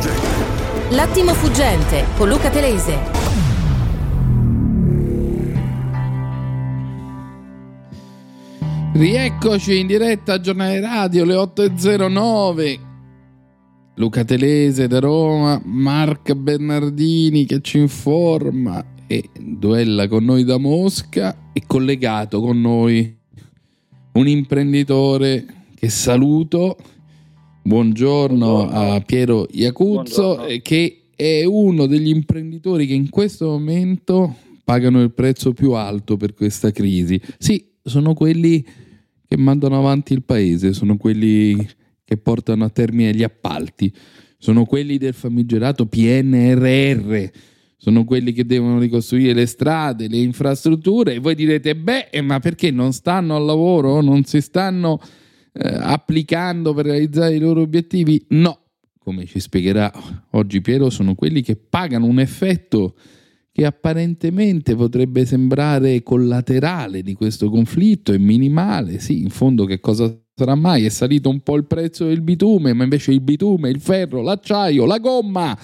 fuggente. 0.00 0.94
L'attimo 0.94 1.34
fuggente 1.34 2.04
con 2.16 2.28
Luca 2.28 2.50
Telese. 2.50 3.18
Rieccoci 8.92 9.78
in 9.78 9.86
diretta 9.86 10.34
a 10.34 10.40
giornale 10.40 10.80
radio 10.80 11.24
le 11.24 11.34
8.09. 11.34 12.78
Luca 13.96 14.24
Telese 14.24 14.88
da 14.88 14.98
Roma, 14.98 15.60
Mark 15.64 16.32
Bernardini 16.32 17.44
che 17.44 17.60
ci 17.60 17.78
informa 17.78 18.82
e 19.06 19.28
duella 19.38 20.08
con 20.08 20.24
noi 20.24 20.44
da 20.44 20.58
Mosca 20.58 21.50
e 21.52 21.62
collegato 21.66 22.40
con 22.40 22.60
noi 22.60 23.16
un 24.12 24.28
imprenditore 24.28 25.44
che 25.74 25.88
saluto. 25.88 26.76
Buongiorno, 27.62 28.46
Buongiorno. 28.46 28.94
a 28.94 29.00
Piero 29.00 29.46
Iacuzzo 29.50 30.34
Buongiorno. 30.34 30.58
che 30.62 31.02
è 31.14 31.44
uno 31.44 31.86
degli 31.86 32.08
imprenditori 32.08 32.86
che 32.86 32.94
in 32.94 33.10
questo 33.10 33.46
momento 33.48 34.36
pagano 34.64 35.02
il 35.02 35.12
prezzo 35.12 35.52
più 35.52 35.72
alto 35.72 36.16
per 36.16 36.32
questa 36.34 36.70
crisi. 36.70 37.20
Sì, 37.38 37.64
sono 37.82 38.14
quelli 38.14 38.64
che 39.26 39.36
mandano 39.36 39.76
avanti 39.78 40.12
il 40.14 40.22
paese, 40.22 40.72
sono 40.72 40.96
quelli 40.96 41.54
che 42.04 42.16
portano 42.16 42.64
a 42.64 42.70
termine 42.70 43.14
gli 43.14 43.22
appalti, 43.22 43.92
sono 44.38 44.64
quelli 44.64 44.96
del 44.96 45.14
famigerato 45.14 45.86
PNRR, 45.86 47.24
sono 47.76 48.04
quelli 48.04 48.32
che 48.32 48.46
devono 48.46 48.78
ricostruire 48.78 49.34
le 49.34 49.46
strade, 49.46 50.08
le 50.08 50.16
infrastrutture 50.16 51.14
e 51.14 51.18
voi 51.18 51.34
direte, 51.34 51.76
beh, 51.76 52.08
eh, 52.10 52.20
ma 52.22 52.40
perché 52.40 52.70
non 52.70 52.92
stanno 52.92 53.36
al 53.36 53.44
lavoro, 53.44 54.00
non 54.00 54.24
si 54.24 54.40
stanno 54.40 54.98
eh, 55.52 55.76
applicando 55.80 56.72
per 56.74 56.86
realizzare 56.86 57.34
i 57.34 57.38
loro 57.38 57.60
obiettivi? 57.60 58.24
No, 58.30 58.58
come 58.98 59.26
ci 59.26 59.40
spiegherà 59.40 59.92
oggi 60.30 60.60
Piero, 60.60 60.90
sono 60.90 61.14
quelli 61.14 61.42
che 61.42 61.56
pagano 61.56 62.06
un 62.06 62.20
effetto 62.20 62.94
che 63.52 63.66
apparentemente 63.66 64.76
potrebbe 64.76 65.24
sembrare 65.24 66.02
collaterale 66.02 67.02
di 67.02 67.14
questo 67.14 67.50
conflitto, 67.50 68.12
è 68.12 68.18
minimale, 68.18 69.00
sì, 69.00 69.22
in 69.22 69.30
fondo 69.30 69.64
che 69.64 69.80
cosa 69.80 70.16
sarà 70.34 70.54
mai? 70.54 70.84
È 70.84 70.88
salito 70.88 71.28
un 71.28 71.40
po' 71.40 71.56
il 71.56 71.66
prezzo 71.66 72.06
del 72.06 72.22
bitume, 72.22 72.72
ma 72.72 72.84
invece 72.84 73.12
il 73.12 73.20
bitume, 73.20 73.68
il 73.68 73.80
ferro, 73.80 74.22
l'acciaio, 74.22 74.86
la 74.86 74.98
gomma 74.98 75.58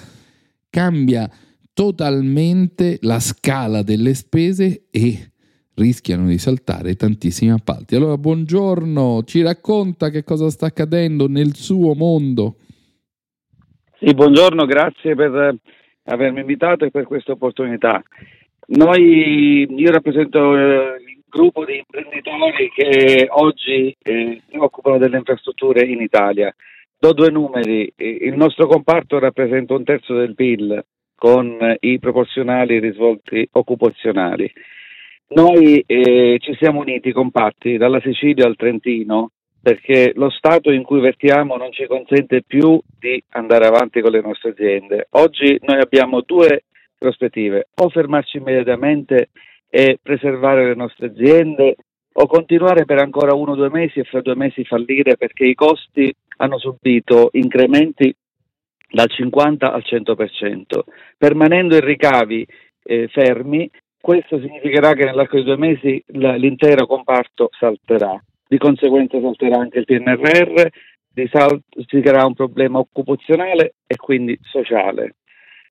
cambia 0.69 1.31
totalmente 1.73 2.97
la 3.01 3.19
scala 3.19 3.83
delle 3.83 4.13
spese 4.13 4.87
e 4.89 5.31
rischiano 5.77 6.27
di 6.27 6.37
saltare 6.37 6.95
tantissimi 6.95 7.51
appalti. 7.51 7.95
Allora, 7.95 8.17
buongiorno, 8.17 9.23
ci 9.23 9.41
racconta 9.41 10.09
che 10.09 10.23
cosa 10.23 10.49
sta 10.49 10.67
accadendo 10.67 11.27
nel 11.27 11.55
suo 11.55 11.93
mondo? 11.93 12.55
Sì, 13.99 14.13
buongiorno, 14.13 14.65
grazie 14.65 15.15
per 15.15 15.55
avermi 16.03 16.41
invitato 16.41 16.85
e 16.85 16.91
per 16.91 17.05
questa 17.05 17.33
opportunità. 17.33 18.01
Noi, 18.69 19.67
io 19.69 19.91
rappresento 19.91 20.55
eh, 20.55 21.01
il 21.07 21.23
gruppo 21.29 21.63
di 21.63 21.77
imprenditori 21.77 22.69
che 22.75 23.27
oggi 23.29 23.95
eh, 24.01 24.41
si 24.49 24.57
occupano 24.57 24.97
delle 24.97 25.17
infrastrutture 25.17 25.85
in 25.85 26.01
Italia. 26.01 26.53
Do 26.99 27.13
due 27.13 27.29
numeri, 27.29 27.91
il 27.95 28.35
nostro 28.35 28.65
comparto 28.65 29.19
rappresenta 29.19 29.75
un 29.75 29.83
terzo 29.83 30.15
del 30.15 30.33
PIL 30.33 30.83
con 31.15 31.75
i 31.79 31.99
proporzionali 31.99 32.79
risvolti 32.79 33.47
occupazionali. 33.51 34.51
Noi 35.29 35.83
eh, 35.85 36.37
ci 36.39 36.55
siamo 36.55 36.79
uniti 36.79 37.11
compatti 37.11 37.77
dalla 37.77 37.99
Sicilia 37.99 38.45
al 38.45 38.55
Trentino 38.55 39.31
perché 39.61 40.13
lo 40.15 40.29
stato 40.29 40.71
in 40.71 40.83
cui 40.83 41.01
vertiamo 41.01 41.57
non 41.57 41.73
ci 41.73 41.85
consente 41.87 42.43
più 42.43 42.79
di 42.97 43.21
andare 43.31 43.67
avanti 43.67 43.99
con 43.99 44.11
le 44.11 44.21
nostre 44.21 44.51
aziende. 44.51 45.07
Oggi 45.11 45.59
noi 45.63 45.81
abbiamo 45.81 46.21
due 46.21 46.63
prospettive, 46.97 47.67
o 47.75 47.89
fermarci 47.89 48.37
immediatamente 48.37 49.29
e 49.69 49.99
preservare 50.01 50.65
le 50.65 50.75
nostre 50.75 51.07
aziende 51.07 51.75
o 52.13 52.25
continuare 52.25 52.85
per 52.85 52.99
ancora 52.99 53.35
uno 53.35 53.51
o 53.51 53.55
due 53.55 53.69
mesi 53.69 53.99
e 53.99 54.05
fra 54.05 54.21
due 54.21 54.35
mesi 54.35 54.63
fallire 54.63 55.17
perché 55.17 55.45
i 55.45 55.53
costi 55.53 56.13
hanno 56.37 56.57
subito 56.57 57.29
incrementi 57.33 58.15
dal 58.89 59.09
50 59.09 59.71
al 59.71 59.83
100%. 59.85 60.63
Permanendo 61.17 61.75
i 61.75 61.81
ricavi 61.81 62.47
eh, 62.83 63.07
fermi, 63.09 63.69
questo 64.07 64.39
significherà 64.39 64.93
che 64.93 65.03
nell'arco 65.03 65.35
di 65.35 65.43
due 65.43 65.57
mesi 65.57 66.01
l'intero 66.07 66.87
comparto 66.87 67.49
salterà 67.59 68.17
di 68.47 68.57
conseguenza 68.57 69.19
salterà 69.19 69.57
anche 69.57 69.79
il 69.79 69.83
PNRR, 69.83 70.65
si 71.13 71.99
creerà 71.99 72.25
un 72.25 72.33
problema 72.33 72.79
occupazionale 72.79 73.73
e 73.85 73.97
quindi 73.97 74.39
sociale. 74.43 75.15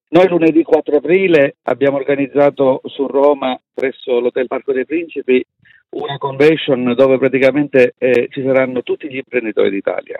Noi 0.08 0.28
lunedì 0.28 0.62
4 0.62 0.98
aprile 0.98 1.56
abbiamo 1.62 1.96
organizzato 1.96 2.82
su 2.84 3.06
Roma, 3.06 3.58
presso 3.72 4.20
l'Hotel 4.20 4.48
Parco 4.48 4.74
dei 4.74 4.84
Principi, 4.84 5.42
una 5.92 6.18
convention 6.18 6.92
dove 6.94 7.16
praticamente 7.16 7.94
eh, 7.96 8.28
ci 8.30 8.42
saranno 8.42 8.82
tutti 8.82 9.08
gli 9.08 9.16
imprenditori 9.16 9.70
d'Italia. 9.70 10.18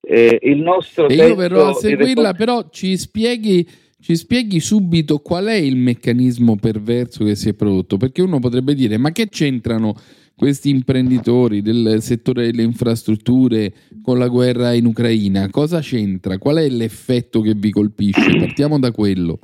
Eh, 0.00 0.40
il 0.42 0.60
nostro 0.60 1.06
e 1.06 1.14
io 1.14 1.36
verrò 1.36 1.68
a 1.68 1.72
seguirla, 1.74 2.30
respons- 2.32 2.36
però 2.36 2.68
ci 2.68 2.96
spieghi, 2.96 3.64
ci 4.04 4.16
spieghi 4.16 4.60
subito 4.60 5.20
qual 5.20 5.46
è 5.46 5.54
il 5.54 5.76
meccanismo 5.76 6.56
perverso 6.56 7.24
che 7.24 7.34
si 7.34 7.48
è 7.48 7.54
prodotto, 7.54 7.96
perché 7.96 8.20
uno 8.20 8.38
potrebbe 8.38 8.74
dire 8.74 8.98
ma 8.98 9.12
che 9.12 9.30
c'entrano 9.30 9.94
questi 10.36 10.68
imprenditori 10.68 11.62
del 11.62 12.02
settore 12.02 12.50
delle 12.50 12.64
infrastrutture 12.64 13.72
con 14.02 14.18
la 14.18 14.28
guerra 14.28 14.74
in 14.74 14.84
Ucraina? 14.84 15.48
Cosa 15.48 15.80
c'entra? 15.80 16.36
Qual 16.36 16.56
è 16.56 16.68
l'effetto 16.68 17.40
che 17.40 17.54
vi 17.54 17.70
colpisce? 17.70 18.36
Partiamo 18.36 18.78
da 18.78 18.92
quello. 18.92 19.38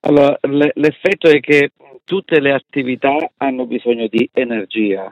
Allora, 0.00 0.36
l'effetto 0.74 1.28
è 1.28 1.38
che 1.38 1.70
tutte 2.02 2.40
le 2.40 2.52
attività 2.52 3.30
hanno 3.36 3.64
bisogno 3.66 4.08
di 4.08 4.28
energia. 4.32 5.08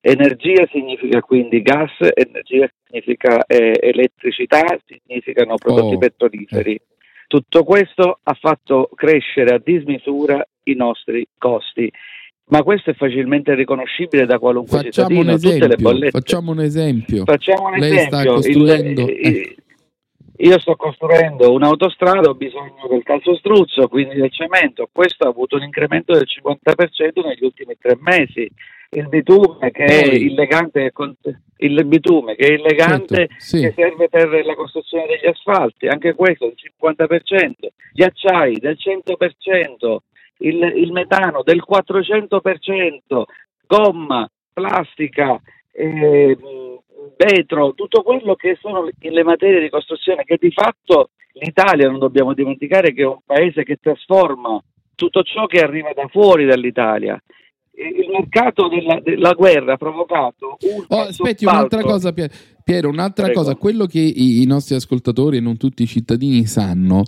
Energia 0.00 0.66
significa 0.72 1.20
quindi 1.20 1.60
gas, 1.60 1.92
energia 2.14 2.70
significa 2.86 3.44
eh, 3.44 3.78
elettricità, 3.82 4.64
significano 4.86 5.56
prodotti 5.56 5.96
oh. 5.96 5.98
petroliferi. 5.98 6.80
Tutto 7.26 7.64
questo 7.64 8.20
ha 8.22 8.34
fatto 8.34 8.88
crescere 8.94 9.54
a 9.54 9.60
dismisura 9.62 10.46
i 10.64 10.74
nostri 10.74 11.26
costi 11.36 11.90
ma 12.48 12.62
questo 12.62 12.90
è 12.90 12.94
facilmente 12.94 13.54
riconoscibile 13.54 14.24
da 14.24 14.38
qualunque 14.38 14.78
facciamo 14.78 15.08
cittadino. 15.08 15.32
Un 15.32 15.36
esempio, 15.36 16.10
facciamo 16.10 16.50
un 16.52 16.60
esempio. 16.60 17.24
Facciamo 17.24 17.66
un 17.68 17.78
Lei 17.78 17.92
esempio. 17.92 18.18
sta 18.18 18.24
costruendo... 18.24 19.02
Il, 19.02 19.26
eh. 19.26 19.56
Io 20.38 20.58
sto 20.60 20.76
costruendo 20.76 21.52
un'autostrada, 21.52 22.28
ho 22.28 22.34
bisogno 22.34 22.86
del 22.88 23.02
calzostruzzo, 23.02 23.88
quindi 23.88 24.16
del 24.16 24.32
cemento. 24.32 24.88
Questo 24.92 25.24
ha 25.24 25.28
avuto 25.28 25.56
un 25.56 25.62
incremento 25.62 26.12
del 26.12 26.26
50% 26.26 27.24
negli 27.24 27.44
ultimi 27.44 27.76
tre 27.78 27.96
mesi. 28.00 28.48
Il 28.90 29.08
bitume 29.08 29.70
che 29.70 29.84
è 29.84 30.14
illegante, 30.14 30.92
il 31.58 31.84
bitume 31.86 32.36
che 32.36 32.46
è 32.46 32.52
illegante 32.52 33.16
certo, 33.16 33.34
sì. 33.38 33.60
che 33.60 33.72
serve 33.74 34.08
per 34.08 34.44
la 34.44 34.54
costruzione 34.54 35.06
degli 35.06 35.26
asfalti, 35.26 35.88
anche 35.88 36.14
questo 36.14 36.46
del 36.46 36.56
50%. 36.80 37.52
Gli 37.92 38.02
acciai 38.02 38.58
del 38.58 38.76
100% 38.78 39.96
il, 40.38 40.62
il 40.76 40.92
metano 40.92 41.42
del 41.42 41.64
400%, 41.68 43.22
gomma, 43.66 44.28
plastica, 44.52 45.40
eh, 45.72 46.36
vetro, 47.16 47.72
tutto 47.74 48.02
quello 48.02 48.34
che 48.34 48.58
sono 48.60 48.88
le 48.98 49.22
materie 49.22 49.60
di 49.60 49.68
costruzione 49.68 50.24
che 50.24 50.38
di 50.40 50.50
fatto 50.50 51.10
l'Italia, 51.32 51.88
non 51.88 51.98
dobbiamo 51.98 52.34
dimenticare 52.34 52.92
che 52.92 53.02
è 53.02 53.06
un 53.06 53.20
paese 53.24 53.62
che 53.62 53.76
trasforma 53.80 54.62
tutto 54.94 55.22
ciò 55.22 55.46
che 55.46 55.60
arriva 55.60 55.92
da 55.94 56.08
fuori 56.08 56.46
dall'Italia. 56.46 57.20
Il 57.78 58.08
mercato 58.08 58.68
della, 58.68 59.00
della 59.02 59.34
guerra 59.34 59.74
ha 59.74 59.76
provocato 59.76 60.56
un... 60.60 60.84
Oh, 60.88 61.02
aspetti, 61.02 61.44
un'altra 61.44 61.82
cosa, 61.82 62.12
Piero, 62.64 62.88
un'altra 62.88 63.26
Prego. 63.26 63.40
cosa, 63.40 63.54
quello 63.54 63.84
che 63.84 64.00
i, 64.00 64.40
i 64.40 64.46
nostri 64.46 64.74
ascoltatori 64.74 65.36
e 65.36 65.40
non 65.40 65.58
tutti 65.58 65.82
i 65.82 65.86
cittadini 65.86 66.46
sanno 66.46 67.02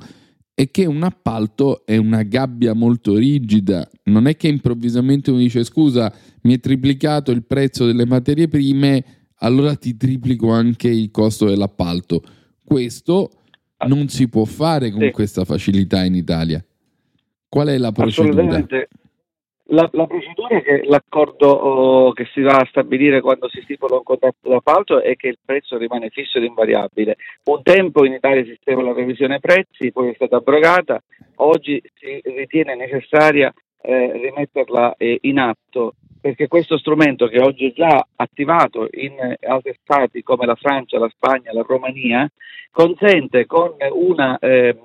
è 0.59 0.71
che 0.71 0.85
un 0.85 1.05
appalto 1.05 1.87
è 1.87 1.97
una 1.97 2.23
gabbia 2.23 2.75
molto 2.75 3.15
rigida, 3.15 3.89
non 4.05 4.27
è 4.27 4.37
che 4.37 4.49
improvvisamente 4.49 5.31
uno 5.31 5.39
dice 5.39 5.65
scusa 5.65 6.13
mi 6.43 6.55
è 6.55 6.61
triplicato 6.61 7.31
il 7.31 7.45
prezzo 7.47 7.87
delle 7.87 8.05
materie 8.05 8.49
prime, 8.49 9.18
allora 9.41 9.75
ti 9.75 9.97
triplico 9.97 10.51
anche 10.51 10.89
il 10.89 11.11
costo 11.11 11.47
dell'appalto. 11.47 12.23
Questo 12.65 13.31
non 13.87 14.09
si 14.09 14.29
può 14.29 14.45
fare 14.45 14.91
con 14.91 15.03
sì. 15.03 15.11
questa 15.11 15.45
facilità 15.45 16.05
in 16.05 16.15
Italia. 16.15 16.65
Qual 17.49 17.69
è 17.69 17.79
la 17.79 17.93
procedura? 17.93 18.43
Assolutamente. 18.43 18.89
La, 19.71 19.89
la, 19.93 20.07
procedura 20.07 20.57
è 20.57 20.63
che 20.63 20.83
l'accordo 20.87 21.47
oh, 21.47 22.13
che 22.13 22.27
si 22.33 22.41
va 22.41 22.57
a 22.57 22.67
stabilire 22.71 23.21
quando 23.21 23.51
si 23.51 23.61
stipula 23.63 23.97
un 23.97 24.03
contratto 24.03 24.49
d'appalto 24.49 25.03
è 25.03 25.15
che 25.15 25.29
il 25.29 25.39
prezzo 25.45 25.77
rimane 25.77 26.09
fisso 26.09 26.39
ed 26.39 26.45
invariabile. 26.45 27.17
Un 27.45 27.63
tempo 27.63 28.07
in 28.07 28.15
Italia 28.15 28.41
esisteva 28.41 28.83
la 28.83 28.95
revisione 28.95 29.41
prezzi, 29.41 29.93
poi 29.93 30.09
è 30.09 30.15
stata 30.15 30.37
abrogata, 30.37 31.03
oggi 31.37 31.83
si 32.01 32.19
ritiene 32.25 32.77
necessaria 32.77 33.53
eh, 33.83 34.13
rimetterla 34.13 34.95
eh, 34.97 35.19
in 35.23 35.39
atto 35.39 35.95
perché 36.29 36.47
questo 36.47 36.77
strumento 36.77 37.27
che 37.27 37.41
oggi 37.41 37.71
è 37.71 37.73
già 37.73 38.07
attivato 38.17 38.87
in 38.93 39.35
altri 39.47 39.75
stati 39.83 40.23
come 40.23 40.45
la 40.45 40.57
Francia, 40.57 40.99
la 40.99 41.09
Spagna, 41.09 41.55
la 41.55 41.65
Romania, 41.67 42.31
consente 42.71 43.47
con 43.47 43.75
una 43.93 44.39
eh, 44.39 44.77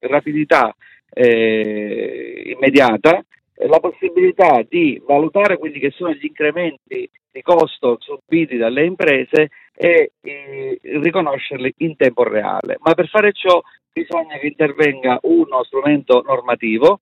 rapidità 0.00 0.74
eh, 1.08 2.54
immediata 2.54 3.24
la 3.66 3.80
possibilità 3.80 4.62
di 4.68 5.02
valutare 5.06 5.56
quelli 5.56 5.78
che 5.78 5.90
sono 5.90 6.12
gli 6.12 6.24
incrementi 6.26 7.10
di 7.32 7.42
costo 7.42 7.96
subiti 8.00 8.58
dalle 8.58 8.84
imprese 8.84 9.48
e 9.74 10.12
eh, 10.20 10.80
riconoscerli 10.82 11.74
in 11.78 11.96
tempo 11.96 12.24
reale. 12.24 12.76
Ma 12.80 12.92
per 12.92 13.08
fare 13.08 13.32
ciò 13.32 13.58
bisogna 13.90 14.36
che 14.36 14.48
intervenga 14.48 15.18
uno 15.22 15.64
strumento 15.64 16.22
normativo 16.26 17.00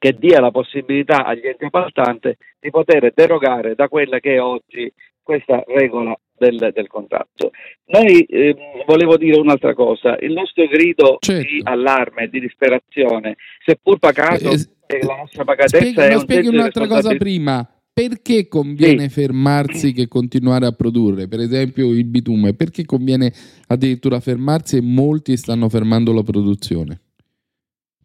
che 0.00 0.16
dia 0.18 0.40
la 0.40 0.50
possibilità 0.50 1.26
agli 1.26 1.46
enti 1.46 1.66
appaltanti 1.66 2.34
di 2.58 2.70
poter 2.70 3.12
derogare 3.14 3.74
da 3.74 3.86
quella 3.88 4.18
che 4.18 4.36
è 4.36 4.40
oggi 4.40 4.90
questa 5.22 5.62
regola 5.66 6.18
del, 6.38 6.70
del 6.72 6.88
contratto. 6.88 7.50
Noi 7.88 8.22
eh, 8.22 8.56
volevo 8.86 9.18
dire 9.18 9.38
un'altra 9.38 9.74
cosa, 9.74 10.16
il 10.20 10.32
nostro 10.32 10.66
grido 10.68 11.18
certo. 11.20 11.42
di 11.42 11.60
allarme, 11.62 12.28
di 12.28 12.40
disperazione, 12.40 13.36
seppur 13.62 13.98
pagato, 13.98 14.50
eh, 14.50 14.68
eh, 14.86 15.04
la 15.04 15.16
nostra 15.16 15.44
pagatezza 15.44 15.76
spieghi, 15.76 16.00
è 16.00 16.14
un 16.14 16.20
spieghi 16.20 16.48
un'altra 16.48 16.86
cosa 16.86 17.14
prima. 17.16 17.68
Perché 17.92 18.48
conviene 18.48 19.08
sì. 19.08 19.20
fermarsi 19.20 19.92
che 19.92 20.08
continuare 20.08 20.64
a 20.64 20.72
produrre? 20.72 21.28
Per 21.28 21.40
esempio 21.40 21.90
il 21.90 22.06
bitume, 22.06 22.54
perché 22.54 22.86
conviene 22.86 23.30
addirittura 23.66 24.20
fermarsi 24.20 24.78
e 24.78 24.80
molti 24.80 25.36
stanno 25.36 25.68
fermando 25.68 26.14
la 26.14 26.22
produzione? 26.22 27.00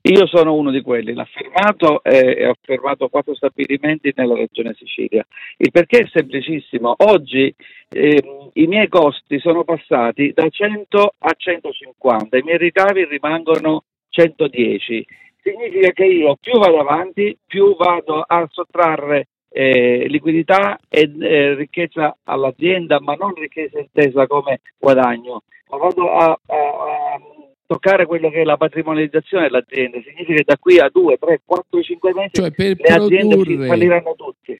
Io 0.07 0.27
sono 0.27 0.53
uno 0.53 0.69
di 0.69 0.81
quelli, 0.81 1.13
l'ha 1.15 1.25
fermato 1.25 2.03
e 2.03 2.45
ho 2.45 2.53
fermato 2.61 3.07
quattro 3.07 3.33
stabilimenti 3.33 4.13
nella 4.15 4.35
regione 4.35 4.75
Sicilia. 4.77 5.25
Il 5.57 5.71
perché 5.71 6.01
è 6.01 6.07
semplicissimo. 6.07 6.93
Oggi 6.97 7.51
eh, 7.89 8.51
i 8.53 8.67
miei 8.67 8.87
costi 8.87 9.39
sono 9.39 9.63
passati 9.63 10.31
da 10.31 10.47
100 10.47 11.13
a 11.17 11.31
150, 11.35 12.37
i 12.37 12.43
miei 12.43 12.59
ricavi 12.59 13.05
rimangono 13.05 13.85
110. 14.09 15.07
Significa 15.41 15.89
che 15.89 16.05
io 16.05 16.37
più 16.39 16.59
vado 16.59 16.81
avanti, 16.81 17.35
più 17.43 17.75
vado 17.75 18.21
a 18.21 18.47
sottrarre 18.51 19.29
eh, 19.49 20.05
liquidità 20.07 20.77
e 20.87 21.11
eh, 21.19 21.55
ricchezza 21.55 22.15
all'azienda, 22.25 22.99
ma 22.99 23.15
non 23.15 23.33
ricchezza 23.33 23.79
intesa 23.79 24.27
come 24.27 24.59
guadagno, 24.77 25.41
ma 25.71 25.77
vado 25.77 26.11
a, 26.11 26.25
a, 26.25 26.55
a 26.55 27.34
toccare 27.65 28.05
quello 28.05 28.29
che 28.29 28.41
è 28.41 28.43
la 28.43 28.57
patrimonializzazione 28.57 29.45
dell'azienda, 29.45 29.99
significa 30.01 30.33
che 30.33 30.43
da 30.45 30.57
qui 30.57 30.79
a 30.79 30.89
2, 30.91 31.17
3, 31.17 31.41
4, 31.43 31.81
5 31.81 32.13
mesi 32.13 32.29
cioè 32.33 32.51
le 32.55 32.75
aziende 32.87 33.67
falliranno 33.67 34.13
tutti. 34.15 34.59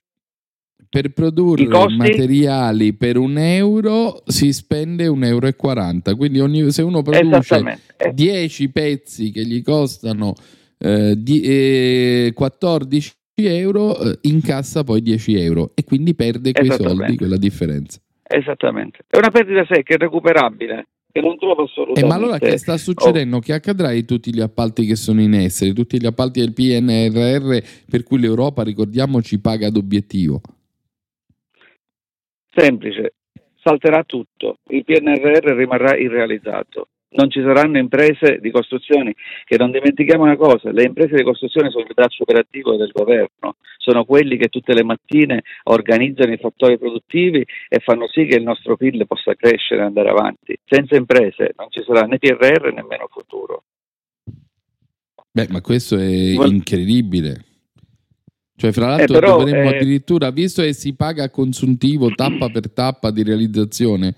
Per 0.88 1.12
produrre 1.12 1.66
materiali 1.66 2.94
per 2.94 3.16
un 3.16 3.38
euro 3.38 4.22
si 4.26 4.52
spende 4.52 5.06
un 5.08 5.24
euro, 5.24 5.46
e 5.46 5.56
40, 5.56 6.14
quindi 6.14 6.40
ogni, 6.40 6.70
se 6.70 6.82
uno 6.82 7.02
produce 7.02 7.80
10 8.12 8.70
pezzi 8.70 9.30
che 9.30 9.44
gli 9.44 9.62
costano 9.62 10.34
eh, 10.78 11.14
di, 11.16 11.40
eh, 11.42 12.32
14 12.34 13.14
euro, 13.34 14.00
eh, 14.00 14.18
incassa 14.22 14.84
poi 14.84 15.02
10 15.02 15.38
euro. 15.40 15.72
E 15.74 15.84
quindi 15.84 16.14
perde 16.14 16.52
quei 16.52 16.70
soldi, 16.70 17.16
quella 17.16 17.36
differenza. 17.36 18.00
Esattamente, 18.22 19.00
è 19.08 19.18
una 19.18 19.30
perdita 19.30 19.66
secca, 19.68 19.94
irrecuperabile 19.94 20.86
che 21.16 21.22
non 21.22 21.38
trovo 21.38 21.64
assolutamente. 21.64 22.00
E 22.00 22.04
eh, 22.04 22.06
ma 22.06 22.14
allora 22.14 22.38
che 22.38 22.58
sta 22.58 22.76
succedendo? 22.76 23.36
Oh. 23.36 23.40
Che 23.40 23.54
accadrà 23.54 23.90
di 23.92 24.04
tutti 24.04 24.34
gli 24.34 24.40
appalti 24.40 24.84
che 24.84 24.96
sono 24.96 25.22
in 25.22 25.32
essere, 25.32 25.72
tutti 25.72 25.98
gli 25.98 26.04
appalti 26.04 26.40
del 26.40 26.52
PNRR 26.52 27.58
per 27.90 28.02
cui 28.02 28.20
l'Europa, 28.20 28.62
ricordiamoci, 28.62 29.40
paga 29.40 29.68
ad 29.68 29.76
obiettivo? 29.76 30.42
Semplice, 32.54 33.14
salterà 33.62 34.04
tutto, 34.04 34.58
il 34.68 34.84
PNRR 34.84 35.56
rimarrà 35.56 35.96
irrealizzato 35.96 36.88
non 37.16 37.30
ci 37.30 37.40
saranno 37.40 37.78
imprese 37.78 38.38
di 38.40 38.50
costruzioni, 38.50 39.14
che 39.44 39.56
non 39.56 39.70
dimentichiamo 39.70 40.22
una 40.22 40.36
cosa, 40.36 40.70
le 40.70 40.84
imprese 40.84 41.16
di 41.16 41.22
costruzione 41.22 41.70
sono 41.70 41.84
il 41.86 41.94
braccio 41.94 42.22
operativo 42.22 42.76
del 42.76 42.90
governo, 42.92 43.56
sono 43.78 44.04
quelli 44.04 44.36
che 44.36 44.48
tutte 44.48 44.74
le 44.74 44.84
mattine 44.84 45.42
organizzano 45.64 46.32
i 46.32 46.38
fattori 46.38 46.78
produttivi 46.78 47.44
e 47.68 47.78
fanno 47.80 48.06
sì 48.08 48.26
che 48.26 48.36
il 48.36 48.42
nostro 48.42 48.76
PIL 48.76 49.06
possa 49.06 49.34
crescere 49.34 49.80
e 49.80 49.84
andare 49.84 50.10
avanti. 50.10 50.56
Senza 50.64 50.96
imprese 50.96 51.52
non 51.56 51.68
ci 51.70 51.82
sarà 51.86 52.06
né 52.06 52.18
PRR 52.18 52.72
nemmeno 52.72 53.08
futuro. 53.10 53.64
Beh, 55.30 55.48
ma 55.50 55.60
questo 55.60 55.98
è 55.98 56.04
incredibile. 56.04 57.44
Cioè, 58.56 58.72
fra 58.72 58.88
l'altro, 58.88 59.16
eh, 59.16 59.20
però, 59.20 59.38
dovremmo 59.38 59.70
eh... 59.70 59.76
addirittura, 59.76 60.30
visto 60.30 60.62
che 60.62 60.72
si 60.72 60.94
paga 60.94 61.24
a 61.24 61.30
consuntivo 61.30 62.08
tappa 62.14 62.48
per 62.48 62.72
tappa 62.72 63.10
di 63.10 63.22
realizzazione, 63.22 64.14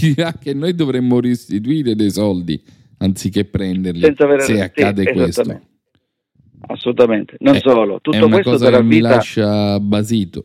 dirà 0.00 0.32
che 0.38 0.54
noi 0.54 0.74
dovremmo 0.74 1.20
restituire 1.20 1.94
dei 1.94 2.10
soldi 2.10 2.62
anziché 2.98 3.44
prenderli 3.44 4.04
avere... 4.16 4.40
se 4.40 4.60
accade 4.60 5.04
sì, 5.04 5.12
questo. 5.12 5.60
Assolutamente, 6.66 7.36
non 7.40 7.54
eh, 7.54 7.60
solo. 7.60 8.00
Tutto 8.00 8.16
è 8.16 8.22
una 8.22 8.34
questo 8.34 8.50
cosa 8.50 8.70
darà 8.70 8.82
mi 8.82 9.00
lascia 9.00 9.78
basito. 9.80 10.44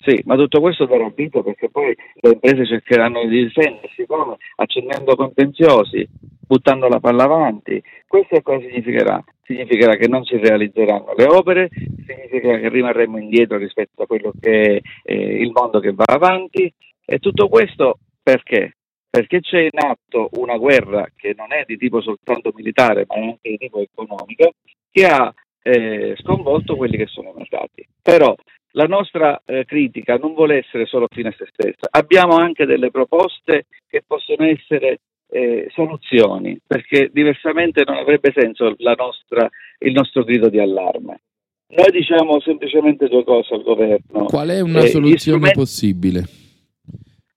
Sì, 0.00 0.22
ma 0.24 0.36
tutto 0.36 0.60
questo 0.60 0.86
darà 0.86 1.10
vita 1.14 1.42
perché 1.42 1.68
poi 1.68 1.94
le 2.20 2.30
imprese 2.30 2.64
cercheranno 2.64 3.26
di 3.26 3.44
difendersi 3.44 4.06
come? 4.06 4.36
Accendendo 4.56 5.16
contenziosi, 5.16 6.08
buttando 6.46 6.88
la 6.88 7.00
palla 7.00 7.24
avanti. 7.24 7.82
Questo 8.06 8.40
cosa 8.42 8.60
significherà? 8.60 9.22
Significherà 9.42 9.96
che 9.96 10.06
non 10.06 10.24
si 10.24 10.36
realizzeranno 10.36 11.12
le 11.16 11.24
opere, 11.24 11.68
significa 12.06 12.58
che 12.58 12.68
rimarremo 12.68 13.18
indietro 13.18 13.58
rispetto 13.58 14.02
a 14.02 14.06
quello 14.06 14.32
che 14.40 14.76
è 14.76 14.80
eh, 15.12 15.42
il 15.42 15.50
mondo 15.50 15.80
che 15.80 15.92
va 15.92 16.04
avanti 16.06 16.72
e 17.10 17.18
tutto 17.20 17.48
questo 17.48 18.00
perché? 18.22 18.76
Perché 19.08 19.40
c'è 19.40 19.60
in 19.60 19.78
atto 19.78 20.28
una 20.34 20.58
guerra 20.58 21.08
che 21.16 21.32
non 21.34 21.54
è 21.54 21.64
di 21.66 21.78
tipo 21.78 22.02
soltanto 22.02 22.52
militare, 22.54 23.06
ma 23.08 23.14
è 23.14 23.22
anche 23.22 23.50
di 23.50 23.56
tipo 23.56 23.80
economico, 23.80 24.52
che 24.90 25.06
ha 25.06 25.32
eh, 25.62 26.14
sconvolto 26.20 26.76
quelli 26.76 26.98
che 26.98 27.06
sono 27.06 27.30
i 27.30 27.38
mercati. 27.38 27.88
Però 28.02 28.34
la 28.72 28.84
nostra 28.84 29.40
eh, 29.46 29.64
critica 29.64 30.16
non 30.16 30.34
vuole 30.34 30.58
essere 30.58 30.84
solo 30.84 31.06
fine 31.10 31.30
a 31.30 31.34
se 31.38 31.46
stessa, 31.50 31.88
abbiamo 31.90 32.36
anche 32.36 32.66
delle 32.66 32.90
proposte 32.90 33.64
che 33.88 34.02
possono 34.06 34.44
essere 34.44 35.00
eh, 35.30 35.66
soluzioni, 35.72 36.60
perché 36.66 37.08
diversamente 37.10 37.84
non 37.86 37.96
avrebbe 37.96 38.34
senso 38.36 38.76
nostra, 38.76 39.48
il 39.78 39.92
nostro 39.92 40.24
grido 40.24 40.50
di 40.50 40.58
allarme. 40.58 41.22
Noi 41.68 41.90
diciamo 41.90 42.38
semplicemente 42.40 43.08
due 43.08 43.24
cose 43.24 43.54
al 43.54 43.62
governo. 43.62 44.24
Qual 44.24 44.48
è 44.48 44.60
una 44.60 44.82
eh, 44.82 44.88
soluzione 44.88 45.52
possibile? 45.52 46.37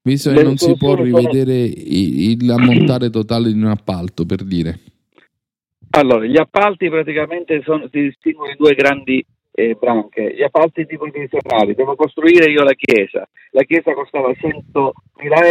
Visto 0.04 0.34
che 0.34 0.44
non 0.44 0.58
si 0.58 0.76
può 0.78 0.96
rivedere 0.96 1.70
sono... 1.70 2.58
l'ammontare 2.58 3.10
totale 3.10 3.52
di 3.52 3.62
un 3.62 3.68
appalto, 3.68 4.26
per 4.26 4.44
dire. 4.44 4.80
Allora, 5.92 6.26
gli 6.26 6.40
appalti 6.40 6.90
praticamente 6.90 7.62
sono, 7.64 7.88
si 7.92 8.02
distinguono 8.02 8.52
in 8.52 8.58
due 8.58 8.74
grandi 8.74 9.24
eh, 9.52 9.76
branche. 9.80 10.34
Gli 10.36 10.42
appalti 10.42 10.86
tipo 10.86 11.06
divisionali, 11.06 11.76
devo 11.76 11.96
costruire 11.96 12.50
io 12.50 12.64
la 12.64 12.74
chiesa. 12.74 13.28
La 13.52 13.64
chiesa 13.64 13.94
costava 13.94 14.32
100.000 14.32 14.92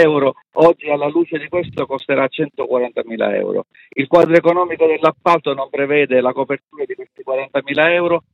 euro, 0.03 0.35
oggi 0.55 0.89
alla 0.89 1.09
luce 1.09 1.39
di 1.39 1.49
questo 1.49 1.87
costerà 1.87 2.25
140.000 2.25 3.35
euro. 3.35 3.67
Il 3.91 4.07
quadro 4.07 4.35
economico 4.35 4.87
dell'appalto 4.87 5.53
non 5.55 5.69
prevede 5.71 6.21
la 6.21 6.33
copertura 6.33 6.85
di 6.87 6.95
questi 6.95 7.23
40.000 7.25 7.93
euro 7.93 8.25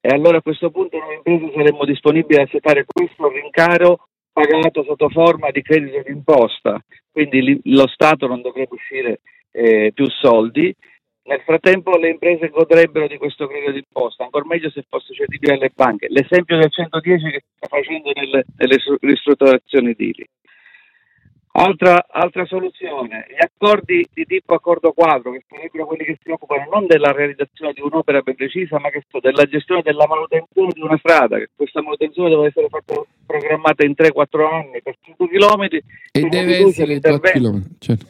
e 0.00 0.08
allora 0.14 0.36
a 0.36 0.42
questo 0.42 0.70
punto 0.70 0.98
noi 0.98 1.14
imprese 1.16 1.52
saremmo 1.54 1.84
disponibili 1.86 2.38
a 2.38 2.42
accettare 2.42 2.84
questo 2.84 3.28
rincaro 3.28 4.08
pagato 4.34 4.82
sotto 4.82 5.08
forma 5.08 5.50
di 5.50 5.62
credito 5.62 6.02
d'imposta, 6.04 6.82
quindi 7.10 7.60
lo 7.64 7.86
Stato 7.86 8.26
non 8.26 8.42
dovrebbe 8.42 8.74
uscire 8.74 9.20
eh, 9.52 9.92
più 9.94 10.08
soldi. 10.10 10.74
Nel 11.26 11.40
frattempo 11.40 11.96
le 11.96 12.10
imprese 12.10 12.48
godrebbero 12.48 13.06
di 13.06 13.16
questo 13.16 13.46
credito 13.46 13.70
d'imposta, 13.70 14.24
ancora 14.24 14.44
meglio 14.46 14.68
se 14.70 14.84
fosse 14.86 15.14
cedibile 15.14 15.54
alle 15.54 15.70
banche. 15.74 16.08
L'esempio 16.10 16.58
del 16.58 16.70
110 16.70 17.30
che 17.30 17.44
sta 17.54 17.68
facendo 17.68 18.10
nelle, 18.12 18.44
nelle 18.56 18.76
ristrutturazioni 19.00 19.90
edili. 19.90 20.26
Altra, 21.56 22.06
altra, 22.10 22.44
soluzione, 22.46 23.26
gli 23.28 23.40
accordi 23.40 24.04
di 24.12 24.24
tipo 24.24 24.54
accordo 24.54 24.90
quadro, 24.90 25.30
che 25.30 25.44
sarebbero 25.48 25.86
quelli 25.86 26.04
che 26.04 26.18
si 26.20 26.28
occupano 26.28 26.68
non 26.68 26.86
della 26.86 27.12
realizzazione 27.12 27.72
di 27.72 27.80
un'opera 27.80 28.22
ben 28.22 28.34
precisa, 28.34 28.80
ma 28.80 28.90
che 28.90 29.04
della 29.20 29.44
gestione 29.44 29.82
della 29.82 30.04
manutenzione 30.08 30.72
di 30.72 30.80
una 30.80 30.96
strada, 30.98 31.38
che 31.38 31.50
questa 31.54 31.80
manutenzione 31.80 32.30
deve 32.30 32.46
essere 32.48 32.66
fatta 32.68 33.00
programmata 33.24 33.86
in 33.86 33.94
3-4 33.96 34.52
anni 34.52 34.82
per 34.82 34.96
100 35.00 35.26
km 35.28 35.68
e 36.10 36.28
deve 36.28 36.56
essere 36.58 36.98
4 36.98 37.20
km. 37.20 37.62
Certo. 37.78 38.06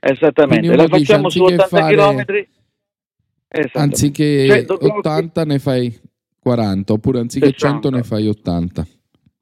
Esattamente, 0.00 0.74
la 0.74 0.86
facciamo 0.86 1.28
su 1.28 1.42
80 1.42 1.66
fare... 1.66 1.94
km. 1.94 2.24
Anziché 3.74 4.46
cioè, 4.46 4.64
80 4.66 5.44
ne 5.44 5.58
fai 5.58 5.94
40, 6.40 6.92
oppure 6.94 7.18
anziché 7.18 7.52
100 7.52 7.90
ne 7.90 8.02
fai 8.04 8.26
80. 8.26 8.86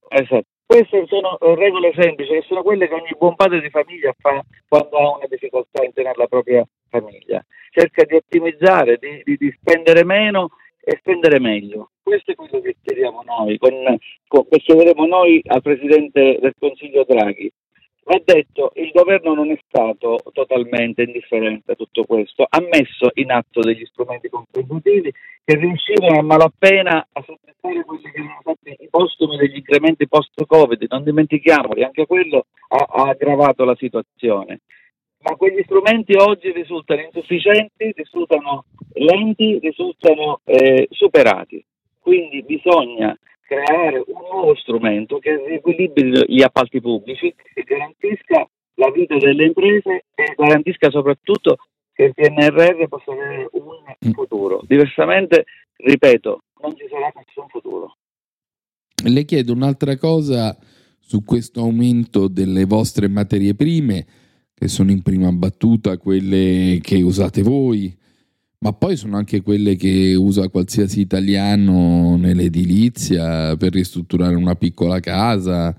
Esatto. 0.08 0.46
Queste 0.66 1.06
sono 1.06 1.38
regole 1.54 1.92
semplici, 1.94 2.32
che 2.32 2.44
sono 2.48 2.62
quelle 2.62 2.88
che 2.88 2.94
ogni 2.94 3.14
buon 3.16 3.36
padre 3.36 3.60
di 3.60 3.70
famiglia 3.70 4.12
fa 4.18 4.44
quando 4.66 4.96
ha 4.98 5.16
una 5.16 5.26
difficoltà 5.28 5.84
in 5.84 5.92
tenere 5.92 6.16
la 6.16 6.26
propria 6.26 6.66
famiglia. 6.88 7.44
Cerca 7.70 8.04
di 8.04 8.16
ottimizzare, 8.16 8.98
di, 8.98 9.22
di, 9.24 9.36
di 9.36 9.56
spendere 9.60 10.04
meno 10.04 10.48
e 10.82 10.96
spendere 10.98 11.38
meglio. 11.38 11.90
Questo 12.02 12.32
è 12.32 12.34
quello 12.34 12.60
che 12.60 12.76
chiediamo 12.82 13.22
noi, 13.24 13.58
con, 13.58 13.72
con, 14.26 14.48
che 14.48 14.58
chiederemo 14.58 15.06
noi 15.06 15.40
al 15.46 15.62
Presidente 15.62 16.38
del 16.40 16.54
Consiglio 16.58 17.04
Draghi. 17.06 17.52
Va 18.08 18.22
detto, 18.24 18.70
il 18.76 18.92
governo 18.92 19.34
non 19.34 19.50
è 19.50 19.58
stato 19.66 20.20
totalmente 20.32 21.02
indifferente 21.02 21.72
a 21.72 21.74
tutto 21.74 22.04
questo, 22.04 22.46
ha 22.48 22.60
messo 22.60 23.10
in 23.14 23.32
atto 23.32 23.58
degli 23.58 23.84
strumenti 23.84 24.28
contributivi 24.28 25.12
che 25.44 25.56
riuscivano 25.56 26.20
a 26.20 26.22
malapena 26.22 27.08
a 27.10 27.24
sopportare 27.26 27.84
quelli 27.84 28.02
che 28.02 28.20
erano 28.20 28.38
stati 28.42 28.76
i 28.78 28.88
postumi 28.88 29.36
degli 29.36 29.56
incrementi 29.56 30.06
post-Covid, 30.06 30.86
non 30.88 31.02
dimentichiamoli, 31.02 31.82
anche 31.82 32.06
quello 32.06 32.46
ha, 32.68 32.86
ha 32.88 33.08
aggravato 33.08 33.64
la 33.64 33.74
situazione. 33.74 34.60
Ma 35.22 35.34
quegli 35.34 35.62
strumenti 35.64 36.14
oggi 36.14 36.52
risultano 36.52 37.00
insufficienti, 37.00 37.92
risultano 37.92 38.66
lenti, 38.92 39.58
risultano 39.58 40.42
eh, 40.44 40.86
superati. 40.92 41.64
Quindi 41.98 42.44
bisogna 42.44 43.18
creare 43.46 44.02
un 44.06 44.20
nuovo 44.30 44.54
strumento 44.56 45.18
che 45.18 45.36
riequilibri 45.36 46.24
gli 46.26 46.42
appalti 46.42 46.80
pubblici 46.80 47.32
e 47.54 47.62
garantisca 47.62 48.46
la 48.74 48.90
vita 48.90 49.16
delle 49.16 49.46
imprese 49.46 50.04
e 50.14 50.34
garantisca 50.36 50.90
soprattutto 50.90 51.56
che 51.92 52.04
il 52.04 52.14
PNRR 52.14 52.86
possa 52.88 53.12
avere 53.12 53.48
un 53.52 54.08
mm. 54.08 54.10
futuro. 54.12 54.62
Diversamente, 54.66 55.44
ripeto, 55.76 56.42
non 56.60 56.76
ci 56.76 56.86
sarà 56.90 57.10
nessun 57.14 57.48
futuro. 57.48 57.96
Le 59.04 59.24
chiedo 59.24 59.52
un'altra 59.52 59.96
cosa 59.96 60.56
su 60.98 61.24
questo 61.24 61.60
aumento 61.60 62.28
delle 62.28 62.64
vostre 62.64 63.08
materie 63.08 63.54
prime, 63.54 64.04
che 64.54 64.68
sono 64.68 64.90
in 64.90 65.02
prima 65.02 65.30
battuta 65.32 65.96
quelle 65.96 66.80
che 66.82 67.00
usate 67.00 67.42
voi, 67.42 67.96
ma 68.58 68.72
poi 68.72 68.96
sono 68.96 69.16
anche 69.16 69.42
quelle 69.42 69.76
che 69.76 70.14
usa 70.14 70.48
qualsiasi 70.48 71.00
italiano 71.00 72.16
nell'edilizia 72.16 73.56
per 73.56 73.72
ristrutturare 73.72 74.34
una 74.34 74.54
piccola 74.54 74.98
casa, 75.00 75.76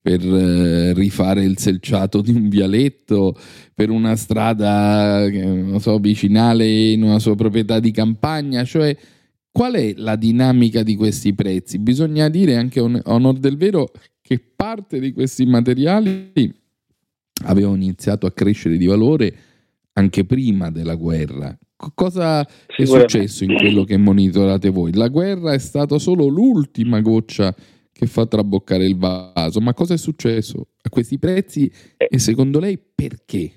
per 0.00 0.24
eh, 0.24 0.92
rifare 0.92 1.44
il 1.44 1.58
selciato 1.58 2.20
di 2.20 2.32
un 2.32 2.48
vialetto, 2.48 3.36
per 3.74 3.90
una 3.90 4.16
strada, 4.16 5.28
non 5.28 5.80
so, 5.80 5.98
vicinale 5.98 6.92
in 6.92 7.02
una 7.02 7.18
sua 7.18 7.34
proprietà 7.34 7.80
di 7.80 7.90
campagna, 7.90 8.64
cioè 8.64 8.96
qual 9.50 9.74
è 9.74 9.94
la 9.96 10.16
dinamica 10.16 10.82
di 10.82 10.96
questi 10.96 11.34
prezzi? 11.34 11.78
Bisogna 11.78 12.28
dire 12.28 12.56
anche 12.56 12.78
onor 12.78 13.38
del 13.38 13.56
vero 13.56 13.90
che 14.20 14.38
parte 14.38 15.00
di 15.00 15.12
questi 15.12 15.46
materiali 15.46 16.30
avevano 17.44 17.76
iniziato 17.76 18.26
a 18.26 18.32
crescere 18.32 18.76
di 18.76 18.86
valore 18.86 19.34
anche 19.94 20.24
prima 20.24 20.70
della 20.70 20.94
guerra. 20.94 21.56
Cosa 21.94 22.40
è 22.40 22.84
successo 22.84 23.44
in 23.44 23.54
quello 23.54 23.84
che 23.84 23.98
monitorate 23.98 24.70
voi? 24.70 24.94
La 24.94 25.08
guerra 25.08 25.52
è 25.52 25.58
stata 25.58 25.98
solo 25.98 26.26
l'ultima 26.26 27.00
goccia 27.00 27.54
che 27.92 28.06
fa 28.06 28.26
traboccare 28.26 28.84
il 28.84 28.96
vaso, 28.96 29.60
ma 29.60 29.74
cosa 29.74 29.94
è 29.94 29.98
successo 29.98 30.68
a 30.82 30.88
questi 30.88 31.18
prezzi 31.18 31.70
eh. 31.96 32.08
e 32.10 32.18
secondo 32.18 32.60
lei 32.60 32.78
perché? 32.78 33.52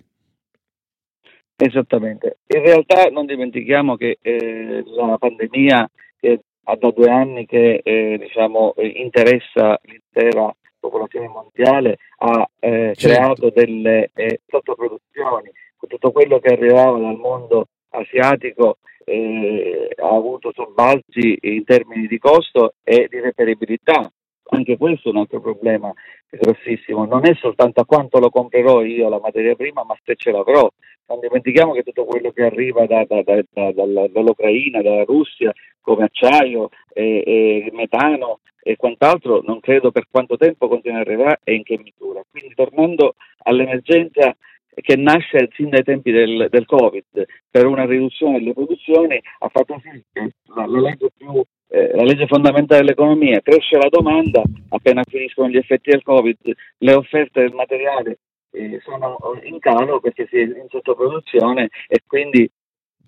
Esattamente, 1.56 2.40
in 2.48 2.62
realtà 2.62 3.10
non 3.10 3.26
dimentichiamo 3.26 3.96
che 3.96 4.18
eh, 4.22 4.84
la 4.86 5.18
pandemia 5.18 5.90
che 6.20 6.40
ha 6.64 6.76
da 6.76 6.92
due 6.92 7.10
anni 7.10 7.46
che 7.46 7.82
eh, 7.84 8.18
diciamo, 8.18 8.76
interessa 8.78 9.80
l'intera 9.84 10.54
popolazione 10.80 11.28
mondiale 11.28 11.98
ha 12.18 12.50
eh, 12.60 12.94
certo. 12.96 13.08
creato 13.08 13.50
delle 13.54 14.10
eh, 14.14 14.42
sottoproduzioni, 14.48 15.52
tutto 15.88 16.12
quello 16.12 16.40
che 16.40 16.54
arrivava 16.54 16.98
dal 16.98 17.18
mondo 17.18 17.68
asiatico 17.90 18.78
eh, 19.06 19.90
ha 19.96 20.10
avuto 20.10 20.52
sobbalzi 20.54 21.38
in 21.42 21.64
termini 21.64 22.08
di 22.08 22.18
costo 22.18 22.74
e 22.84 23.08
di 23.10 23.20
reperibilità. 23.20 24.12
Anche 24.52 24.78
questo 24.78 25.10
è 25.10 25.12
un 25.12 25.20
altro 25.20 25.40
problema 25.40 25.94
grossissimo. 26.30 27.06
Non 27.06 27.28
è 27.28 27.36
soltanto 27.36 27.82
a 27.82 27.86
quanto 27.86 28.20
lo 28.20 28.30
comprerò 28.30 28.84
io 28.84 29.10
la 29.10 29.20
materia 29.20 29.56
prima, 29.56 29.84
ma 29.84 29.96
se 30.04 30.16
ce 30.16 30.32
l'avrò. 30.32 30.68
Non 31.08 31.20
dimentichiamo 31.20 31.74
che 31.74 31.84
tutto 31.84 32.06
quello 32.06 32.32
che 32.32 32.44
arriva 32.44 32.86
da, 32.86 33.04
da, 33.08 33.22
da, 33.24 33.72
dall'Ucraina, 33.72 34.82
dalla 34.82 35.04
Russia, 35.04 35.52
come 35.82 36.04
acciaio, 36.04 36.70
e, 36.94 37.24
e 37.26 37.70
metano 37.74 38.40
e 38.62 38.76
quant'altro, 38.76 39.42
non 39.44 39.60
credo 39.60 39.90
per 39.92 40.08
quanto 40.12 40.38
tempo 40.38 40.68
continuerà 40.68 41.40
e 41.44 41.56
in 41.56 41.64
che 41.64 41.80
misura. 41.82 42.22
Quindi 42.30 42.54
tornando 42.54 43.16
all'emergenza 43.44 44.36
che 44.82 44.96
nasce 44.96 45.50
sin 45.54 45.70
dai 45.70 45.84
tempi 45.84 46.12
del, 46.12 46.48
del, 46.50 46.66
Covid. 46.66 47.26
Per 47.50 47.66
una 47.66 47.86
riduzione 47.86 48.40
delle 48.40 48.54
produzioni 48.54 49.22
ha 49.40 49.50
fatto 49.50 49.82
sì 49.84 50.04
che 50.12 50.34
la, 50.56 50.66
la, 50.66 50.80
legge, 50.80 51.10
più, 51.16 51.42
eh, 51.70 51.96
la 51.96 52.04
legge 52.04 52.28
fondamentale 52.28 52.82
dell'economia 52.82 53.42
cresce 53.42 53.78
la 53.78 53.90
domanda, 53.90 54.42
appena 54.70 55.04
finiscono 55.04 55.50
gli 55.50 55.58
effetti 55.58 55.90
del 55.90 56.04
Covid 56.04 56.38
le 56.78 56.94
offerte 56.94 57.42
del 57.42 57.54
materiale 57.54 58.20
eh, 58.52 58.80
sono 58.84 59.18
in 59.44 59.60
calo 59.60 60.00
perché 60.00 60.28
si 60.30 60.38
è 60.38 60.42
in 60.42 60.68
sottoproduzione 60.70 61.70
e 61.88 62.02
quindi 62.06 62.50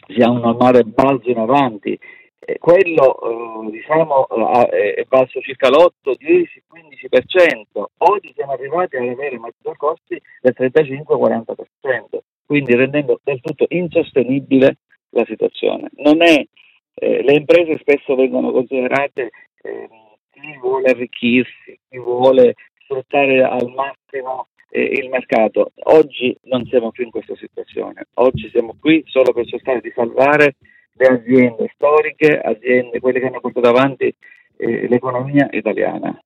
si 0.07 0.21
ha 0.21 0.29
un 0.29 0.39
normale 0.39 0.83
balzo 0.83 1.29
in 1.29 1.37
avanti 1.37 1.97
eh, 2.43 2.57
quello 2.57 3.67
eh, 3.67 3.71
diciamo, 3.71 4.27
eh, 4.71 4.93
è 4.95 5.03
basso 5.07 5.39
circa 5.41 5.69
l'8, 5.69 6.15
10, 6.17 6.63
15%. 6.73 7.83
Oggi 7.97 8.31
siamo 8.35 8.53
arrivati 8.53 8.95
ad 8.95 9.07
avere 9.07 9.37
maggiori 9.37 9.77
costi 9.77 10.19
del 10.41 10.55
35-40%, 10.57 12.17
quindi 12.45 12.73
rendendo 12.75 13.19
del 13.23 13.39
tutto 13.41 13.65
insostenibile 13.69 14.77
la 15.09 15.23
situazione. 15.25 15.89
È, 15.93 16.47
le 16.93 17.33
imprese 17.33 17.77
spesso 17.79 18.15
vengono 18.15 18.51
considerate 18.51 19.29
ehm, 19.61 19.87
chi 20.31 20.57
vuole 20.59 20.89
arricchirsi, 20.89 21.79
chi 21.89 21.97
vuole 21.99 22.55
sfruttare 22.83 23.43
al 23.43 23.71
massimo 23.71 24.47
il 24.71 25.09
mercato. 25.09 25.73
Oggi 25.83 26.35
non 26.43 26.65
siamo 26.65 26.91
più 26.91 27.03
in 27.03 27.11
questa 27.11 27.35
situazione, 27.35 28.07
oggi 28.15 28.49
siamo 28.49 28.75
qui 28.79 29.03
solo 29.05 29.33
per 29.33 29.45
cercare 29.45 29.81
di 29.81 29.91
salvare 29.93 30.55
le 30.93 31.05
aziende 31.05 31.71
storiche, 31.73 32.39
aziende, 32.39 32.99
quelle 32.99 33.19
che 33.19 33.25
hanno 33.27 33.39
portato 33.39 33.67
avanti 33.67 34.13
eh, 34.57 34.87
l'economia 34.87 35.47
italiana. 35.51 36.19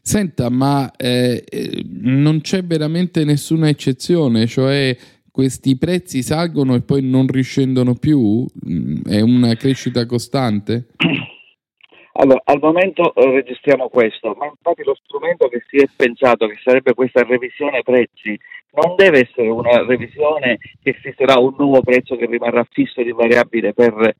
Senta, 0.00 0.48
ma 0.50 0.90
eh, 0.96 1.44
eh, 1.48 1.84
non 2.00 2.40
c'è 2.40 2.62
veramente 2.62 3.24
nessuna 3.24 3.68
eccezione, 3.68 4.46
cioè 4.46 4.96
questi 5.30 5.76
prezzi 5.76 6.22
salgono 6.22 6.74
e 6.74 6.82
poi 6.82 7.02
non 7.02 7.26
riscendono 7.26 7.94
più? 7.94 8.46
Mm, 8.68 9.02
è 9.04 9.20
una 9.20 9.54
crescita 9.54 10.06
costante? 10.06 10.86
Allora, 12.18 12.40
al 12.44 12.58
momento 12.60 13.14
eh, 13.14 13.30
registriamo 13.30 13.88
questo, 13.88 14.34
ma 14.38 14.46
infatti 14.46 14.82
lo 14.84 14.94
strumento 14.94 15.48
che 15.48 15.62
si 15.68 15.76
è 15.76 15.86
pensato 15.94 16.46
che 16.46 16.58
sarebbe 16.62 16.94
questa 16.94 17.22
revisione 17.22 17.82
prezzi 17.82 18.38
non 18.72 18.94
deve 18.96 19.20
essere 19.20 19.48
una 19.48 19.84
revisione 19.84 20.58
che 20.82 20.92
fisserà 20.94 21.38
un 21.38 21.54
nuovo 21.56 21.80
prezzo 21.80 22.16
che 22.16 22.26
rimarrà 22.26 22.66
fisso 22.70 23.00
ed 23.00 23.08
invariabile 23.08 23.72
per 23.72 24.16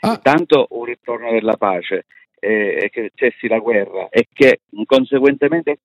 ah. 0.00 0.18
tanto 0.18 0.66
un 0.70 0.84
ritorno 0.84 1.30
della 1.32 1.56
pace 1.56 2.06
e 2.38 2.80
eh, 2.82 2.90
che 2.90 3.10
cessi 3.14 3.48
la 3.48 3.58
guerra 3.58 4.08
e 4.08 4.28
che 4.32 4.60
conseguentemente 4.86 5.80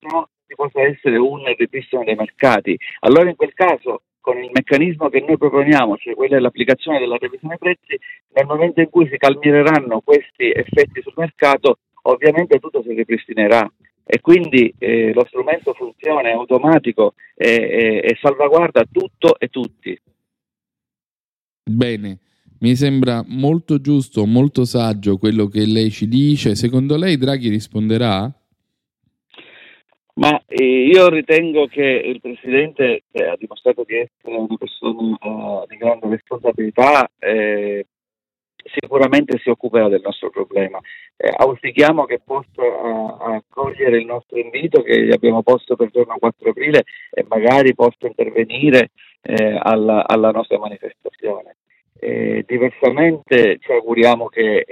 ci 0.52 0.56
possa 0.56 0.82
essere 0.82 1.16
un 1.18 1.44
ripristino 1.58 2.04
dei 2.04 2.16
mercati. 2.16 2.78
Allora 3.00 3.30
in 3.30 3.36
quel 3.36 3.54
caso 3.54 4.04
con 4.20 4.38
il 4.38 4.52
meccanismo 4.54 5.10
che 5.10 5.24
noi 5.26 5.38
proponiamo, 5.38 5.98
cioè 5.98 6.14
quello 6.14 6.36
dell'applicazione 6.36 7.00
della 7.00 7.18
revisione 7.18 7.58
prezzi, 7.58 7.98
nel 8.34 8.46
momento 8.46 8.82
in 8.82 8.90
cui 8.90 9.08
si 9.10 9.18
calmineranno 9.18 10.02
questi 10.02 10.52
effetti 10.52 11.02
sul 11.02 11.14
mercato, 11.16 11.80
ovviamente 12.04 12.60
tutto 12.60 12.84
si 12.84 12.94
ripristinerà 12.94 13.68
e 14.04 14.20
quindi 14.20 14.74
eh, 14.78 15.14
lo 15.14 15.26
strumento 15.26 15.74
funziona, 15.74 16.30
è 16.30 16.34
automatico 16.34 17.14
e, 17.34 17.50
e, 17.50 18.02
e 18.04 18.18
salvaguarda 18.22 18.86
tutto 18.92 19.40
e 19.40 19.48
tutti. 19.48 19.98
Bene, 21.64 22.20
mi 22.60 22.76
sembra 22.76 23.24
molto 23.26 23.80
giusto, 23.80 24.26
molto 24.26 24.66
saggio 24.66 25.18
quello 25.18 25.48
che 25.48 25.66
lei 25.66 25.90
ci 25.90 26.08
dice. 26.08 26.56
Secondo 26.56 26.98
lei 26.98 27.18
Draghi 27.18 27.50
risponderà? 27.50 28.32
Ma 30.16 30.42
eh, 30.46 30.88
io 30.88 31.10
ritengo 31.10 31.68
che 31.68 31.84
il 31.84 32.20
Presidente 32.20 33.04
eh, 33.12 33.24
ha 33.24 33.36
dimostrato 33.38 33.84
di 33.86 33.96
essere 33.96 34.36
una 34.36 34.58
persona 34.58 35.18
uh, 35.20 35.66
di 35.68 35.78
grande 35.78 36.10
responsabilità, 36.10 37.10
eh, 37.18 37.86
sicuramente 38.78 39.40
si 39.40 39.50
occuperà 39.50 39.88
del 39.88 40.02
nostro 40.04 40.30
problema. 40.30 40.80
Eh, 41.16 41.32
auspichiamo 41.34 42.06
che 42.06 42.20
possa 42.24 42.62
accogliere 43.20 44.00
il 44.00 44.06
nostro 44.06 44.38
invito 44.38 44.82
che 44.82 45.06
gli 45.06 45.12
abbiamo 45.12 45.44
posto 45.44 45.76
per 45.76 45.88
il 45.88 45.94
giorno 45.94 46.18
4 46.18 46.50
aprile 46.50 46.84
e 47.10 47.26
magari 47.28 47.74
possa 47.74 48.08
intervenire 48.08 48.92
eh, 49.22 49.58
alla, 49.62 50.06
alla, 50.06 50.32
nostra 50.32 50.58
manifestazione. 50.60 51.56
diversamente 52.46 53.60
ci 53.60 53.72
auguriamo 53.72 54.28
che 54.28 54.66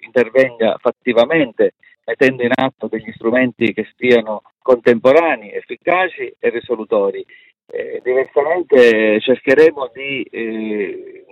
intervenga 0.00 0.76
fattivamente 0.78 1.74
mettendo 2.10 2.42
in 2.42 2.50
atto 2.52 2.88
degli 2.88 3.10
strumenti 3.12 3.72
che 3.72 3.86
siano 3.96 4.42
contemporanei, 4.60 5.52
efficaci 5.52 6.34
e 6.38 6.50
risolutori. 6.50 7.24
Eh, 7.72 8.00
diversamente 8.02 9.20
cercheremo 9.20 9.90
di 9.94 10.22
eh, 10.24 11.24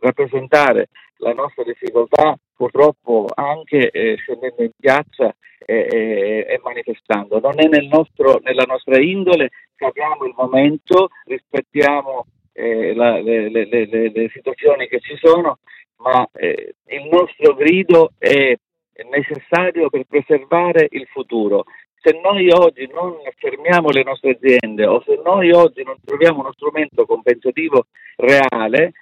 rappresentare 0.00 0.88
la 1.18 1.32
nostra 1.32 1.64
difficoltà 1.64 2.36
purtroppo 2.54 3.26
anche 3.34 3.90
eh, 3.90 4.16
scendendo 4.16 4.62
in 4.62 4.72
piazza 4.78 5.34
e 5.68 6.60
manifestando. 6.62 7.40
Non 7.40 7.54
è 7.56 7.66
nel 7.66 7.86
nostro, 7.86 8.38
nella 8.44 8.64
nostra 8.68 9.00
indole, 9.00 9.48
capiamo 9.74 10.24
il 10.24 10.34
momento, 10.36 11.08
rispettiamo 11.24 12.26
eh, 12.52 12.94
la, 12.94 13.20
le, 13.20 13.48
le, 13.48 13.64
le, 13.66 13.86
le, 13.86 14.30
situazioni 14.32 14.86
che 14.86 15.00
ci 15.00 15.16
sono, 15.16 15.58
ma 15.96 16.28
eh, 16.34 16.74
il 16.86 17.08
nostro 17.10 17.54
grido 17.54 18.12
è 18.18 18.54
necessario 19.10 19.88
per 19.88 20.04
preservare 20.08 20.86
il 20.90 21.06
futuro. 21.06 21.64
Se 22.00 22.18
noi 22.22 22.50
oggi 22.50 22.86
non 22.92 23.16
fermiamo 23.36 23.90
le 23.90 24.04
nostre 24.04 24.38
aziende 24.38 24.86
o 24.86 25.02
se 25.04 25.20
noi 25.24 25.50
oggi 25.50 25.82
non 25.82 25.96
troviamo 26.04 26.40
uno 26.40 26.52
strumento 26.52 27.04
compensativo 27.04 27.86
reale, 28.16 28.92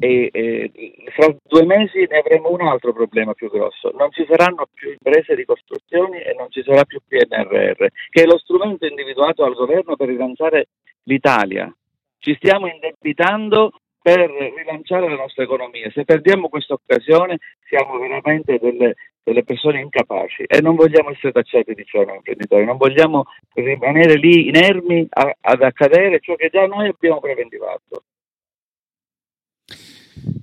e, 0.00 0.30
e, 0.32 0.70
fra 1.10 1.34
due 1.42 1.64
mesi 1.64 2.06
ne 2.08 2.18
avremo 2.18 2.50
un 2.50 2.60
altro 2.60 2.92
problema 2.92 3.34
più 3.34 3.50
grosso. 3.50 3.90
Non 3.98 4.10
ci 4.12 4.24
saranno 4.28 4.66
più 4.72 4.90
imprese 4.90 5.34
di 5.34 5.44
costruzioni 5.44 6.20
e 6.20 6.34
non 6.38 6.50
ci 6.50 6.62
sarà 6.62 6.84
più 6.84 7.00
PNRR, 7.06 7.86
che 8.08 8.22
è 8.22 8.24
lo 8.24 8.38
strumento 8.38 8.86
individuato 8.86 9.42
dal 9.42 9.54
governo 9.54 9.96
per 9.96 10.08
rilanciare 10.08 10.68
l'Italia. 11.04 11.72
Ci 12.20 12.34
stiamo 12.36 12.68
indebitando 12.68 13.72
per 14.00 14.30
rilanciare 14.30 15.08
la 15.08 15.16
nostra 15.16 15.42
economia. 15.42 15.90
Se 15.90 16.04
perdiamo 16.04 16.48
questa 16.48 16.74
occasione 16.74 17.38
siamo 17.66 17.98
veramente 17.98 18.58
delle, 18.58 18.94
delle, 19.28 19.44
persone 19.44 19.80
incapaci 19.80 20.44
e 20.44 20.60
non 20.60 20.74
vogliamo 20.74 21.10
essere 21.10 21.32
tacciati 21.32 21.74
di 21.74 21.84
ciò 21.84 22.04
noi 22.04 22.16
imprenditori, 22.16 22.64
non 22.64 22.76
vogliamo 22.76 23.24
rimanere 23.54 24.14
lì 24.14 24.48
inermi 24.48 25.06
a, 25.10 25.36
ad 25.40 25.62
accadere 25.62 26.20
ciò 26.20 26.34
che 26.34 26.48
già 26.50 26.66
noi 26.66 26.88
abbiamo 26.88 27.20
preventivato. 27.20 28.02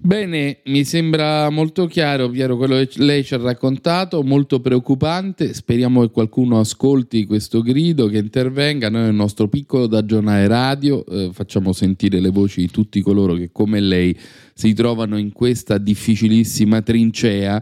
Bene, 0.06 0.60
mi 0.66 0.84
sembra 0.84 1.50
molto 1.50 1.88
chiaro, 1.88 2.30
Piero, 2.30 2.58
quello 2.58 2.76
che 2.76 2.90
lei 2.98 3.24
ci 3.24 3.34
ha 3.34 3.42
raccontato, 3.42 4.22
molto 4.22 4.60
preoccupante. 4.60 5.54
Speriamo 5.56 6.02
che 6.02 6.12
qualcuno 6.12 6.60
ascolti 6.60 7.26
questo 7.26 7.62
grido, 7.62 8.06
che 8.06 8.20
intervenga. 8.20 8.90
Noi, 8.90 9.02
nel 9.02 9.16
nostro 9.16 9.48
piccolo 9.48 9.88
da 9.88 10.06
giornale 10.06 10.48
radio, 10.48 11.04
eh, 11.08 11.32
facciamo 11.34 11.74
sentire 11.74 12.20
le 12.20 12.30
voci 12.30 12.62
di 12.62 12.70
tutti 12.70 13.02
coloro 13.02 13.34
che, 13.34 13.50
come 13.52 13.80
lei, 13.80 14.16
si 14.54 14.74
trovano 14.74 15.18
in 15.18 15.32
questa 15.32 15.80
difficilissima 15.80 16.84
trincea, 16.84 17.62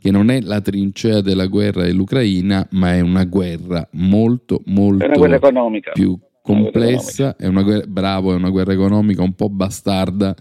che 0.00 0.10
non 0.10 0.30
è 0.30 0.40
la 0.40 0.60
trincea 0.60 1.20
della 1.20 1.46
guerra 1.46 1.82
dell'Ucraina, 1.82 2.66
ma 2.72 2.94
è 2.94 3.00
una 3.00 3.24
guerra 3.24 3.86
molto, 3.92 4.62
molto 4.66 5.06
guerra 5.08 5.38
più 5.92 6.18
complessa. 6.42 7.36
È 7.36 7.46
una 7.46 7.62
guerra, 7.62 7.86
bravo, 7.86 8.32
è 8.32 8.36
una 8.36 8.50
guerra 8.50 8.72
economica 8.72 9.22
un 9.22 9.34
po' 9.34 9.48
bastarda 9.48 10.34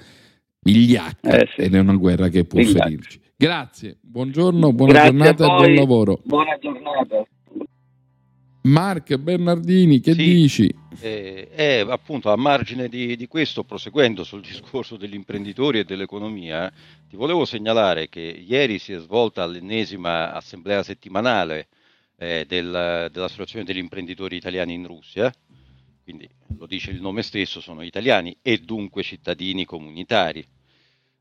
vigliacca 0.62 1.40
eh 1.40 1.48
sì. 1.56 1.62
ed 1.62 1.76
è 1.76 1.80
una 1.80 1.96
guerra 1.96 2.28
che 2.30 2.46
può 2.46 2.60
vigliacca. 2.60 2.84
ferirci. 2.84 3.22
Grazie, 3.36 3.98
buongiorno, 4.02 4.74
buona 4.74 4.94
Grazie 4.94 5.12
giornata 5.12 5.44
e 5.44 5.48
buon 5.48 5.74
lavoro. 5.76 6.20
Buona 6.24 6.58
giornata. 6.60 7.26
Mark 8.68 9.16
Bernardini, 9.16 10.02
che 10.02 10.14
sì, 10.14 10.24
dici? 10.24 10.76
Eh, 11.00 11.50
eh, 11.56 11.86
appunto, 11.88 12.30
a 12.30 12.36
margine 12.36 12.90
di, 12.90 13.16
di, 13.16 13.28
questo, 13.28 13.64
proseguendo 13.64 14.24
sul 14.24 14.42
discorso 14.42 14.98
degli 14.98 15.14
imprenditori 15.14 15.80
e 15.80 15.84
dell'economia, 15.86 16.72
ti 17.08 17.16
volevo 17.16 17.46
segnalare 17.46 18.10
che 18.10 18.20
ieri 18.20 18.78
si 18.78 18.92
è 18.92 19.00
svolta 19.00 19.46
l'ennesima 19.46 20.34
assemblea 20.34 20.84
settimanale 20.84 21.68
eh, 22.18 22.46
del, 22.46 23.10
dell'Associazione 23.12 23.64
degli 23.64 23.78
imprenditori 23.78 24.36
italiani 24.36 24.74
in 24.74 24.86
Russia, 24.86 25.32
quindi 26.04 26.28
lo 26.58 26.66
dice 26.66 26.92
il 26.92 27.00
nome 27.00 27.22
stesso, 27.22 27.62
sono 27.62 27.84
italiani 27.84 28.36
e 28.42 28.58
dunque 28.58 29.02
cittadini 29.04 29.64
comunitari. 29.64 30.46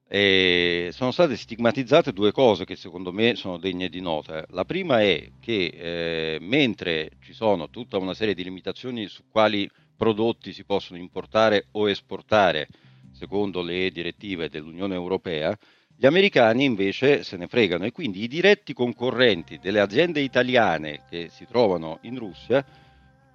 E 0.09 0.91
sono 0.93 1.11
state 1.11 1.37
stigmatizzate 1.37 2.13
due 2.13 2.31
cose 2.31 2.65
che 2.65 2.77
secondo 2.77 3.13
me 3.13 3.35
sono 3.35 3.59
degne 3.59 3.89
di 3.89 4.01
nota. 4.01 4.45
La 4.51 4.65
prima 4.65 5.01
è 5.03 5.31
che 5.41 5.67
eh, 5.67 6.39
mentre 6.41 7.11
ci 7.21 7.33
sono 7.33 7.69
tutta 7.71 7.99
una 7.99 8.15
serie 8.15 8.35
di 8.35 8.45
limitazioni 8.45 9.07
su 9.09 9.25
quali 9.29 9.69
prodotti 9.97 10.53
si 10.53 10.65
possono 10.65 11.01
importare 11.01 11.67
o 11.73 11.91
esportare 11.91 12.69
secondo 13.13 13.63
le 13.63 13.91
direttive 13.91 14.49
dell'Unione 14.49 14.95
Europea, 14.95 15.57
gli 15.97 16.07
americani 16.07 16.65
invece 16.65 17.25
se 17.25 17.37
ne 17.37 17.49
fregano 17.49 17.85
e 17.85 17.91
quindi 17.91 18.23
i 18.23 18.29
diretti 18.29 18.75
concorrenti 18.75 19.59
delle 19.59 19.81
aziende 19.81 20.21
italiane 20.21 21.05
che 21.09 21.31
si 21.31 21.47
trovano 21.47 21.99
in 22.03 22.19
Russia 22.19 22.65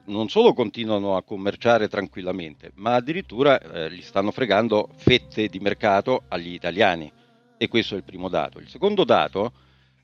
non 0.06 0.30
solo 0.30 0.54
continuano 0.54 1.16
a 1.16 1.24
commerciare 1.24 1.88
tranquillamente, 1.88 2.72
ma 2.76 2.96
addirittura 2.96 3.60
eh, 3.60 3.92
gli 3.92 4.02
stanno 4.02 4.32
fregando 4.32 4.90
fette 4.96 5.48
di 5.48 5.60
mercato 5.60 6.24
agli 6.28 6.54
italiani. 6.54 7.12
E 7.58 7.68
questo 7.68 7.94
è 7.94 7.98
il 7.98 8.04
primo 8.04 8.28
dato. 8.28 8.60
Il 8.60 8.68
secondo 8.68 9.04
dato 9.04 9.54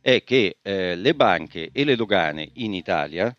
è 0.02 0.24
che 0.24 0.58
eh, 0.62 0.96
le 0.96 1.16
banche 1.16 1.70
e 1.72 1.84
le 1.84 1.96
dogane 1.96 2.50
in 2.54 2.74
Italia, 2.74 3.36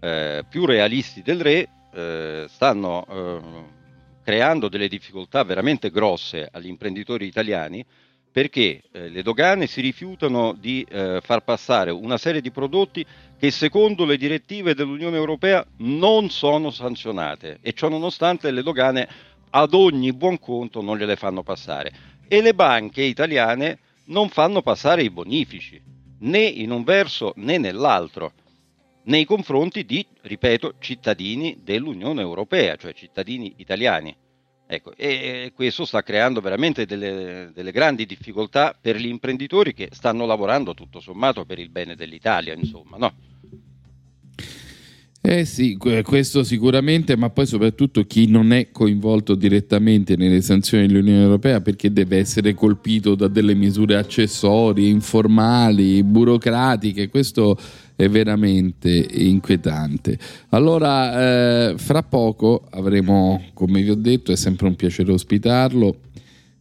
eh, 0.00 0.44
più 0.48 0.64
realisti 0.64 1.22
del 1.22 1.40
re, 1.40 1.68
eh, 1.92 2.46
stanno 2.48 3.06
eh, 3.08 3.74
creando 4.22 4.68
delle 4.68 4.88
difficoltà 4.88 5.44
veramente 5.44 5.90
grosse 5.90 6.48
agli 6.50 6.66
imprenditori 6.66 7.26
italiani 7.26 7.84
perché 8.36 8.82
eh, 8.92 9.08
le 9.08 9.22
dogane 9.22 9.66
si 9.66 9.80
rifiutano 9.80 10.52
di 10.52 10.86
eh, 10.90 11.20
far 11.22 11.42
passare 11.42 11.90
una 11.90 12.18
serie 12.18 12.42
di 12.42 12.50
prodotti 12.50 13.02
che 13.38 13.50
secondo 13.50 14.04
le 14.04 14.18
direttive 14.18 14.74
dell'Unione 14.74 15.16
Europea 15.16 15.66
non 15.78 16.28
sono 16.28 16.70
sanzionate 16.70 17.60
e 17.62 17.72
ciò 17.72 17.88
nonostante 17.88 18.50
le 18.50 18.62
dogane 18.62 19.08
ad 19.48 19.72
ogni 19.72 20.12
buon 20.12 20.38
conto 20.38 20.82
non 20.82 20.98
gliele 20.98 21.16
fanno 21.16 21.42
passare 21.42 21.90
e 22.28 22.42
le 22.42 22.52
banche 22.52 23.00
italiane 23.00 23.78
non 24.08 24.28
fanno 24.28 24.60
passare 24.60 25.02
i 25.02 25.08
bonifici 25.08 25.80
né 26.18 26.40
in 26.40 26.72
un 26.72 26.84
verso 26.84 27.32
né 27.36 27.56
nell'altro 27.56 28.34
nei 29.04 29.24
confronti 29.24 29.86
di, 29.86 30.06
ripeto, 30.20 30.74
cittadini 30.78 31.60
dell'Unione 31.62 32.20
Europea, 32.20 32.76
cioè 32.76 32.92
cittadini 32.92 33.54
italiani. 33.56 34.14
Ecco, 34.68 34.94
e 34.96 35.52
questo 35.54 35.84
sta 35.84 36.02
creando 36.02 36.40
veramente 36.40 36.86
delle, 36.86 37.50
delle, 37.54 37.70
grandi 37.70 38.04
difficoltà 38.04 38.76
per 38.78 38.96
gli 38.96 39.06
imprenditori 39.06 39.72
che 39.72 39.90
stanno 39.92 40.26
lavorando 40.26 40.74
tutto 40.74 40.98
sommato 40.98 41.44
per 41.44 41.60
il 41.60 41.68
bene 41.68 41.94
dell'Italia, 41.94 42.52
insomma, 42.52 42.96
no? 42.96 43.14
Eh 45.28 45.44
sì, 45.44 45.76
questo 45.76 46.44
sicuramente, 46.44 47.16
ma 47.16 47.30
poi 47.30 47.46
soprattutto 47.46 48.04
chi 48.06 48.28
non 48.28 48.52
è 48.52 48.70
coinvolto 48.70 49.34
direttamente 49.34 50.14
nelle 50.14 50.40
sanzioni 50.40 50.86
dell'Unione 50.86 51.22
Europea 51.22 51.60
perché 51.60 51.92
deve 51.92 52.18
essere 52.18 52.54
colpito 52.54 53.16
da 53.16 53.26
delle 53.26 53.54
misure 53.54 53.96
accessorie, 53.96 54.88
informali, 54.88 56.04
burocratiche, 56.04 57.08
questo 57.08 57.58
è 57.96 58.08
veramente 58.08 58.88
inquietante. 58.88 60.16
Allora, 60.50 61.70
eh, 61.70 61.74
fra 61.76 62.04
poco 62.04 62.64
avremo, 62.70 63.46
come 63.52 63.82
vi 63.82 63.90
ho 63.90 63.96
detto, 63.96 64.30
è 64.30 64.36
sempre 64.36 64.68
un 64.68 64.76
piacere 64.76 65.10
ospitarlo. 65.10 66.02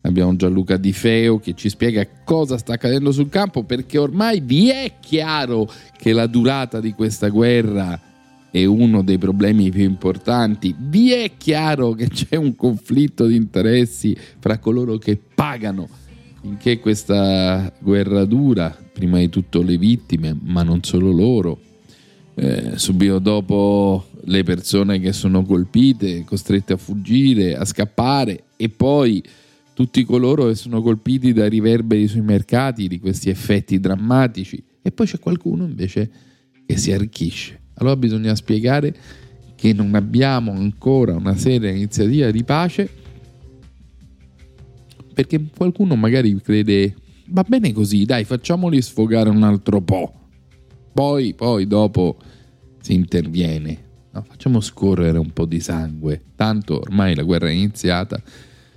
Abbiamo 0.01 0.35
Gianluca 0.35 0.77
Di 0.77 0.91
Feo 0.91 1.37
che 1.37 1.53
ci 1.53 1.69
spiega 1.69 2.07
cosa 2.23 2.57
sta 2.57 2.73
accadendo 2.73 3.11
sul 3.11 3.29
campo 3.29 3.63
perché 3.63 3.99
ormai 3.99 4.39
vi 4.39 4.69
è 4.71 4.93
chiaro 4.99 5.71
che 5.95 6.13
la 6.13 6.25
durata 6.25 6.79
di 6.79 6.93
questa 6.93 7.27
guerra 7.29 8.13
è 8.55 8.63
uno 8.63 9.01
dei 9.01 9.17
problemi 9.17 9.69
più 9.69 9.83
importanti. 9.83 10.73
Vi 10.77 11.11
è 11.11 11.31
chiaro 11.35 11.91
che 11.91 12.07
c'è 12.07 12.37
un 12.37 12.55
conflitto 12.55 13.25
di 13.25 13.35
interessi 13.35 14.15
fra 14.39 14.59
coloro 14.59 14.97
che 14.97 15.19
pagano 15.35 15.89
finché 16.39 16.79
questa 16.79 17.69
guerra 17.81 18.23
dura, 18.23 18.73
prima 18.93 19.17
di 19.17 19.27
tutto 19.27 19.61
le 19.61 19.77
vittime, 19.77 20.37
ma 20.41 20.63
non 20.63 20.83
solo 20.83 21.11
loro, 21.11 21.59
eh, 22.35 22.77
subito 22.77 23.19
dopo 23.19 24.05
le 24.23 24.43
persone 24.43 25.01
che 25.01 25.11
sono 25.11 25.43
colpite, 25.43 26.23
costrette 26.23 26.73
a 26.73 26.77
fuggire, 26.77 27.57
a 27.57 27.65
scappare 27.65 28.43
e 28.55 28.69
poi 28.69 29.21
tutti 29.73 30.05
coloro 30.05 30.47
che 30.47 30.55
sono 30.55 30.81
colpiti 30.81 31.33
dai 31.33 31.49
riverberi 31.49 32.07
sui 32.07 32.21
mercati 32.21 32.87
di 32.87 33.01
questi 33.01 33.29
effetti 33.29 33.81
drammatici 33.81 34.63
e 34.81 34.91
poi 34.93 35.07
c'è 35.07 35.19
qualcuno 35.19 35.65
invece 35.65 36.09
che 36.65 36.77
si 36.77 36.93
arricchisce. 36.93 37.63
Allora 37.75 37.95
bisogna 37.95 38.35
spiegare 38.35 38.95
che 39.55 39.73
non 39.73 39.95
abbiamo 39.95 40.51
ancora 40.51 41.15
una 41.15 41.35
seria 41.35 41.69
iniziativa 41.69 42.29
di 42.31 42.43
pace 42.43 42.89
perché 45.13 45.41
qualcuno 45.55 45.95
magari 45.95 46.39
crede 46.41 46.93
va 47.27 47.45
bene 47.47 47.71
così, 47.71 48.03
dai, 48.05 48.25
facciamoli 48.25 48.81
sfogare 48.81 49.29
un 49.29 49.43
altro 49.43 49.81
po'. 49.81 50.13
Poi, 50.93 51.33
poi 51.33 51.65
dopo 51.67 52.17
si 52.81 52.93
interviene. 52.93 53.83
No, 54.11 54.23
facciamo 54.27 54.59
scorrere 54.59 55.17
un 55.17 55.31
po' 55.31 55.45
di 55.45 55.59
sangue, 55.59 56.21
tanto 56.35 56.79
ormai 56.79 57.15
la 57.15 57.23
guerra 57.23 57.47
è 57.47 57.51
iniziata 57.51 58.21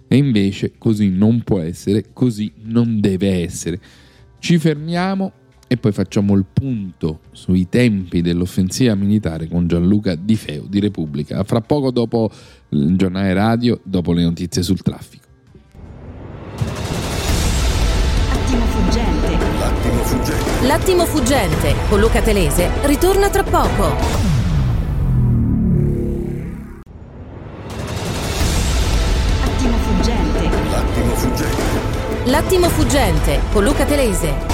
e 0.09 0.17
invece 0.17 0.75
così 0.79 1.11
non 1.11 1.43
può 1.43 1.61
essere, 1.61 2.07
così 2.13 2.53
non 2.63 3.01
deve 3.01 3.43
essere. 3.43 3.81
Ci 4.39 4.59
fermiamo 4.59 5.33
e 5.69 5.77
poi 5.77 5.93
facciamo 5.93 6.35
il 6.35 6.47
punto 6.51 7.21
sui 7.31 7.69
tempi 7.69 8.23
dell'offensiva 8.23 8.95
militare 8.95 9.47
con 9.49 9.69
Gianluca 9.69 10.15
Di 10.15 10.35
Feo 10.35 10.65
di 10.67 10.81
Repubblica. 10.81 11.45
Fra 11.45 11.61
poco 11.61 11.91
dopo 11.91 12.31
il 12.71 12.97
giornale 12.97 13.33
radio, 13.35 13.79
dopo 13.85 14.13
le 14.13 14.23
notizie 14.23 14.63
sul 14.63 14.81
traffico. 14.81 15.27
L'attimo 18.33 18.65
fuggente. 18.65 19.37
L'attimo 19.59 20.03
fuggente. 20.03 20.67
L'attimo 20.67 21.05
fuggente 21.05 21.75
con 21.89 22.01
Luca 22.01 22.23
Telese 22.23 22.71
ritorna 22.85 23.29
tra 23.29 23.43
poco. 23.43 24.37
L'attimo 32.25 32.69
fuggente 32.69 33.41
con 33.53 33.65
Luca 33.65 33.85
Telese. 33.85 34.48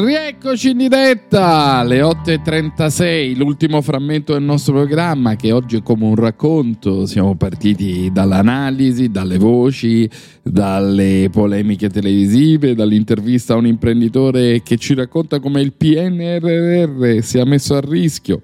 Rieccoci 0.00 0.70
in 0.70 0.76
diretta 0.76 1.78
alle 1.78 2.02
8.36, 2.02 3.36
l'ultimo 3.36 3.82
frammento 3.82 4.32
del 4.32 4.44
nostro 4.44 4.74
programma 4.74 5.34
che 5.34 5.50
oggi 5.50 5.78
è 5.78 5.82
come 5.82 6.04
un 6.04 6.14
racconto. 6.14 7.04
Siamo 7.04 7.34
partiti 7.34 8.08
dall'analisi, 8.12 9.10
dalle 9.10 9.38
voci, 9.38 10.08
dalle 10.40 11.28
polemiche 11.32 11.88
televisive, 11.88 12.76
dall'intervista 12.76 13.54
a 13.54 13.56
un 13.56 13.66
imprenditore 13.66 14.62
che 14.62 14.76
ci 14.76 14.94
racconta 14.94 15.40
come 15.40 15.62
il 15.62 15.72
PNRR 15.72 17.20
sia 17.20 17.44
messo 17.44 17.74
a 17.74 17.80
rischio 17.80 18.42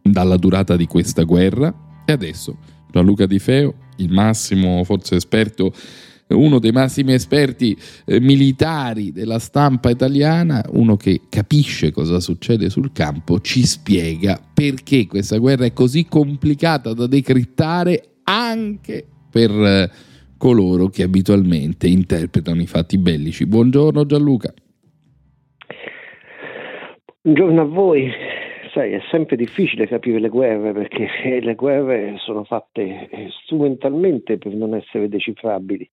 dalla 0.00 0.38
durata 0.38 0.74
di 0.74 0.86
questa 0.86 1.24
guerra. 1.24 2.02
E 2.06 2.12
adesso 2.12 2.56
Gianluca 2.90 3.26
Di 3.26 3.38
Feo, 3.38 3.74
il 3.96 4.10
massimo 4.10 4.82
forse 4.84 5.16
esperto 5.16 5.74
uno 6.28 6.58
dei 6.58 6.72
massimi 6.72 7.12
esperti 7.12 7.76
eh, 8.04 8.20
militari 8.20 9.12
della 9.12 9.38
stampa 9.38 9.90
italiana, 9.90 10.64
uno 10.70 10.96
che 10.96 11.22
capisce 11.28 11.92
cosa 11.92 12.20
succede 12.20 12.68
sul 12.68 12.92
campo, 12.92 13.40
ci 13.40 13.64
spiega 13.64 14.40
perché 14.52 15.06
questa 15.06 15.38
guerra 15.38 15.66
è 15.66 15.72
così 15.72 16.06
complicata 16.06 16.92
da 16.92 17.06
decrittare 17.06 18.16
anche 18.24 19.06
per 19.30 19.50
eh, 19.50 19.90
coloro 20.36 20.88
che 20.88 21.02
abitualmente 21.02 21.86
interpretano 21.86 22.60
i 22.60 22.66
fatti 22.66 22.98
bellici. 22.98 23.46
Buongiorno 23.46 24.04
Gianluca. 24.04 24.52
Buongiorno 27.22 27.60
a 27.60 27.64
voi. 27.64 28.10
Sai, 28.76 28.92
è 28.92 29.00
sempre 29.10 29.36
difficile 29.36 29.86
capire 29.86 30.20
le 30.20 30.28
guerre 30.28 30.74
perché 30.74 31.08
le 31.40 31.54
guerre 31.54 32.16
sono 32.18 32.44
fatte 32.44 33.08
eh, 33.08 33.28
strumentalmente 33.42 34.36
per 34.36 34.52
non 34.52 34.74
essere 34.74 35.08
decifrabili 35.08 35.88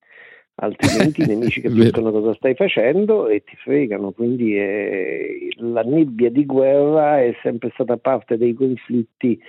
altrimenti 0.56 1.22
i 1.22 1.26
nemici 1.28 1.62
capiscono 1.62 2.12
cosa 2.12 2.34
stai 2.34 2.56
facendo 2.56 3.30
e 3.30 3.42
ti 3.46 3.56
fregano. 3.56 4.12
Quindi 4.12 4.58
eh, 4.58 5.48
la 5.60 5.82
nebbia 5.82 6.30
di 6.30 6.46
guerra 6.46 7.22
è 7.22 7.34
sempre 7.42 7.72
stata 7.74 7.96
parte 7.96 8.38
dei 8.38 8.54
conflitti 8.54 9.40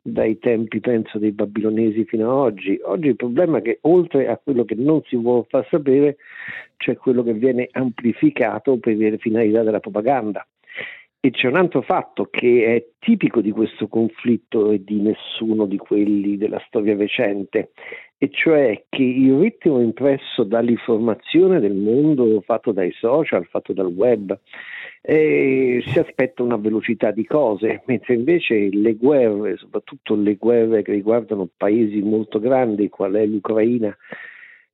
dai 0.00 0.38
tempi, 0.38 0.78
penso, 0.78 1.18
dei 1.18 1.32
babilonesi 1.32 2.04
fino 2.04 2.30
ad 2.30 2.52
oggi. 2.52 2.78
Oggi 2.84 3.08
il 3.08 3.16
problema 3.16 3.58
è 3.58 3.62
che 3.62 3.78
oltre 3.82 4.28
a 4.28 4.38
quello 4.42 4.64
che 4.64 4.76
non 4.76 5.02
si 5.06 5.16
vuole 5.16 5.46
far 5.48 5.66
sapere, 5.68 6.16
c'è 6.76 6.96
quello 6.96 7.24
che 7.24 7.32
viene 7.32 7.68
amplificato 7.72 8.78
per 8.78 8.96
le 8.96 9.18
finalità 9.18 9.64
della 9.64 9.80
propaganda. 9.80 10.46
E 11.24 11.30
c'è 11.30 11.48
un 11.48 11.56
altro 11.56 11.80
fatto 11.80 12.28
che 12.30 12.66
è 12.66 12.84
tipico 12.98 13.40
di 13.40 13.50
questo 13.50 13.88
conflitto 13.88 14.70
e 14.70 14.84
di 14.84 15.00
nessuno 15.00 15.64
di 15.64 15.78
quelli 15.78 16.36
della 16.36 16.62
storia 16.66 16.94
recente, 16.94 17.70
e 18.18 18.28
cioè 18.30 18.84
che 18.90 19.02
il 19.02 19.38
ritmo 19.38 19.80
impresso 19.80 20.44
dall'informazione 20.44 21.60
del 21.60 21.76
mondo 21.76 22.42
fatto 22.42 22.72
dai 22.72 22.92
social, 22.92 23.46
fatto 23.46 23.72
dal 23.72 23.86
web, 23.86 24.38
eh, 25.00 25.82
si 25.86 25.98
aspetta 25.98 26.42
una 26.42 26.58
velocità 26.58 27.10
di 27.10 27.24
cose, 27.24 27.80
mentre 27.86 28.12
invece 28.12 28.68
le 28.68 28.92
guerre, 28.92 29.56
soprattutto 29.56 30.14
le 30.16 30.34
guerre 30.34 30.82
che 30.82 30.92
riguardano 30.92 31.48
paesi 31.56 32.02
molto 32.02 32.38
grandi, 32.38 32.90
qual 32.90 33.14
è 33.14 33.24
l'Ucraina, 33.24 33.96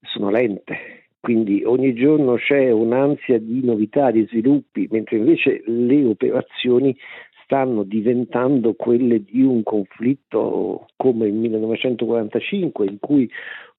sono 0.00 0.30
lente. 0.30 0.99
Quindi 1.20 1.62
ogni 1.64 1.92
giorno 1.92 2.37
c'è 2.37 2.70
un'ansia 2.70 3.38
di 3.38 3.62
novità, 3.62 4.11
di 4.11 4.26
sviluppi, 4.30 4.88
mentre 4.90 5.18
invece 5.18 5.62
le 5.66 6.04
operazioni 6.04 6.96
stanno 7.44 7.83
diventando 7.83 8.74
quelle 8.74 9.22
di 9.22 9.42
un 9.42 9.62
conflitto 9.62 10.88
come 10.96 11.26
il 11.26 11.35
1945 11.35 12.87
in 12.87 12.98
cui 13.00 13.28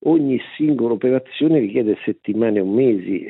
ogni 0.03 0.39
singola 0.55 0.93
operazione 0.93 1.59
richiede 1.59 1.97
settimane 2.05 2.59
o 2.59 2.65
mesi. 2.65 3.25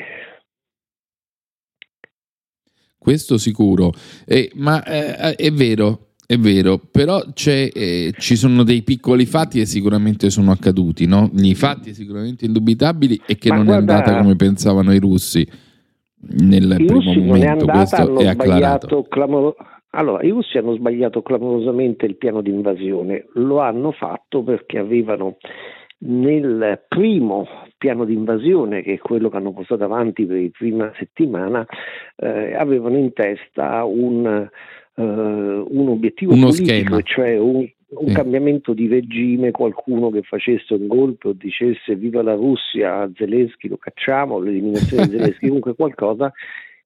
Questo 2.98 3.38
sicuro, 3.38 3.92
eh, 4.28 4.52
ma 4.56 4.84
eh, 4.84 5.36
è 5.36 5.52
vero, 5.52 6.11
è 6.32 6.38
vero, 6.38 6.80
però 6.90 7.20
eh, 7.46 8.14
ci 8.18 8.36
sono 8.38 8.64
dei 8.64 8.84
piccoli 8.84 9.26
fatti 9.26 9.60
che 9.60 9.66
sicuramente 9.66 10.30
sono 10.30 10.52
accaduti, 10.52 11.06
no? 11.06 11.30
I 11.36 11.54
fatti 11.56 11.94
sicuramente 11.94 12.46
indubitabili 12.46 13.20
e 13.28 13.36
che 13.36 13.50
ma 13.50 13.58
non 13.58 13.66
guarda, 13.66 13.96
è 13.96 13.98
andata 13.98 14.22
come 14.22 14.38
pensavano 14.38 14.94
i 14.94 15.00
russi 15.00 15.46
nel 16.22 16.74
primo 16.78 17.14
momento. 17.16 17.66
Questo 17.66 18.18
è 18.18 18.28
acclarato. 18.28 19.04
Clamor- 19.10 19.56
allora, 19.90 20.24
i 20.24 20.30
russi 20.30 20.58
hanno 20.58 20.74
sbagliato 20.74 21.22
clamorosamente 21.22 22.06
il 22.06 22.16
piano 22.16 22.40
di 22.40 22.50
invasione, 22.50 23.26
lo 23.34 23.60
hanno 23.60 23.92
fatto 23.92 24.42
perché 24.42 24.78
avevano 24.78 25.36
nel 26.04 26.82
primo 26.88 27.46
piano 27.78 28.06
di 28.06 28.14
invasione, 28.14 28.84
che 28.84 28.94
è 28.94 28.98
quello 29.00 29.30
che 29.30 29.36
hanno 29.36 29.52
portato 29.52 29.84
avanti 29.84 30.26
per 30.26 30.42
la 30.42 30.50
prima 30.58 30.94
settimana, 30.98 31.66
eh, 32.16 32.56
avevano 32.56 32.96
in 32.96 33.12
testa 33.12 33.84
un, 33.84 34.50
uh, 35.02 35.68
un 35.70 35.88
obiettivo 35.90 36.34
Uno 36.34 36.48
politico, 36.48 36.74
schema. 36.74 37.02
cioè 37.02 37.38
un, 37.38 37.68
un 37.88 38.08
sì. 38.08 38.14
cambiamento 38.14 38.74
di 38.74 38.88
regime, 38.88 39.52
qualcuno 39.52 40.10
che 40.10 40.22
facesse 40.22 40.74
un 40.74 40.88
golpe 40.88 41.30
o 41.30 41.34
dicesse 41.34 41.96
viva 41.96 42.22
la 42.22 42.36
Russia, 42.36 43.10
Zelensky 43.16 43.68
lo 43.68 43.78
cacciamo, 43.78 44.40
l'eliminazione 44.40 45.08
di 45.08 45.18
Zelensky, 45.18 45.48
comunque 45.48 45.76
qualcosa 45.76 46.32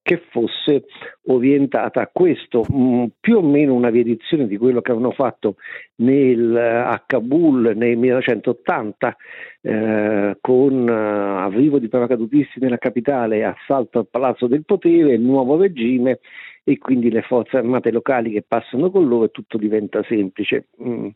che 0.05 0.21
fosse 0.29 0.83
orientata 1.29 1.99
a 1.99 2.09
questo, 2.13 2.63
mh, 2.69 2.77
mm, 2.77 3.03
più 3.19 3.37
o 3.37 3.41
meno 3.41 3.73
una 3.73 3.89
riedizione 3.89 4.45
di 4.45 4.55
quello 4.55 4.79
che 4.81 4.91
avevano 4.91 5.11
fatto 5.11 5.55
nel, 5.95 6.55
a 6.55 7.01
Kabul 7.03 7.73
nel 7.75 7.97
1980 7.97 9.15
eh, 9.61 10.37
con 10.39 10.87
uh, 10.87 11.39
arrivo 11.41 11.79
di 11.79 11.87
paracadutisti 11.87 12.59
nella 12.59 12.77
capitale, 12.77 13.43
assalto 13.45 13.97
al 13.97 14.07
palazzo 14.07 14.45
del 14.45 14.63
potere, 14.63 15.17
nuovo 15.17 15.57
regime 15.57 16.19
e 16.63 16.77
quindi 16.77 17.09
le 17.09 17.23
forze 17.23 17.57
armate 17.57 17.89
locali 17.89 18.29
che 18.29 18.45
passano 18.47 18.91
con 18.91 19.07
loro 19.07 19.23
e 19.23 19.31
tutto 19.31 19.57
diventa 19.57 20.03
semplice. 20.07 20.67
Mm, 20.83 21.07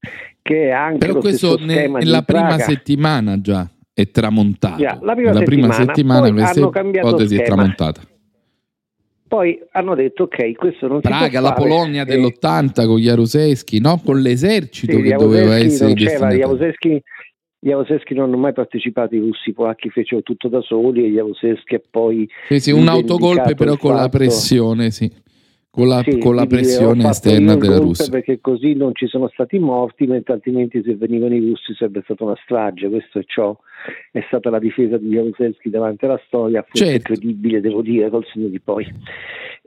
che 0.41 0.63
è 0.63 0.71
anche 0.71 1.05
Però 1.05 1.19
questo 1.19 1.59
nella 1.59 2.23
prima 2.23 2.57
settimana 2.57 3.39
già 3.39 3.69
è 3.93 4.09
tramontato. 4.09 4.81
Yeah, 4.81 4.97
la 4.99 5.13
prima 5.13 5.31
la 5.31 5.37
settimana, 5.37 5.75
prima 5.75 5.81
settimana 5.83 6.31
questa 6.31 6.79
ipotesi 6.81 7.35
è 7.35 7.43
tramontata. 7.43 8.01
Poi 9.29 9.61
hanno 9.73 9.93
detto 9.93 10.23
ok, 10.23 10.53
questo 10.53 10.87
non 10.87 11.01
Praga, 11.01 11.25
si 11.25 11.29
può 11.29 11.41
la 11.41 11.53
Polonia 11.53 12.03
dell'80 12.03 12.87
con 12.87 12.97
Jaruzelski, 12.97 13.79
no? 13.79 14.01
Con 14.03 14.21
l'esercito 14.21 14.97
sì, 14.97 15.01
che 15.03 15.15
doveva 15.15 15.55
essere 15.55 15.93
Jaruzelski, 15.93 16.99
Jaruzelski 17.59 18.15
non 18.15 18.23
hanno 18.23 18.37
mai 18.37 18.53
partecipato 18.53 19.13
i 19.13 19.19
russi, 19.19 19.53
polacchi 19.53 19.91
fecero 19.91 20.23
tutto 20.23 20.47
da 20.47 20.61
soli 20.61 21.05
e 21.05 21.09
Jaruzelski 21.09 21.75
e 21.75 21.83
poi... 21.91 22.27
Sì, 22.47 22.59
sì, 22.59 22.71
un 22.71 22.87
autogolpe 22.87 23.53
però 23.53 23.77
con 23.77 23.91
fatto... 23.91 24.01
la 24.01 24.09
pressione, 24.09 24.89
sì 24.89 25.27
con 25.71 25.87
la, 25.87 26.01
sì, 26.01 26.17
con 26.17 26.35
la 26.35 26.45
pressione 26.45 27.07
esterna 27.07 27.55
della 27.55 27.77
Russia. 27.77 28.09
Perché 28.09 28.39
così 28.41 28.73
non 28.73 28.93
ci 28.95 29.07
sono 29.07 29.27
stati 29.29 29.59
morti, 29.59 30.07
mentre 30.07 30.33
altrimenti 30.33 30.81
se 30.83 30.95
venivano 30.95 31.35
i 31.35 31.39
russi 31.39 31.73
sarebbe 31.73 32.01
stata 32.03 32.23
una 32.23 32.37
strage. 32.43 32.89
Questo 32.89 33.19
è 33.19 33.23
ciò 33.25 33.57
è 34.11 34.23
stata 34.27 34.49
la 34.49 34.59
difesa 34.59 34.97
di 34.97 35.09
Jaruzelski 35.09 35.69
davanti 35.69 36.05
alla 36.05 36.21
storia, 36.25 36.63
fu 36.67 36.77
certo. 36.77 37.13
credibile, 37.13 37.61
devo 37.61 37.81
dire, 37.81 38.09
col 38.09 38.25
segno 38.25 38.47
di 38.47 38.59
poi. 38.59 38.87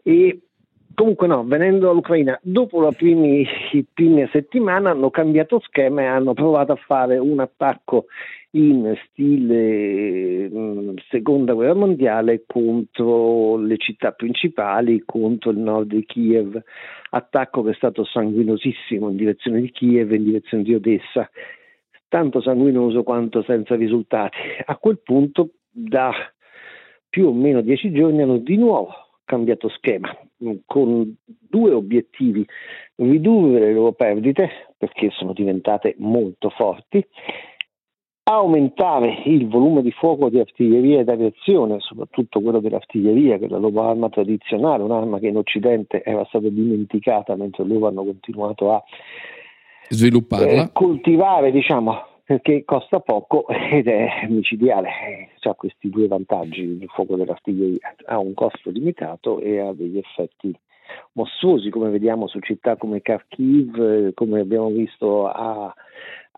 E 0.03 0.41
Comunque 0.95 1.27
no, 1.27 1.43
venendo 1.45 1.91
all'Ucraina, 1.91 2.39
dopo 2.43 2.81
la 2.81 2.93
primi, 2.93 3.47
prime 3.95 4.29
settimane 4.31 4.91
hanno 4.91 5.11
cambiato 5.11 5.59
schema 5.61 6.03
e 6.03 6.07
hanno 6.07 6.35
provato 6.35 6.73
a 6.73 6.77
fare 6.77 7.17
un 7.17 7.41
attacco 7.41 8.07
in 8.55 8.95
stile 9.09 10.49
mh, 10.49 10.59
mm, 10.59 10.97
seconda 11.09 11.55
guerra 11.55 11.75
mondiale 11.75 12.45
contro 12.47 13.57
le 13.57 13.77
città 13.79 14.13
principali, 14.13 15.03
contro 15.05 15.51
il 15.51 15.59
nord 15.59 15.89
di 15.89 16.05
Kiev, 16.05 16.61
attacco 17.11 17.63
che 17.63 17.71
è 17.71 17.75
stato 17.75 18.05
sanguinosissimo 18.05 19.09
in 19.09 19.17
direzione 19.17 19.61
di 19.61 19.71
Kiev 19.71 20.13
e 20.13 20.17
in 20.17 20.25
direzione 20.25 20.63
di 20.63 20.75
Odessa, 20.75 21.31
tanto 22.09 22.41
sanguinoso 22.43 23.03
quanto 23.03 23.43
senza 23.43 23.75
risultati. 23.75 24.37
A 24.67 24.77
quel 24.77 25.01
punto 25.03 25.51
da 25.71 26.13
più 27.09 27.27
o 27.27 27.33
meno 27.33 27.61
dieci 27.63 27.93
giorni 27.93 28.23
hanno 28.23 28.39
di 28.39 28.57
nuovo 28.57 28.95
cambiato 29.25 29.69
schema 29.71 30.15
mm, 30.45 30.57
con 30.67 31.17
due 31.25 31.73
obiettivi, 31.73 32.45
ridurre 32.97 33.61
le 33.61 33.73
loro 33.73 33.93
perdite 33.93 34.51
perché 34.77 35.11
sono 35.11 35.33
diventate 35.33 35.95
molto 35.99 36.51
forti 36.51 37.07
aumentare 38.25 39.23
il 39.25 39.49
volume 39.49 39.83
di 39.83 39.91
fuoco 39.91 40.29
di 40.29 40.39
artiglieria 40.39 41.01
ed 41.01 41.09
aviazione, 41.09 41.81
soprattutto 41.81 42.41
quello 42.41 42.61
dell'artiglieria, 42.61 43.39
che 43.39 43.47
è 43.47 43.49
la 43.49 43.59
loro 43.59 43.83
arma 43.83 44.09
tradizionale, 44.09 44.83
un'arma 44.83 45.19
che 45.19 45.29
in 45.29 45.37
Occidente 45.37 46.03
era 46.05 46.25
stata 46.27 46.49
dimenticata 46.49 47.35
mentre 47.35 47.65
loro 47.65 47.89
hanno 47.89 48.05
continuato 48.05 48.73
a 48.73 48.83
svilupparla, 49.89 50.63
eh, 50.63 50.71
coltivare, 50.73 51.51
diciamo, 51.51 51.97
perché 52.25 52.65
costa 52.65 53.01
poco 53.01 53.47
ed 53.49 53.89
è 53.89 54.27
micidiale. 54.29 54.91
Ha 55.41 55.55
questi 55.55 55.91
due 55.91 56.07
vantaggi, 56.07 56.63
il 56.63 56.89
fuoco 56.95 57.17
dell'artiglieria 57.17 57.95
ha 58.07 58.19
un 58.19 58.33
costo 58.35 58.71
limitato 58.71 59.41
e 59.41 59.59
ha 59.59 59.73
degli 59.73 59.99
effetti 59.99 60.57
mostruosi, 61.13 61.71
come 61.71 61.91
vediamo 61.91 62.29
su 62.29 62.39
città 62.39 62.77
come 62.77 63.03
Kharkiv, 63.03 63.81
eh, 63.81 64.15
come 64.15 64.41
abbiamo 64.41 64.69
visto 64.69 65.27
a 65.27 65.75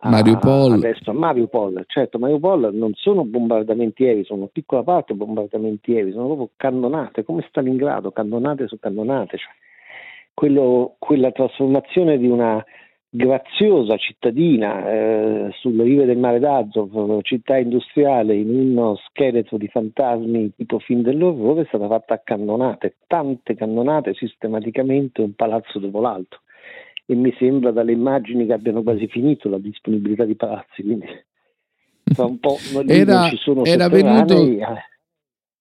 Mariupol. 0.04 0.72
Adesso 0.74 1.12
Mariupol, 1.12 1.84
certo, 1.86 2.18
Mariupol 2.18 2.70
non 2.72 2.92
sono 2.94 3.24
bombardamenti 3.24 4.04
aerei, 4.04 4.24
sono 4.24 4.48
piccola 4.52 4.82
parte 4.82 5.14
bombardamenti 5.14 5.94
aerei, 5.94 6.12
sono 6.12 6.26
proprio 6.26 6.50
cannonate, 6.56 7.24
come 7.24 7.44
Stalingrado, 7.48 8.10
cannonate 8.10 8.68
su 8.68 8.78
cannonate. 8.78 9.38
Cioè, 9.38 9.52
quello, 10.34 10.96
quella 10.98 11.30
trasformazione 11.30 12.18
di 12.18 12.28
una 12.28 12.62
graziosa 13.08 13.96
cittadina 13.96 14.90
eh, 14.90 15.50
sulle 15.60 15.84
rive 15.84 16.04
del 16.04 16.18
mare 16.18 16.40
d'Azov, 16.40 17.20
città 17.22 17.56
industriale, 17.56 18.34
in 18.34 18.50
uno 18.50 18.96
scheletro 19.08 19.56
di 19.56 19.68
fantasmi 19.68 20.52
tipo 20.54 20.80
film 20.80 21.02
dell'orrore, 21.02 21.62
è 21.62 21.66
stata 21.66 21.86
fatta 21.86 22.14
a 22.14 22.20
cannonate, 22.22 22.96
tante 23.06 23.54
cannonate 23.54 24.14
sistematicamente 24.14 25.22
un 25.22 25.34
palazzo 25.34 25.78
dopo 25.78 26.00
l'altro 26.00 26.40
e 27.06 27.14
mi 27.14 27.34
sembra 27.38 27.70
dalle 27.70 27.92
immagini 27.92 28.46
che 28.46 28.52
abbiano 28.52 28.82
quasi 28.82 29.06
finito 29.08 29.48
la 29.48 29.58
disponibilità 29.58 30.24
di 30.24 30.36
palazzi, 30.36 30.82
quindi 30.82 31.06
tra 32.04 32.24
un 32.24 32.38
po' 32.38 32.58
non, 32.72 32.88
era, 32.88 33.28
ci 33.28 33.36
sono 33.36 33.64
era 33.64 33.88
venuto, 33.88 34.46
eh. 34.46 34.64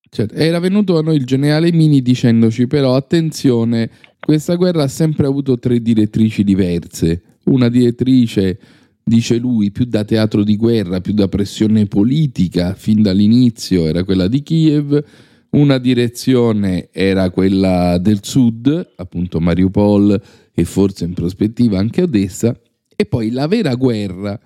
certo, 0.10 0.36
era 0.36 0.60
venuto 0.60 0.98
a 0.98 1.02
noi 1.02 1.16
il 1.16 1.26
generale 1.26 1.72
Mini 1.72 2.02
dicendoci 2.02 2.68
però 2.68 2.96
attenzione, 2.96 3.90
questa 4.20 4.56
guerra 4.56 4.84
ha 4.84 4.88
sempre 4.88 5.26
avuto 5.28 5.60
tre 5.60 5.82
direttrici 5.82 6.44
diverse, 6.44 7.38
una 7.46 7.70
direttrice 7.70 8.60
dice 9.04 9.38
lui, 9.38 9.72
più 9.72 9.86
da 9.86 10.06
teatro 10.06 10.44
di 10.44 10.56
guerra, 10.56 11.02
più 11.02 11.14
da 11.14 11.28
pressione 11.28 11.88
politica, 11.88 12.74
fin 12.74 13.02
dall'inizio 13.02 13.86
era 13.86 14.06
quella 14.06 14.28
di 14.28 14.42
Kiev, 14.42 15.04
una 15.52 15.78
direzione 15.78 16.90
era 16.92 17.30
quella 17.30 17.98
del 17.98 18.24
sud, 18.24 18.94
appunto 18.96 19.40
Mariupol, 19.40 20.22
e 20.54 20.64
forse 20.66 21.06
in 21.06 21.14
prospettiva 21.14 21.80
anche 21.80 22.04
Odessa, 22.04 22.58
e 22.96 23.06
poi 23.06 23.32
la 23.32 23.48
vera 23.48 23.74
guerra, 23.76 24.40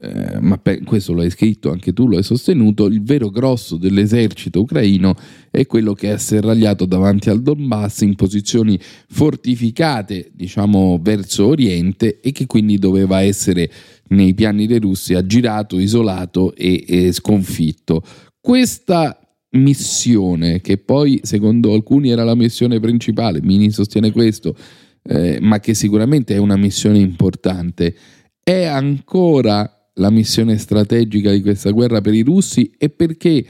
eh, 0.00 0.40
ma 0.40 0.58
per, 0.58 0.82
questo 0.82 1.12
lo 1.12 1.22
hai 1.22 1.30
scritto 1.30 1.70
anche 1.70 1.92
tu, 1.92 2.06
lo 2.06 2.16
hai 2.16 2.22
sostenuto, 2.22 2.86
il 2.86 3.02
vero 3.02 3.30
grosso 3.30 3.76
dell'esercito 3.76 4.60
ucraino 4.60 5.14
è 5.50 5.66
quello 5.66 5.94
che 5.94 6.08
è 6.08 6.12
asserragliato 6.12 6.86
davanti 6.86 7.30
al 7.30 7.42
Donbass 7.42 8.00
in 8.00 8.14
posizioni 8.14 8.78
fortificate, 9.08 10.30
diciamo, 10.34 10.98
verso 11.00 11.46
oriente 11.46 12.20
e 12.20 12.32
che 12.32 12.46
quindi 12.46 12.78
doveva 12.78 13.20
essere 13.22 13.70
nei 14.08 14.34
piani 14.34 14.66
dei 14.66 14.80
russi 14.80 15.14
aggirato, 15.14 15.78
isolato 15.78 16.54
e, 16.54 16.84
e 16.86 17.12
sconfitto. 17.12 18.02
Questa 18.40 19.16
missione, 19.50 20.60
che 20.60 20.78
poi 20.78 21.20
secondo 21.22 21.72
alcuni 21.72 22.10
era 22.10 22.24
la 22.24 22.34
missione 22.34 22.80
principale, 22.80 23.40
Mini 23.42 23.70
sostiene 23.70 24.10
questo, 24.10 24.56
eh, 25.02 25.38
ma 25.40 25.58
che 25.60 25.74
sicuramente 25.74 26.34
è 26.34 26.38
una 26.38 26.56
missione 26.56 26.98
importante, 26.98 27.94
è 28.42 28.64
ancora 28.64 29.90
la 29.94 30.10
missione 30.10 30.56
strategica 30.56 31.30
di 31.30 31.42
questa 31.42 31.70
guerra 31.70 32.00
per 32.00 32.14
i 32.14 32.22
russi 32.22 32.72
e 32.78 32.88
perché 32.88 33.44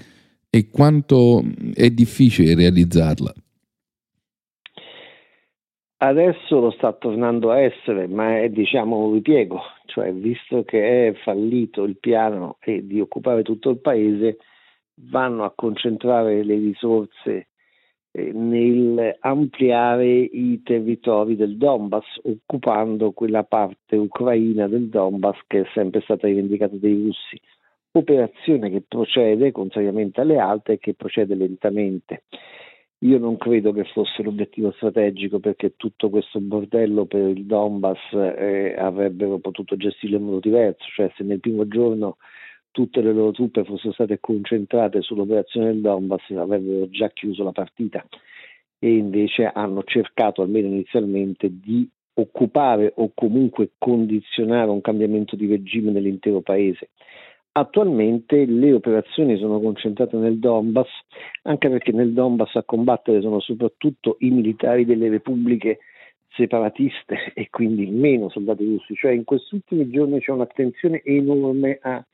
e 0.55 0.69
quanto 0.69 1.43
è 1.75 1.89
difficile 1.89 2.55
realizzarla? 2.55 3.33
Adesso 5.97 6.61
lo 6.61 6.71
sta 6.73 6.93
tornando 6.93 7.51
a 7.51 7.61
essere, 7.61 8.07
ma 8.07 8.41
è 8.41 8.51
diciamo 8.51 9.07
un 9.07 9.15
ripiego, 9.15 9.61
cioè 9.87 10.13
visto 10.13 10.63
che 10.65 11.09
è 11.09 11.15
fallito 11.23 11.85
il 11.85 11.97
piano 11.97 12.59
di 12.67 13.01
occupare 13.01 13.43
tutto 13.43 13.71
il 13.71 13.79
paese, 13.79 14.39
vanno 14.95 15.45
a 15.45 15.53
concentrare 15.55 16.45
le 16.45 16.57
risorse 16.57 17.52
nel 18.13 19.17
ampliare 19.21 20.07
i 20.07 20.61
territori 20.63 21.35
del 21.35 21.57
Donbass, 21.57 22.21
occupando 22.23 23.13
quella 23.13 23.45
parte 23.45 23.97
ucraina 23.97 24.69
del 24.69 24.89
Donbass 24.89 25.39
che 25.47 25.61
è 25.61 25.65
sempre 25.73 26.03
stata 26.03 26.27
rivendicata 26.27 26.77
dai 26.77 26.93
russi. 26.93 27.41
Operazione 27.93 28.71
che 28.71 28.83
procede, 28.87 29.53
contrariamente 29.53 30.21
alle 30.21 30.39
altre, 30.39 30.79
che 30.79 30.95
procede 30.95 31.35
lentamente. 31.35 32.25
Io 33.03 33.19
non 33.19 33.37
credo 33.37 33.73
che 33.73 33.85
fosse 33.85 34.23
l'obiettivo 34.23 34.71
strategico 34.73 35.41
perché 35.41 35.75
tutto 35.77 36.09
questo 36.09 36.39
bordello 36.41 37.05
per 37.07 37.31
il 37.31 37.47
Donbass 37.47 37.99
eh, 38.13 38.77
avrebbero 38.79 39.39
potuto 39.39 39.77
gestirlo 39.77 40.19
in 40.19 40.25
modo 40.25 40.39
diverso, 40.39 40.85
cioè 40.95 41.11
se 41.17 41.25
nel 41.25 41.41
primo 41.41 41.67
giorno 41.67 42.19
tutte 42.73 43.01
le 43.01 43.13
loro 43.13 43.31
truppe 43.31 43.65
fossero 43.65 43.93
state 43.93 44.19
concentrate 44.19 45.03
sull'operazione 45.03 45.67
del 45.67 45.81
Donbass 45.81 46.31
avrebbero 46.31 46.89
già 46.89 47.09
chiuso 47.11 47.45
la 47.45 47.53
partita 47.53 48.05
e 48.79 48.97
invece 48.97 49.45
hanno 49.45 49.85
cercato 49.85 50.43
almeno 50.43 50.67
inizialmente 50.67 51.49
di 51.49 51.89
occupare 52.15 52.93
o 52.97 53.13
comunque 53.15 53.71
condizionare 53.79 54.71
un 54.71 54.81
cambiamento 54.81 55.37
di 55.37 55.47
regime 55.47 55.93
nell'intero 55.93 56.41
paese. 56.41 56.91
Attualmente 57.53 58.45
le 58.47 58.73
operazioni 58.73 59.37
sono 59.37 59.61
concentrate 59.61 60.17
nel 60.17 60.39
Donbass, 60.39 60.89
anche 61.43 61.69
perché 61.69 61.93
nel 61.93 62.13
Donbass 62.13 62.57
a 62.57 62.65
combattere 62.65 63.21
sono 63.21 63.41
soprattutto 63.41 64.17
i 64.21 64.31
militari 64.31 64.85
delle 64.85 65.09
repubbliche 65.11 65.79
separatiste 66.35 67.33
e 67.35 67.49
quindi 67.51 67.87
meno 67.87 68.31
soldati 68.31 68.65
russi, 68.65 68.95
cioè 68.95 69.13
in 69.13 69.25
questi 69.25 69.55
ultimi 69.55 69.91
giorni 69.91 70.21
c'è 70.21 70.33
un'attenzione 70.33 71.03
enorme 71.05 71.79
a 71.83 72.05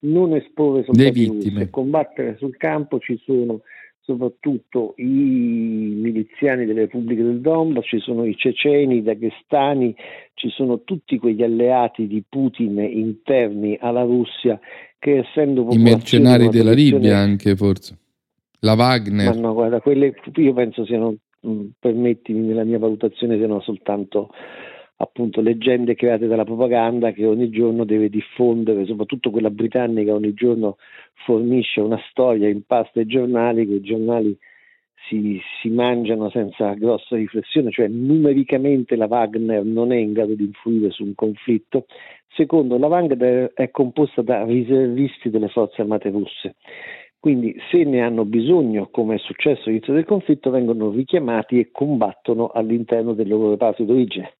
non 0.00 0.34
esporre 0.34 0.84
russi, 0.86 1.52
a 1.58 1.68
combattere 1.68 2.36
sul 2.38 2.56
campo 2.56 2.98
ci 2.98 3.20
sono 3.24 3.62
soprattutto 4.08 4.94
i 4.96 5.04
miliziani 5.04 6.64
delle 6.64 6.80
repubbliche 6.82 7.22
del 7.22 7.40
Donbass, 7.42 7.84
ci 7.84 7.98
sono 7.98 8.24
i 8.24 8.34
ceceni, 8.34 8.96
i 8.96 9.02
daghestani, 9.02 9.94
ci 10.32 10.48
sono 10.48 10.80
tutti 10.82 11.18
quegli 11.18 11.42
alleati 11.42 12.06
di 12.06 12.24
Putin 12.26 12.78
interni 12.78 13.76
alla 13.78 14.04
Russia 14.04 14.58
che 14.98 15.18
essendo 15.18 15.66
i 15.70 15.76
mercenari 15.76 16.48
della 16.48 16.72
Libia 16.72 17.18
anche 17.18 17.54
forse. 17.54 17.98
La 18.60 18.72
Wagner. 18.72 19.34
Ma 19.34 19.40
no 19.40 19.52
guarda 19.52 19.80
quelle 19.80 20.14
io 20.36 20.52
penso 20.54 20.86
siano 20.86 21.14
permettimi 21.78 22.40
nella 22.40 22.64
mia 22.64 22.78
valutazione 22.78 23.36
siano 23.36 23.60
soltanto 23.60 24.30
appunto 25.00 25.40
leggende 25.40 25.94
create 25.94 26.26
dalla 26.26 26.44
propaganda 26.44 27.12
che 27.12 27.24
ogni 27.24 27.50
giorno 27.50 27.84
deve 27.84 28.08
diffondere, 28.08 28.84
soprattutto 28.86 29.30
quella 29.30 29.50
britannica 29.50 30.14
ogni 30.14 30.34
giorno 30.34 30.76
fornisce 31.24 31.80
una 31.80 32.00
storia 32.10 32.48
in 32.48 32.62
pasta 32.64 33.00
ai 33.00 33.06
giornali, 33.06 33.66
che 33.66 33.74
i 33.74 33.80
giornali 33.80 34.36
si, 35.08 35.40
si, 35.60 35.68
mangiano 35.68 36.30
senza 36.30 36.74
grossa 36.74 37.16
riflessione, 37.16 37.70
cioè 37.70 37.86
numericamente 37.86 38.96
la 38.96 39.06
Wagner 39.06 39.64
non 39.64 39.92
è 39.92 39.96
in 39.96 40.12
grado 40.12 40.34
di 40.34 40.44
influire 40.44 40.90
su 40.90 41.04
un 41.04 41.14
conflitto. 41.14 41.86
Secondo, 42.34 42.76
la 42.76 42.88
Wagner 42.88 43.52
è 43.54 43.70
composta 43.70 44.22
da 44.22 44.44
riservisti 44.44 45.30
delle 45.30 45.48
forze 45.48 45.80
armate 45.80 46.10
russe, 46.10 46.56
quindi 47.20 47.56
se 47.70 47.84
ne 47.84 48.02
hanno 48.02 48.24
bisogno, 48.24 48.88
come 48.90 49.14
è 49.14 49.18
successo 49.18 49.62
all'inizio 49.66 49.92
del 49.92 50.04
conflitto, 50.04 50.50
vengono 50.50 50.90
richiamati 50.90 51.58
e 51.58 51.70
combattono 51.70 52.48
all'interno 52.48 53.12
del 53.12 53.28
loro 53.28 53.50
reparto 53.50 53.84
d'origine 53.84 54.37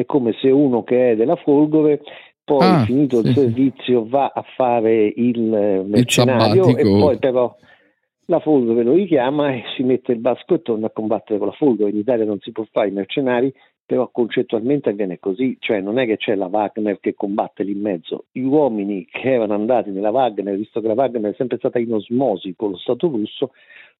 è 0.00 0.04
come 0.04 0.32
se 0.40 0.50
uno 0.50 0.84
che 0.84 1.12
è 1.12 1.16
della 1.16 1.36
Folgore 1.36 2.00
poi 2.44 2.66
ah, 2.66 2.84
finito 2.84 3.20
sì. 3.20 3.28
il 3.28 3.34
servizio 3.34 4.06
va 4.08 4.32
a 4.34 4.44
fare 4.56 5.12
il 5.14 5.84
mercenario 5.86 6.68
il 6.68 6.78
e 6.78 6.82
poi 6.82 7.18
però 7.18 7.54
la 8.30 8.40
Folgore 8.40 8.82
lo 8.82 8.92
richiama 8.92 9.54
e 9.54 9.62
si 9.74 9.82
mette 9.82 10.12
il 10.12 10.18
basco 10.18 10.54
e 10.54 10.62
torna 10.62 10.86
a 10.86 10.90
combattere 10.90 11.38
con 11.38 11.48
la 11.48 11.54
Folgore. 11.54 11.90
In 11.90 11.96
Italia 11.96 12.26
non 12.26 12.38
si 12.40 12.52
può 12.52 12.66
fare 12.70 12.88
i 12.88 12.92
mercenari, 12.92 13.50
però 13.86 14.10
concettualmente 14.12 14.90
avviene 14.90 15.18
così, 15.18 15.56
cioè 15.60 15.80
non 15.80 15.98
è 15.98 16.04
che 16.04 16.18
c'è 16.18 16.34
la 16.34 16.44
Wagner 16.44 17.00
che 17.00 17.14
combatte 17.14 17.62
lì 17.62 17.72
in 17.72 17.80
mezzo, 17.80 18.26
gli 18.30 18.42
uomini 18.42 19.06
che 19.06 19.32
erano 19.32 19.54
andati 19.54 19.88
nella 19.88 20.10
Wagner, 20.10 20.56
visto 20.56 20.82
che 20.82 20.88
la 20.88 20.92
Wagner 20.92 21.32
è 21.32 21.34
sempre 21.38 21.56
stata 21.56 21.78
in 21.78 21.94
osmosi 21.94 22.54
con 22.54 22.72
lo 22.72 22.76
Stato 22.76 23.08
russo, 23.08 23.52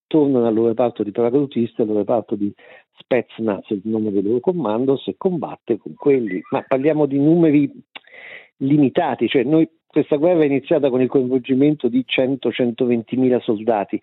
tornano 0.09 0.47
al 0.47 0.55
loro 0.55 0.69
reparto 0.69 1.05
di 1.05 1.13
paracadutisti, 1.13 1.81
al 1.81 1.87
loro 1.87 2.01
reparto 2.01 2.35
di 2.35 2.53
Spetsnaz, 2.97 3.69
il 3.69 3.83
nome 3.85 4.11
del 4.11 4.25
loro 4.25 4.41
comando, 4.41 4.97
se 4.97 5.15
combatte 5.17 5.79
con 5.79 5.95
quelli, 5.95 6.41
ma 6.51 6.65
parliamo 6.67 7.07
di 7.07 7.19
numeri 7.19 7.71
limitati, 8.57 9.29
cioè 9.29 9.45
noi, 9.45 9.69
questa 9.87 10.17
guerra 10.17 10.43
è 10.43 10.47
iniziata 10.47 10.91
con 10.91 11.01
il 11.01 11.09
coinvolgimento 11.09 11.89
di 11.89 12.05
100-120 12.05 13.19
mila 13.19 13.39
soldati, 13.39 14.01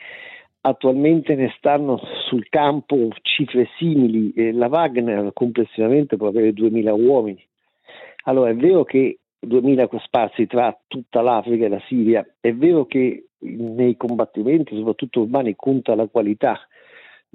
attualmente 0.61 1.35
ne 1.35 1.53
stanno 1.57 1.99
sul 2.27 2.47
campo 2.49 3.09
cifre 3.21 3.67
simili, 3.77 4.31
eh, 4.31 4.53
la 4.53 4.67
Wagner 4.67 5.31
complessivamente 5.33 6.15
può 6.15 6.27
avere 6.27 6.53
2000 6.53 6.93
uomini. 6.93 7.43
Allora 8.23 8.49
è 8.49 8.55
vero 8.55 8.83
che 8.83 9.19
2000 9.45 9.89
sparsi 10.03 10.47
tra 10.47 10.77
tutta 10.87 11.21
l'Africa 11.21 11.65
e 11.65 11.69
la 11.69 11.81
Siria. 11.87 12.25
È 12.39 12.53
vero 12.53 12.85
che 12.85 13.27
nei 13.39 13.95
combattimenti, 13.97 14.75
soprattutto 14.75 15.21
urbani, 15.21 15.55
conta 15.55 15.95
la 15.95 16.07
qualità, 16.07 16.59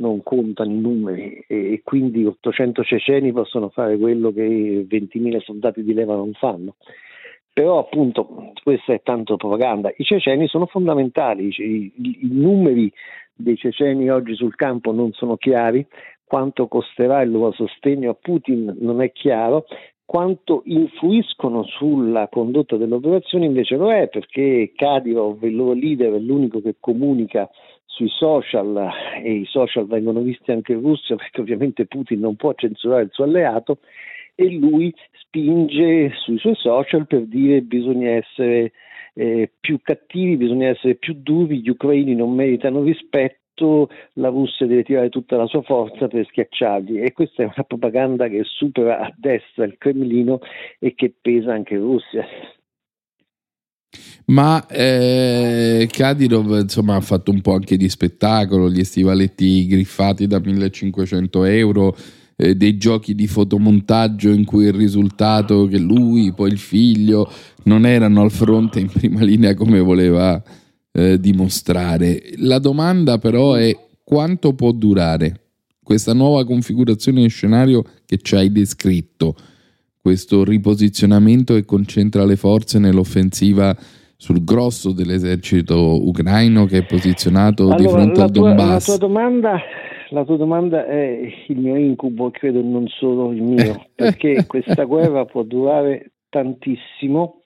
non 0.01 0.23
contano 0.23 0.73
i 0.73 0.81
numeri 0.81 1.45
e 1.47 1.83
quindi 1.85 2.25
800 2.25 2.83
ceceni 2.83 3.33
possono 3.33 3.69
fare 3.69 3.99
quello 3.99 4.33
che 4.33 4.87
20.000 4.89 5.41
soldati 5.43 5.83
di 5.83 5.93
leva 5.93 6.15
non 6.15 6.33
fanno. 6.33 6.77
Però 7.53 7.79
appunto 7.79 8.53
questa 8.63 8.95
è 8.95 9.03
tanto 9.03 9.37
propaganda. 9.37 9.93
I 9.95 10.05
ceceni 10.05 10.47
sono 10.49 10.67
fondamentali, 10.67 11.49
i, 11.49 11.93
i, 11.97 12.19
i 12.23 12.29
numeri 12.31 12.91
dei 13.35 13.57
ceceni 13.57 14.09
oggi 14.09 14.35
sul 14.35 14.55
campo 14.55 14.93
non 14.93 15.13
sono 15.13 15.37
chiari, 15.37 15.87
quanto 16.25 16.69
costerà 16.69 17.23
il 17.23 17.31
loro 17.31 17.53
sostegno 17.53 18.11
a 18.11 18.17
Putin 18.19 18.77
non 18.81 19.03
è 19.03 19.13
chiaro, 19.13 19.67
quanto 20.11 20.63
influiscono 20.65 21.63
sulla 21.63 22.27
condotta 22.27 22.77
delle 22.77 22.97
operazioni 22.97 23.47
invece 23.47 23.77
lo 23.77 23.93
è 23.93 24.09
perché 24.09 24.73
Kadyrov, 24.75 25.41
il 25.45 25.55
loro 25.55 25.73
leader, 25.73 26.15
è 26.15 26.19
l'unico 26.19 26.61
che 26.61 26.75
comunica 26.81 27.49
sui 27.85 28.09
social 28.09 28.91
e 29.23 29.31
i 29.31 29.45
social 29.45 29.87
vengono 29.87 30.19
visti 30.19 30.51
anche 30.51 30.73
in 30.73 30.81
Russia 30.81 31.15
perché 31.15 31.41
ovviamente 31.41 31.87
Putin 31.87 32.19
non 32.19 32.35
può 32.35 32.53
censurare 32.55 33.05
il 33.05 33.11
suo 33.13 33.23
alleato 33.23 33.79
e 34.35 34.51
lui 34.51 34.93
spinge 35.13 36.11
sui 36.17 36.39
suoi 36.39 36.57
social 36.57 37.07
per 37.07 37.27
dire 37.27 37.61
bisogna 37.61 38.11
essere 38.11 38.73
eh, 39.15 39.49
più 39.61 39.79
cattivi, 39.81 40.37
bisogna 40.37 40.71
essere 40.71 40.97
più 40.97 41.15
duri, 41.15 41.61
gli 41.61 41.69
ucraini 41.69 42.17
non 42.17 42.35
meritano 42.35 42.83
rispetto, 42.83 43.39
la 44.15 44.29
Russia 44.29 44.67
deve 44.67 44.83
tirare 44.83 45.09
tutta 45.09 45.37
la 45.37 45.47
sua 45.47 45.63
forza 45.63 46.09
per 46.09 46.27
schiacciarli 46.27 47.01
e 47.01 47.13
questa 47.13 47.43
è 47.43 47.47
una 47.47 47.65
propaganda 47.67 48.29
che 48.29 48.43
supera 48.45 49.01
a 49.01 49.15
destra 49.17 49.65
il 49.65 49.77
Cremlino 49.79 50.41
e 50.79 50.95
che 50.95 51.15
pesa 51.21 51.53
anche 51.53 51.75
in 51.75 51.81
Russia. 51.81 52.25
Ma 54.27 54.65
eh, 54.69 55.89
Kadyrov 55.91 56.61
insomma, 56.61 56.95
ha 56.95 57.01
fatto 57.01 57.33
un 57.33 57.41
po' 57.41 57.55
anche 57.55 57.77
di 57.77 57.89
spettacolo, 57.89 58.71
gli 58.71 58.85
stivaletti 58.85 59.67
griffati 59.67 60.27
da 60.29 60.39
1500 60.39 61.45
euro, 61.45 61.97
eh, 62.37 62.55
dei 62.55 62.77
giochi 62.77 63.15
di 63.15 63.27
fotomontaggio 63.27 64.31
in 64.31 64.45
cui 64.45 64.67
il 64.67 64.73
risultato 64.73 65.67
che 65.67 65.79
lui, 65.79 66.33
poi 66.33 66.51
il 66.51 66.59
figlio, 66.59 67.29
non 67.65 67.85
erano 67.85 68.23
al 68.23 68.31
fronte 68.31 68.79
in 68.79 68.89
prima 68.89 69.23
linea 69.23 69.55
come 69.55 69.81
voleva 69.81 70.41
eh, 70.93 71.19
dimostrare. 71.19 72.23
La 72.37 72.59
domanda 72.59 73.19
però 73.19 73.55
è 73.55 73.77
quanto 74.03 74.55
può 74.55 74.73
durare 74.73 75.41
questa 75.83 76.15
nuova 76.15 76.45
configurazione 76.45 77.23
di 77.23 77.29
scenario 77.29 77.83
che 78.07 78.19
ci 78.19 78.37
hai 78.37 78.53
descritto, 78.53 79.35
questo 80.01 80.45
riposizionamento 80.45 81.55
che 81.55 81.65
concentra 81.65 82.25
le 82.25 82.37
forze 82.37 82.79
nell'offensiva 82.79 83.77
sul 84.17 84.45
grosso 84.45 84.93
dell'esercito 84.93 86.07
ucraino 86.07 86.67
che 86.67 86.79
è 86.79 86.87
posizionato 86.87 87.65
allora, 87.65 87.77
di 87.77 87.89
fronte 87.89 88.21
al 88.21 88.31
Donbass. 88.31 88.89
La 88.89 88.97
tua 88.97 89.07
domanda 89.09 89.61
la 90.11 90.25
tua 90.25 90.37
domanda 90.37 90.87
è 90.87 91.21
il 91.47 91.57
mio 91.57 91.77
incubo, 91.77 92.31
credo 92.31 92.63
non 92.63 92.87
solo 92.89 93.33
il 93.33 93.43
mio, 93.43 93.87
perché 93.95 94.45
questa 94.47 94.85
guerra 94.85 95.25
può 95.25 95.43
durare 95.43 96.13
tantissimo 96.29 97.40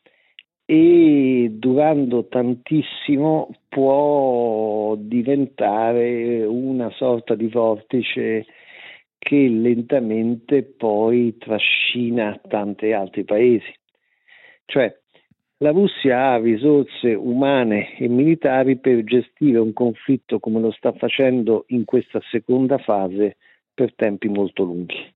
e 0.66 1.48
durando 1.52 2.26
tantissimo 2.26 3.54
può 3.68 4.94
diventare 4.96 6.44
una 6.44 6.90
sorta 6.90 7.34
di 7.34 7.48
vortice 7.48 8.46
che 9.18 9.48
lentamente 9.48 10.62
poi 10.62 11.36
trascina 11.38 12.40
tanti 12.48 12.92
altri 12.92 13.24
paesi. 13.24 13.72
Cioè, 14.66 14.94
la 15.58 15.70
Russia 15.70 16.32
ha 16.32 16.38
risorse 16.38 17.14
umane 17.14 17.96
e 17.96 18.08
militari 18.08 18.78
per 18.78 19.04
gestire 19.04 19.58
un 19.58 19.72
conflitto 19.72 20.40
come 20.40 20.60
lo 20.60 20.70
sta 20.72 20.92
facendo 20.92 21.64
in 21.68 21.84
questa 21.84 22.20
seconda 22.30 22.78
fase 22.78 23.36
per 23.72 23.94
tempi 23.94 24.28
molto 24.28 24.64
lunghi. 24.64 25.12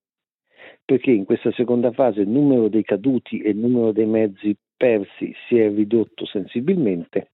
Perché 0.84 1.10
in 1.10 1.24
questa 1.24 1.52
seconda 1.52 1.90
fase 1.92 2.20
il 2.20 2.28
numero 2.28 2.68
dei 2.68 2.82
caduti 2.82 3.40
e 3.40 3.50
il 3.50 3.58
numero 3.58 3.92
dei 3.92 4.06
mezzi 4.06 4.56
persi 4.78 5.34
si 5.46 5.58
è 5.58 5.68
ridotto 5.68 6.24
sensibilmente, 6.24 7.32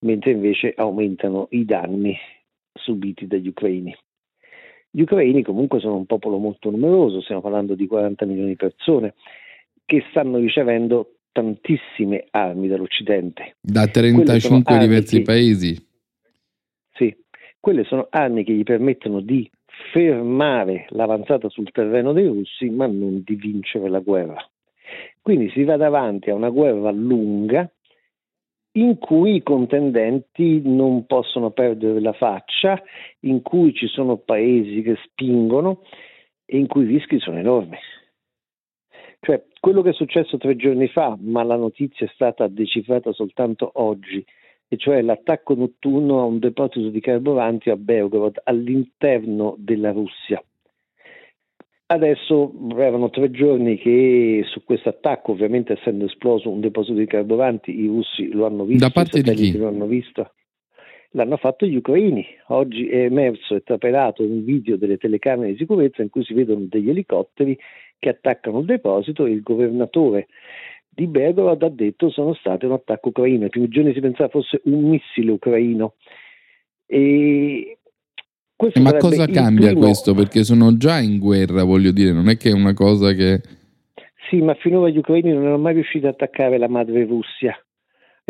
mentre 0.00 0.32
invece 0.32 0.74
aumentano 0.76 1.46
i 1.52 1.64
danni 1.64 2.14
subiti 2.74 3.26
dagli 3.26 3.48
ucraini. 3.48 3.96
Gli 4.90 5.02
ucraini 5.02 5.42
comunque 5.42 5.80
sono 5.80 5.96
un 5.96 6.06
popolo 6.06 6.38
molto 6.38 6.70
numeroso, 6.70 7.20
stiamo 7.22 7.40
parlando 7.40 7.74
di 7.74 7.86
40 7.86 8.26
milioni 8.26 8.50
di 8.50 8.56
persone, 8.56 9.14
che 9.84 10.04
stanno 10.10 10.38
ricevendo 10.38 11.14
tantissime 11.32 12.26
armi 12.30 12.68
dall'Occidente. 12.68 13.56
Da 13.60 13.86
35 13.86 14.78
diversi 14.78 15.18
che, 15.18 15.22
paesi. 15.22 15.86
Sì, 16.94 17.16
quelle 17.60 17.84
sono 17.84 18.08
armi 18.10 18.44
che 18.44 18.52
gli 18.52 18.64
permettono 18.64 19.20
di 19.20 19.48
fermare 19.92 20.86
l'avanzata 20.90 21.48
sul 21.48 21.70
terreno 21.70 22.12
dei 22.12 22.26
russi, 22.26 22.68
ma 22.70 22.86
non 22.86 23.22
di 23.24 23.36
vincere 23.36 23.88
la 23.88 24.00
guerra. 24.00 24.44
Quindi 25.28 25.50
si 25.50 25.62
va 25.62 25.76
davanti 25.76 26.30
a 26.30 26.34
una 26.34 26.48
guerra 26.48 26.90
lunga 26.90 27.70
in 28.78 28.96
cui 28.96 29.34
i 29.34 29.42
contendenti 29.42 30.62
non 30.64 31.04
possono 31.04 31.50
perdere 31.50 32.00
la 32.00 32.14
faccia, 32.14 32.82
in 33.24 33.42
cui 33.42 33.74
ci 33.74 33.88
sono 33.88 34.16
paesi 34.16 34.80
che 34.80 34.96
spingono 35.04 35.82
e 36.46 36.56
in 36.56 36.66
cui 36.66 36.84
i 36.84 36.86
rischi 36.86 37.18
sono 37.18 37.36
enormi. 37.36 37.76
Cioè, 39.20 39.44
quello 39.60 39.82
che 39.82 39.90
è 39.90 39.92
successo 39.92 40.38
tre 40.38 40.56
giorni 40.56 40.88
fa, 40.88 41.14
ma 41.20 41.42
la 41.42 41.56
notizia 41.56 42.06
è 42.06 42.10
stata 42.14 42.48
decifrata 42.48 43.12
soltanto 43.12 43.70
oggi, 43.74 44.24
e 44.66 44.78
cioè 44.78 45.02
l'attacco 45.02 45.54
notturno 45.54 46.20
a 46.20 46.24
un 46.24 46.38
deposito 46.38 46.88
di 46.88 47.00
carburanti 47.00 47.68
a 47.68 47.76
Belgorod, 47.76 48.40
all'interno 48.44 49.56
della 49.58 49.92
Russia. 49.92 50.42
Adesso 51.90 52.52
erano 52.76 53.08
tre 53.08 53.30
giorni 53.30 53.78
che 53.78 54.42
su 54.46 54.62
questo 54.62 54.90
attacco, 54.90 55.32
ovviamente 55.32 55.72
essendo 55.72 56.04
esploso 56.04 56.50
un 56.50 56.60
deposito 56.60 56.98
di 56.98 57.06
carburanti, 57.06 57.80
i 57.80 57.86
russi 57.86 58.30
lo 58.30 58.44
hanno 58.44 58.64
visto, 58.64 58.84
da 58.84 58.92
parte 58.92 59.22
di 59.22 59.32
chi? 59.32 59.56
lo 59.56 59.68
hanno 59.68 59.86
visto. 59.86 60.32
L'hanno 61.12 61.38
fatto 61.38 61.64
gli 61.64 61.76
ucraini. 61.76 62.26
Oggi 62.48 62.88
è 62.88 63.04
emerso 63.04 63.54
e 63.54 63.62
trapelato 63.62 64.22
un 64.22 64.44
video 64.44 64.76
delle 64.76 64.98
telecamere 64.98 65.52
di 65.52 65.56
sicurezza 65.56 66.02
in 66.02 66.10
cui 66.10 66.22
si 66.24 66.34
vedono 66.34 66.66
degli 66.68 66.90
elicotteri 66.90 67.58
che 67.98 68.10
attaccano 68.10 68.58
il 68.58 68.66
deposito 68.66 69.24
e 69.24 69.30
il 69.30 69.40
governatore 69.40 70.28
di 70.98 71.06
Belgorod 71.06 71.62
ha 71.62 71.68
detto 71.70 72.10
sono 72.10 72.34
state 72.34 72.66
un 72.66 72.72
attacco 72.72 73.08
ucraino. 73.08 73.46
I 73.46 73.48
primi 73.48 73.68
giorni 73.68 73.94
si 73.94 74.00
pensava 74.00 74.28
fosse 74.28 74.60
un 74.64 74.90
missile 74.90 75.30
ucraino. 75.30 75.94
E 76.84 77.77
ma 78.80 78.96
cosa 78.96 79.26
cambia 79.26 79.68
primo... 79.68 79.80
questo? 79.80 80.14
Perché 80.14 80.44
sono 80.44 80.76
già 80.76 80.98
in 81.00 81.18
guerra, 81.18 81.62
voglio 81.64 81.92
dire, 81.92 82.12
non 82.12 82.28
è 82.28 82.36
che 82.36 82.50
è 82.50 82.52
una 82.52 82.74
cosa 82.74 83.12
che... 83.12 83.40
Sì, 84.28 84.42
ma 84.42 84.54
finora 84.54 84.88
gli 84.90 84.98
ucraini 84.98 85.32
non 85.32 85.42
erano 85.42 85.58
mai 85.58 85.74
riusciti 85.74 86.04
ad 86.04 86.12
attaccare 86.12 86.58
la 86.58 86.68
madre 86.68 87.04
Russia 87.04 87.56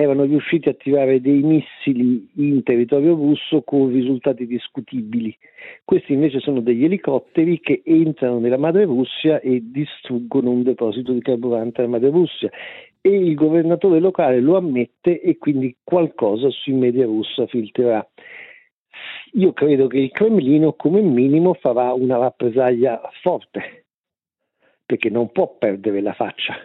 erano 0.00 0.22
riusciti 0.22 0.68
a 0.68 0.74
tirare 0.74 1.20
dei 1.20 1.42
missili 1.42 2.28
in 2.36 2.62
territorio 2.62 3.14
russo 3.14 3.62
con 3.62 3.88
risultati 3.92 4.46
discutibili. 4.46 5.36
Questi 5.84 6.12
invece 6.12 6.38
sono 6.38 6.60
degli 6.60 6.84
elicotteri 6.84 7.58
che 7.58 7.82
entrano 7.84 8.38
nella 8.38 8.58
madre 8.58 8.84
Russia 8.84 9.40
e 9.40 9.60
distruggono 9.60 10.50
un 10.50 10.62
deposito 10.62 11.12
di 11.12 11.20
carburante 11.20 11.80
nella 11.80 11.94
madre 11.94 12.10
Russia. 12.10 12.48
E 13.00 13.10
il 13.10 13.34
governatore 13.34 13.98
locale 13.98 14.38
lo 14.38 14.56
ammette 14.56 15.20
e 15.20 15.36
quindi 15.36 15.74
qualcosa 15.82 16.48
sui 16.50 16.74
media 16.74 17.04
russa 17.04 17.46
filtrerà. 17.46 18.06
Io 19.32 19.52
credo 19.52 19.86
che 19.86 19.98
il 19.98 20.10
Cremlino 20.10 20.72
come 20.72 21.00
minimo 21.00 21.54
farà 21.54 21.92
una 21.92 22.16
rappresaglia 22.18 23.00
forte, 23.22 23.86
perché 24.84 25.10
non 25.10 25.30
può 25.32 25.56
perdere 25.58 26.00
la 26.00 26.14
faccia 26.14 26.56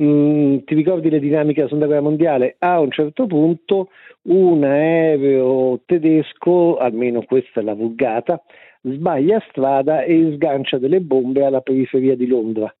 Mm, 0.00 0.58
ti 0.64 0.74
ricordi 0.74 1.10
le 1.10 1.18
dinamiche 1.18 1.56
della 1.56 1.66
seconda 1.66 1.86
guerra 1.86 2.02
mondiale? 2.02 2.56
A 2.58 2.80
un 2.80 2.90
certo 2.90 3.26
punto 3.26 3.90
un 4.22 4.64
aereo 4.64 5.80
tedesco, 5.84 6.76
almeno 6.78 7.22
questa 7.22 7.60
è 7.60 7.62
la 7.62 7.74
vulgata, 7.74 8.42
sbaglia 8.82 9.42
strada 9.48 10.02
e 10.02 10.32
sgancia 10.34 10.78
delle 10.78 11.00
bombe 11.00 11.44
alla 11.44 11.60
periferia 11.60 12.16
di 12.16 12.26
Londra. 12.26 12.74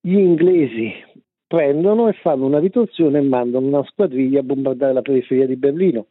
Gli 0.00 0.16
inglesi 0.16 0.92
prendono 1.46 2.08
e 2.08 2.12
fanno 2.14 2.46
una 2.46 2.58
ritorsione 2.58 3.18
e 3.18 3.22
mandano 3.22 3.66
una 3.66 3.84
squadriglia 3.84 4.40
a 4.40 4.44
bombardare 4.44 4.92
la 4.92 5.02
periferia 5.02 5.46
di 5.46 5.56
Berlino. 5.56 6.08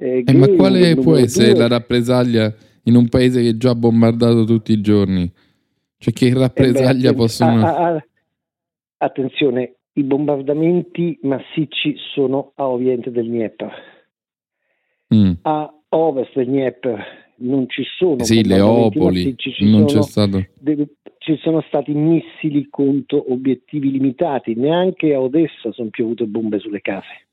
Eh, 0.00 0.22
eh, 0.24 0.32
ma 0.34 0.46
quale 0.50 0.94
può 0.94 1.16
essere 1.16 1.50
due... 1.50 1.58
la 1.58 1.66
rappresaglia 1.66 2.54
in 2.84 2.94
un 2.94 3.08
paese 3.08 3.42
che 3.42 3.48
è 3.50 3.56
già 3.56 3.74
bombardato 3.74 4.44
tutti 4.44 4.72
i 4.72 4.80
giorni? 4.80 5.30
Cioè 5.98 6.12
che 6.12 6.32
rappresaglia 6.32 7.10
eh 7.10 7.12
beh, 7.12 7.18
possono... 7.18 7.66
A, 7.66 7.94
a, 7.94 8.06
Attenzione, 9.00 9.76
i 9.92 10.02
bombardamenti 10.02 11.18
massicci 11.22 11.96
sono 12.14 12.52
a 12.56 12.68
oriente 12.68 13.10
del 13.10 13.26
Dnieper. 13.26 13.72
Mm. 15.14 15.32
A 15.42 15.72
ovest 15.90 16.34
del 16.34 16.46
Dnieper 16.46 17.04
non 17.38 17.68
ci 17.68 17.84
sono 17.96 18.22
sì, 18.24 18.44
Leopoli, 18.44 19.36
ci 19.36 19.70
non 19.70 19.84
c'è 19.84 20.02
stato. 20.02 20.44
Delle, 20.58 20.88
ci 21.18 21.36
sono 21.42 21.60
stati 21.62 21.92
missili 21.92 22.68
contro 22.70 23.32
obiettivi 23.32 23.90
limitati, 23.90 24.54
neanche 24.54 25.14
a 25.14 25.20
Odessa 25.20 25.72
sono 25.72 25.90
piovute 25.90 26.24
bombe 26.24 26.58
sulle 26.58 26.80
case. 26.80 27.27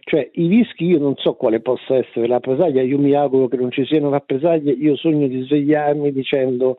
Cioè 0.00 0.30
i 0.34 0.46
rischi 0.46 0.84
io 0.84 0.98
non 0.98 1.14
so 1.16 1.34
quale 1.34 1.60
possa 1.60 1.96
essere 1.96 2.26
la 2.26 2.34
rappresaglia, 2.34 2.82
io 2.82 2.98
mi 2.98 3.14
auguro 3.14 3.48
che 3.48 3.56
non 3.56 3.70
ci 3.70 3.84
siano 3.84 4.10
rappresaglie, 4.10 4.72
io 4.72 4.96
sogno 4.96 5.26
di 5.26 5.42
svegliarmi 5.42 6.12
dicendo 6.12 6.78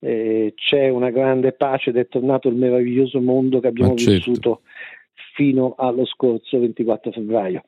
eh, 0.00 0.52
c'è 0.56 0.88
una 0.88 1.10
grande 1.10 1.52
pace 1.52 1.90
ed 1.90 1.96
è 1.96 2.08
tornato 2.08 2.48
il 2.48 2.56
meraviglioso 2.56 3.20
mondo 3.20 3.60
che 3.60 3.68
abbiamo 3.68 3.94
certo. 3.94 4.12
vissuto 4.12 4.60
fino 5.34 5.74
allo 5.76 6.04
scorso 6.04 6.58
24 6.58 7.12
febbraio. 7.12 7.62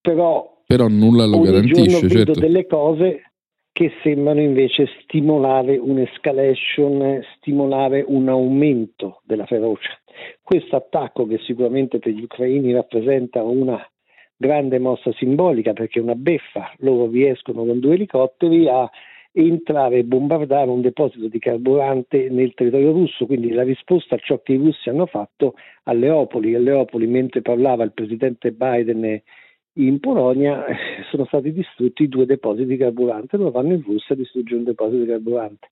Però, 0.00 0.62
Però 0.66 0.86
nulla 0.88 1.24
lo 1.24 1.40
garantisce. 1.40 2.06
Vedo 2.06 2.34
certo. 2.34 2.40
delle 2.40 2.66
cose 2.66 3.32
che 3.72 3.90
sembrano 4.02 4.40
invece 4.40 4.86
stimolare 5.02 5.76
un'escalation, 5.76 7.20
stimolare 7.36 8.04
un 8.06 8.28
aumento 8.28 9.20
della 9.24 9.46
ferocia. 9.46 9.98
Questo 10.42 10.76
attacco 10.76 11.26
che 11.26 11.38
sicuramente 11.38 11.98
per 11.98 12.12
gli 12.12 12.22
ucraini 12.22 12.72
rappresenta 12.72 13.42
una 13.42 13.80
grande 14.36 14.78
mossa 14.78 15.12
simbolica 15.12 15.72
perché 15.72 15.98
è 15.98 16.02
una 16.02 16.14
beffa, 16.14 16.72
loro 16.78 17.10
riescono 17.10 17.64
con 17.64 17.78
due 17.78 17.94
elicotteri 17.94 18.68
a 18.68 18.88
entrare 19.36 19.98
e 19.98 20.04
bombardare 20.04 20.70
un 20.70 20.80
deposito 20.80 21.26
di 21.26 21.40
carburante 21.40 22.28
nel 22.30 22.54
territorio 22.54 22.92
russo, 22.92 23.26
quindi 23.26 23.50
la 23.50 23.64
risposta 23.64 24.14
a 24.14 24.18
ciò 24.18 24.40
che 24.40 24.52
i 24.52 24.56
russi 24.58 24.88
hanno 24.88 25.06
fatto 25.06 25.54
a 25.84 25.92
Leopoli. 25.92 26.54
A 26.54 26.60
Leopoli, 26.60 27.08
mentre 27.08 27.42
parlava 27.42 27.82
il 27.82 27.92
presidente 27.92 28.52
Biden 28.52 29.20
in 29.74 29.98
Polonia, 29.98 30.64
sono 31.10 31.24
stati 31.24 31.52
distrutti 31.52 32.06
due 32.06 32.26
depositi 32.26 32.66
di 32.66 32.76
carburante, 32.76 33.36
loro 33.36 33.50
vanno 33.50 33.72
in 33.72 33.82
Russia 33.82 34.14
a 34.14 34.18
distruggere 34.18 34.58
un 34.58 34.64
deposito 34.64 35.02
di 35.02 35.08
carburante. 35.08 35.68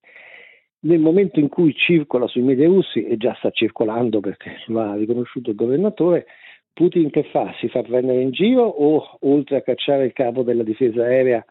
Nel 0.83 0.99
momento 0.99 1.39
in 1.39 1.47
cui 1.47 1.73
circola 1.75 2.27
sui 2.27 2.41
media 2.41 2.67
russi, 2.67 3.05
e 3.05 3.17
già 3.17 3.35
sta 3.37 3.51
circolando 3.51 4.19
perché 4.19 4.51
ha 4.73 4.95
riconosciuto 4.95 5.49
il 5.51 5.55
governatore, 5.55 6.25
Putin 6.73 7.09
che 7.09 7.23
fa? 7.31 7.53
Si 7.59 7.69
fa 7.69 7.83
prendere 7.83 8.21
in 8.21 8.31
giro 8.31 8.63
o 8.63 9.17
oltre 9.21 9.57
a 9.57 9.61
cacciare 9.61 10.05
il 10.05 10.13
capo 10.13 10.41
della 10.43 10.63
difesa 10.63 11.03
aerea 11.03 11.45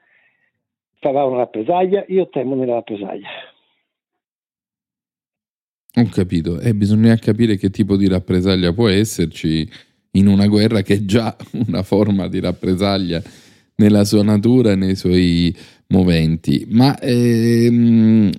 farà 1.02 1.24
una 1.24 1.38
rappresaglia, 1.38 2.04
io 2.08 2.28
temo 2.28 2.54
nella 2.54 2.74
rappresaglia. 2.74 3.28
Ho 5.94 6.08
capito, 6.10 6.60
e 6.60 6.74
bisogna 6.74 7.14
capire 7.16 7.56
che 7.56 7.70
tipo 7.70 7.96
di 7.96 8.08
rappresaglia 8.08 8.72
può 8.72 8.88
esserci 8.88 9.68
in 10.12 10.26
una 10.28 10.46
guerra 10.46 10.82
che 10.82 10.94
è 10.94 11.04
già 11.04 11.36
una 11.68 11.82
forma 11.82 12.28
di 12.28 12.40
rappresaglia 12.40 13.20
nella 13.76 14.04
sua 14.04 14.22
natura 14.22 14.72
e 14.72 14.76
nei 14.76 14.94
suoi 14.94 15.54
moventi. 15.88 16.66
Ma 16.70 16.98
ehm, 16.98 18.30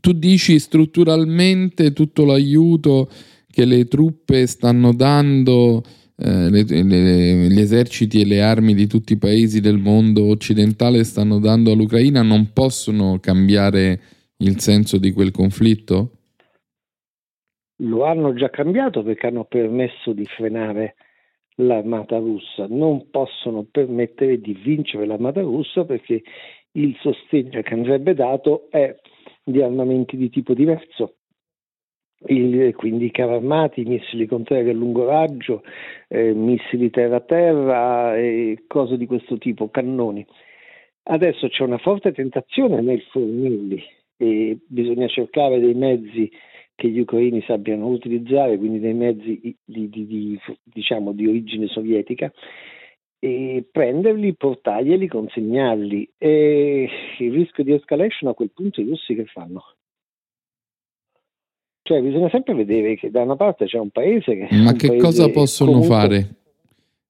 tu 0.00 0.12
dici 0.12 0.58
strutturalmente 0.58 1.92
tutto 1.92 2.24
l'aiuto 2.24 3.08
che 3.50 3.64
le 3.64 3.86
truppe 3.86 4.46
stanno 4.46 4.92
dando 4.92 5.82
eh, 6.16 6.50
le, 6.50 6.64
le, 6.64 7.48
gli 7.48 7.60
eserciti 7.60 8.20
e 8.20 8.26
le 8.26 8.42
armi 8.42 8.74
di 8.74 8.86
tutti 8.86 9.12
i 9.12 9.18
paesi 9.18 9.60
del 9.60 9.78
mondo 9.78 10.26
occidentale 10.26 11.04
stanno 11.04 11.38
dando 11.38 11.72
all'Ucraina 11.72 12.22
non 12.22 12.52
possono 12.52 13.18
cambiare 13.20 14.00
il 14.38 14.58
senso 14.60 14.98
di 14.98 15.12
quel 15.12 15.30
conflitto? 15.30 16.10
Lo 17.82 18.04
hanno 18.04 18.34
già 18.34 18.50
cambiato 18.50 19.02
perché 19.02 19.28
hanno 19.28 19.44
permesso 19.44 20.12
di 20.12 20.24
frenare 20.24 20.96
l'armata 21.56 22.18
russa, 22.18 22.66
non 22.68 23.10
possono 23.10 23.66
permettere 23.70 24.40
di 24.40 24.54
vincere 24.54 25.06
l'armata 25.06 25.40
russa 25.40 25.84
perché 25.84 26.22
il 26.72 26.96
sostegno 27.00 27.62
che 27.62 27.74
andrebbe 27.74 28.14
dato 28.14 28.68
è 28.70 28.94
di 29.50 29.62
armamenti 29.62 30.16
di 30.16 30.30
tipo 30.30 30.54
diverso 30.54 31.14
il, 32.26 32.74
quindi 32.74 33.10
carri 33.10 33.34
armati, 33.34 33.84
missili 33.84 34.26
contrari 34.26 34.68
a 34.68 34.72
lungo 34.72 35.06
raggio, 35.06 35.62
eh, 36.08 36.32
missili 36.32 36.90
terra-terra 36.90 38.16
e 38.16 38.64
cose 38.66 38.96
di 38.96 39.06
questo 39.06 39.38
tipo, 39.38 39.70
cannoni. 39.70 40.26
Adesso 41.04 41.48
c'è 41.48 41.62
una 41.62 41.78
forte 41.78 42.12
tentazione 42.12 42.80
nel 42.80 43.00
fornirli 43.02 43.82
e 44.16 44.58
bisogna 44.66 45.06
cercare 45.06 45.60
dei 45.60 45.74
mezzi 45.74 46.30
che 46.74 46.88
gli 46.88 47.00
ucraini 47.00 47.42
sappiano 47.46 47.86
utilizzare, 47.86 48.58
quindi 48.58 48.78
dei 48.80 48.94
mezzi 48.94 49.40
di, 49.64 49.88
di, 49.88 50.06
di, 50.06 50.38
diciamo, 50.62 51.12
di 51.12 51.26
origine 51.26 51.66
sovietica, 51.68 52.32
e 53.18 53.66
prenderli, 53.70 54.34
portarglieli, 54.34 55.08
consegnarli. 55.08 56.12
E 56.18 56.88
il 57.18 57.32
rischio 57.32 57.64
di 57.64 57.72
escalation 57.72 58.30
a 58.30 58.34
quel 58.34 58.50
punto 58.50 58.80
i 58.80 58.84
russi 58.84 59.14
che 59.14 59.24
fanno? 59.26 59.64
Cioè 61.82 62.02
bisogna 62.02 62.28
sempre 62.28 62.54
vedere 62.54 62.96
che 62.96 63.10
da 63.10 63.22
una 63.22 63.36
parte 63.36 63.64
c'è 63.64 63.78
un 63.78 63.90
paese 63.90 64.36
che... 64.36 64.48
Ma 64.56 64.72
che 64.74 64.96
cosa 64.96 65.30
possono 65.30 65.72
comunque... 65.72 65.96
fare? 65.96 66.36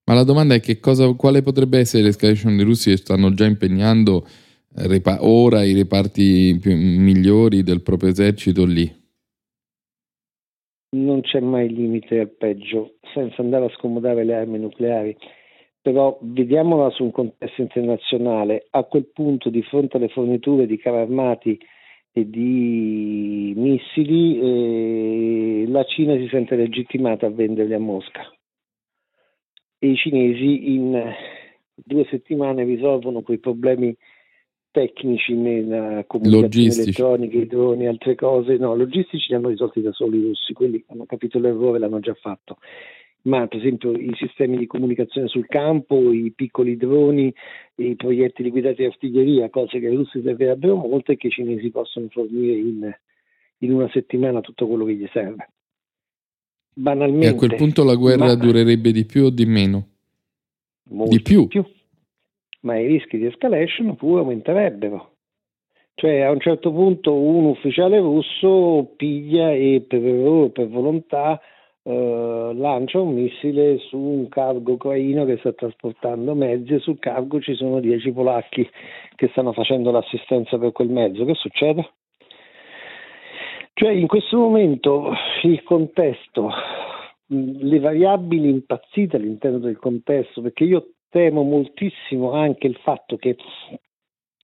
Ma 0.04 0.14
la 0.14 0.24
domanda 0.24 0.54
è 0.54 0.60
che 0.60 0.78
cosa, 0.78 1.12
quale 1.14 1.42
potrebbe 1.42 1.78
essere 1.78 2.04
l'escalation 2.04 2.56
dei 2.56 2.64
russi 2.64 2.90
che 2.90 2.96
stanno 2.96 3.34
già 3.34 3.44
impegnando 3.44 4.26
eh, 4.74 5.02
ora 5.18 5.64
i 5.64 5.74
reparti 5.74 6.56
più, 6.60 6.74
migliori 6.74 7.62
del 7.62 7.82
proprio 7.82 8.08
esercito 8.08 8.64
lì? 8.64 8.90
Non 10.96 11.20
c'è 11.20 11.40
mai 11.40 11.68
limite 11.68 12.20
al 12.20 12.30
peggio, 12.30 12.94
senza 13.12 13.42
andare 13.42 13.66
a 13.66 13.74
scomodare 13.76 14.24
le 14.24 14.34
armi 14.34 14.58
nucleari. 14.58 15.14
Però 15.88 16.18
vediamola 16.20 16.90
su 16.90 17.02
un 17.02 17.10
contesto 17.12 17.62
internazionale. 17.62 18.66
A 18.72 18.82
quel 18.82 19.06
punto, 19.06 19.48
di 19.48 19.62
fronte 19.62 19.96
alle 19.96 20.10
forniture 20.10 20.66
di 20.66 20.76
carri 20.76 20.98
armati 20.98 21.58
e 22.12 22.28
di 22.28 23.54
missili, 23.56 24.38
eh, 24.38 25.64
la 25.66 25.82
Cina 25.84 26.14
si 26.18 26.28
sente 26.28 26.56
legittimata 26.56 27.24
a 27.24 27.30
venderli 27.30 27.72
a 27.72 27.78
Mosca. 27.78 28.20
E 29.78 29.88
i 29.88 29.96
cinesi 29.96 30.74
in 30.74 31.10
due 31.74 32.06
settimane 32.10 32.64
risolvono 32.64 33.22
quei 33.22 33.38
problemi 33.38 33.96
tecnici 34.70 35.32
nella 35.32 36.04
comunicazione 36.06 36.82
elettronica, 36.82 37.38
i 37.38 37.46
droni, 37.46 37.86
altre 37.86 38.14
cose. 38.14 38.58
No, 38.58 38.74
logistici 38.74 39.30
li 39.30 39.36
hanno 39.36 39.48
risolti 39.48 39.80
da 39.80 39.92
soli 39.92 40.18
i 40.18 40.22
russi, 40.22 40.52
quelli 40.52 40.84
hanno 40.88 41.06
capito 41.06 41.38
l'errore, 41.38 41.78
l'hanno 41.78 42.00
già 42.00 42.12
fatto 42.12 42.58
ma 43.28 43.46
per 43.46 43.58
esempio 43.58 43.92
i 43.92 44.14
sistemi 44.16 44.56
di 44.56 44.66
comunicazione 44.66 45.28
sul 45.28 45.46
campo, 45.46 46.12
i 46.12 46.32
piccoli 46.34 46.76
droni, 46.76 47.32
i 47.76 47.94
proiettili 47.94 48.50
guidati 48.50 48.84
artiglieria, 48.84 49.50
cose 49.50 49.78
che 49.78 49.86
i 49.86 49.94
russi 49.94 50.22
servirebbero 50.22 50.76
molto 50.76 51.12
e 51.12 51.16
che 51.16 51.26
i 51.26 51.30
cinesi 51.30 51.70
possono 51.70 52.08
fornire 52.08 52.54
in, 52.54 52.96
in 53.58 53.72
una 53.72 53.88
settimana 53.92 54.40
tutto 54.40 54.66
quello 54.66 54.86
che 54.86 54.94
gli 54.94 55.08
serve. 55.12 55.50
Banalmente. 56.72 57.26
E 57.26 57.30
a 57.30 57.34
quel 57.34 57.54
punto 57.54 57.84
la 57.84 57.96
guerra 57.96 58.24
ma, 58.24 58.34
durerebbe 58.34 58.92
di 58.92 59.04
più 59.04 59.24
o 59.24 59.30
di 59.30 59.44
meno? 59.44 59.88
Di 60.82 61.20
più. 61.20 61.42
di 61.42 61.48
più. 61.48 61.64
Ma 62.60 62.78
i 62.78 62.86
rischi 62.86 63.18
di 63.18 63.26
escalation 63.26 63.94
pure 63.94 64.20
aumenterebbero. 64.20 65.12
Cioè 65.94 66.20
a 66.20 66.30
un 66.30 66.40
certo 66.40 66.72
punto 66.72 67.12
un 67.12 67.46
ufficiale 67.46 67.98
russo 67.98 68.94
piglia 68.96 69.52
e 69.52 69.84
per 69.86 70.02
errore, 70.02 70.50
per 70.50 70.68
volontà, 70.68 71.40
eh, 71.88 72.52
lancia 72.54 73.00
un 73.00 73.14
missile 73.14 73.78
su 73.78 73.96
un 73.96 74.28
cargo 74.28 74.72
ucraino 74.72 75.24
che 75.24 75.38
sta 75.38 75.54
trasportando 75.54 76.34
mezzi 76.34 76.74
e 76.74 76.80
sul 76.80 76.98
cargo 76.98 77.40
ci 77.40 77.54
sono 77.54 77.80
10 77.80 78.12
polacchi 78.12 78.68
che 79.14 79.28
stanno 79.28 79.54
facendo 79.54 79.90
l'assistenza 79.90 80.58
per 80.58 80.72
quel 80.72 80.90
mezzo. 80.90 81.24
Che 81.24 81.32
succede? 81.32 81.92
Cioè 83.72 83.90
in 83.90 84.06
questo 84.06 84.36
momento 84.36 85.12
il 85.44 85.62
contesto, 85.62 86.50
le 87.28 87.78
variabili 87.78 88.50
impazzite 88.50 89.16
all'interno 89.16 89.58
del 89.58 89.78
contesto, 89.78 90.42
perché 90.42 90.64
io 90.64 90.90
temo 91.08 91.42
moltissimo 91.42 92.32
anche 92.32 92.66
il 92.66 92.76
fatto 92.82 93.16
che 93.16 93.34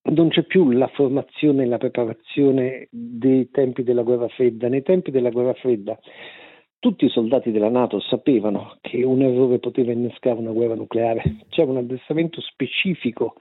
non 0.04 0.28
c'è 0.28 0.44
più 0.44 0.70
la 0.70 0.88
formazione 0.88 1.64
e 1.64 1.66
la 1.66 1.78
preparazione 1.78 2.88
dei 2.90 3.50
tempi 3.50 3.82
della 3.82 4.02
guerra 4.02 4.28
fredda. 4.28 4.68
Nei 4.68 4.82
tempi 4.82 5.10
della 5.10 5.30
guerra 5.30 5.52
fredda 5.54 5.98
tutti 6.84 7.06
i 7.06 7.08
soldati 7.08 7.50
della 7.50 7.70
Nato 7.70 7.98
sapevano 7.98 8.76
che 8.82 9.02
un 9.04 9.22
errore 9.22 9.58
poteva 9.58 9.92
innescare 9.92 10.38
una 10.38 10.50
guerra 10.50 10.74
nucleare. 10.74 11.22
C'era 11.48 11.70
un 11.70 11.78
addestramento 11.78 12.42
specifico 12.42 13.36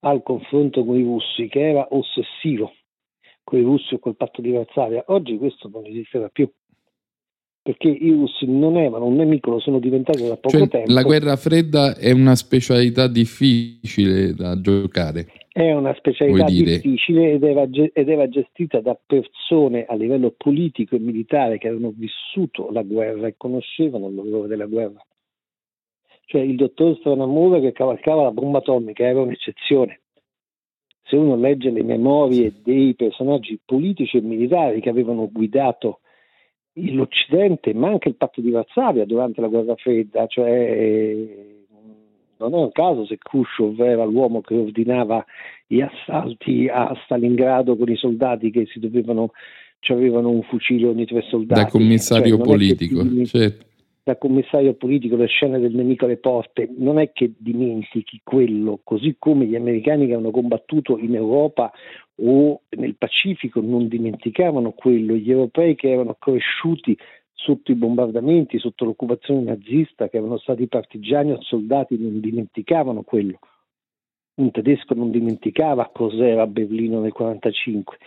al 0.00 0.24
confronto 0.24 0.84
con 0.84 0.96
i 0.98 1.04
russi 1.04 1.46
che 1.46 1.60
era 1.60 1.86
ossessivo 1.90 2.72
con 3.44 3.60
i 3.60 3.62
russi 3.62 3.94
o 3.94 4.00
col 4.00 4.16
patto 4.16 4.42
di 4.42 4.50
Varsavia. 4.50 5.04
Oggi 5.06 5.38
questo 5.38 5.68
non 5.68 5.86
esisteva 5.86 6.28
più 6.28 6.50
perché 7.68 7.88
i 7.88 8.12
russi 8.12 8.46
non 8.46 8.78
erano 8.78 9.04
un 9.04 9.16
nemico, 9.16 9.50
lo 9.50 9.60
sono 9.60 9.78
diventati 9.78 10.26
da 10.26 10.36
poco 10.36 10.56
cioè, 10.56 10.68
tempo. 10.68 10.90
La 10.90 11.02
guerra 11.02 11.36
fredda 11.36 11.94
è 11.96 12.12
una 12.12 12.34
specialità 12.34 13.08
difficile 13.08 14.32
da 14.32 14.58
giocare. 14.58 15.26
È 15.52 15.70
una 15.74 15.92
specialità 15.92 16.46
difficile 16.46 17.32
ed 17.32 17.42
era, 17.42 17.64
ed 17.64 18.08
era, 18.08 18.26
gestita 18.26 18.80
da 18.80 18.98
persone 19.04 19.84
a 19.84 19.94
livello 19.96 20.32
politico 20.34 20.96
e 20.96 20.98
militare 20.98 21.58
che 21.58 21.68
avevano 21.68 21.92
vissuto 21.94 22.70
la 22.70 22.80
guerra 22.80 23.26
e 23.26 23.34
conoscevano 23.36 24.08
l'orrore 24.08 24.48
della 24.48 24.64
guerra. 24.64 25.04
Cioè 26.24 26.40
il 26.40 26.56
dottor 26.56 26.96
Stranamore 27.00 27.60
che 27.60 27.72
cavalcava 27.72 28.22
la 28.22 28.30
bomba 28.30 28.58
atomica 28.58 29.04
era 29.04 29.20
un'eccezione. 29.20 30.00
se 31.02 31.16
uno 31.16 31.36
legge 31.36 31.68
le 31.68 31.82
memorie 31.82 32.50
dei 32.64 32.94
personaggi 32.94 33.60
politici 33.62 34.16
e 34.16 34.22
militari 34.22 34.80
che 34.80 34.88
avevano 34.88 35.28
guidato 35.30 36.00
l'Occidente, 36.92 37.74
ma 37.74 37.88
anche 37.88 38.08
il 38.08 38.16
patto 38.16 38.40
di 38.40 38.50
Varsavia 38.50 39.04
durante 39.04 39.40
la 39.40 39.48
guerra 39.48 39.74
fredda, 39.76 40.26
cioè 40.26 41.56
non 42.38 42.54
è 42.54 42.56
un 42.56 42.72
caso 42.72 43.04
se 43.04 43.18
Khrushchev 43.18 43.80
era 43.80 44.04
l'uomo 44.04 44.40
che 44.40 44.54
ordinava 44.54 45.24
gli 45.66 45.80
assalti 45.80 46.68
a 46.68 46.96
Stalingrado 47.04 47.76
con 47.76 47.88
i 47.90 47.96
soldati 47.96 48.50
che 48.50 48.66
si 48.66 48.78
dovevano, 48.78 49.32
avevano 49.88 50.30
un 50.30 50.42
fucile 50.42 50.86
ogni 50.86 51.04
tre 51.04 51.22
soldati. 51.28 51.62
Da 51.62 51.68
commissario 51.68 52.36
cioè, 52.36 52.44
politico, 52.44 53.24
certo 53.24 53.67
da 54.08 54.16
commissario 54.16 54.72
politico 54.72 55.16
le 55.16 55.26
scene 55.26 55.58
del 55.58 55.74
nemico 55.74 56.06
alle 56.06 56.16
porte, 56.16 56.66
non 56.78 56.98
è 56.98 57.12
che 57.12 57.34
dimentichi 57.36 58.22
quello, 58.24 58.80
così 58.82 59.16
come 59.18 59.44
gli 59.44 59.54
americani 59.54 60.06
che 60.06 60.14
hanno 60.14 60.30
combattuto 60.30 60.96
in 60.96 61.14
Europa 61.14 61.70
o 62.22 62.62
nel 62.70 62.96
Pacifico 62.96 63.60
non 63.60 63.86
dimenticavano 63.86 64.72
quello, 64.72 65.14
gli 65.14 65.30
europei 65.30 65.74
che 65.74 65.90
erano 65.90 66.16
cresciuti 66.18 66.96
sotto 67.34 67.70
i 67.70 67.74
bombardamenti, 67.74 68.58
sotto 68.58 68.86
l'occupazione 68.86 69.42
nazista, 69.42 70.08
che 70.08 70.16
erano 70.16 70.38
stati 70.38 70.66
partigiani 70.68 71.32
o 71.32 71.42
soldati, 71.42 71.98
non 71.98 72.18
dimenticavano 72.18 73.02
quello. 73.02 73.38
Un 74.36 74.50
tedesco 74.50 74.94
non 74.94 75.10
dimenticava 75.10 75.90
cos'era 75.92 76.46
Berlino 76.46 77.00
nel 77.00 77.12
1945 77.14 77.98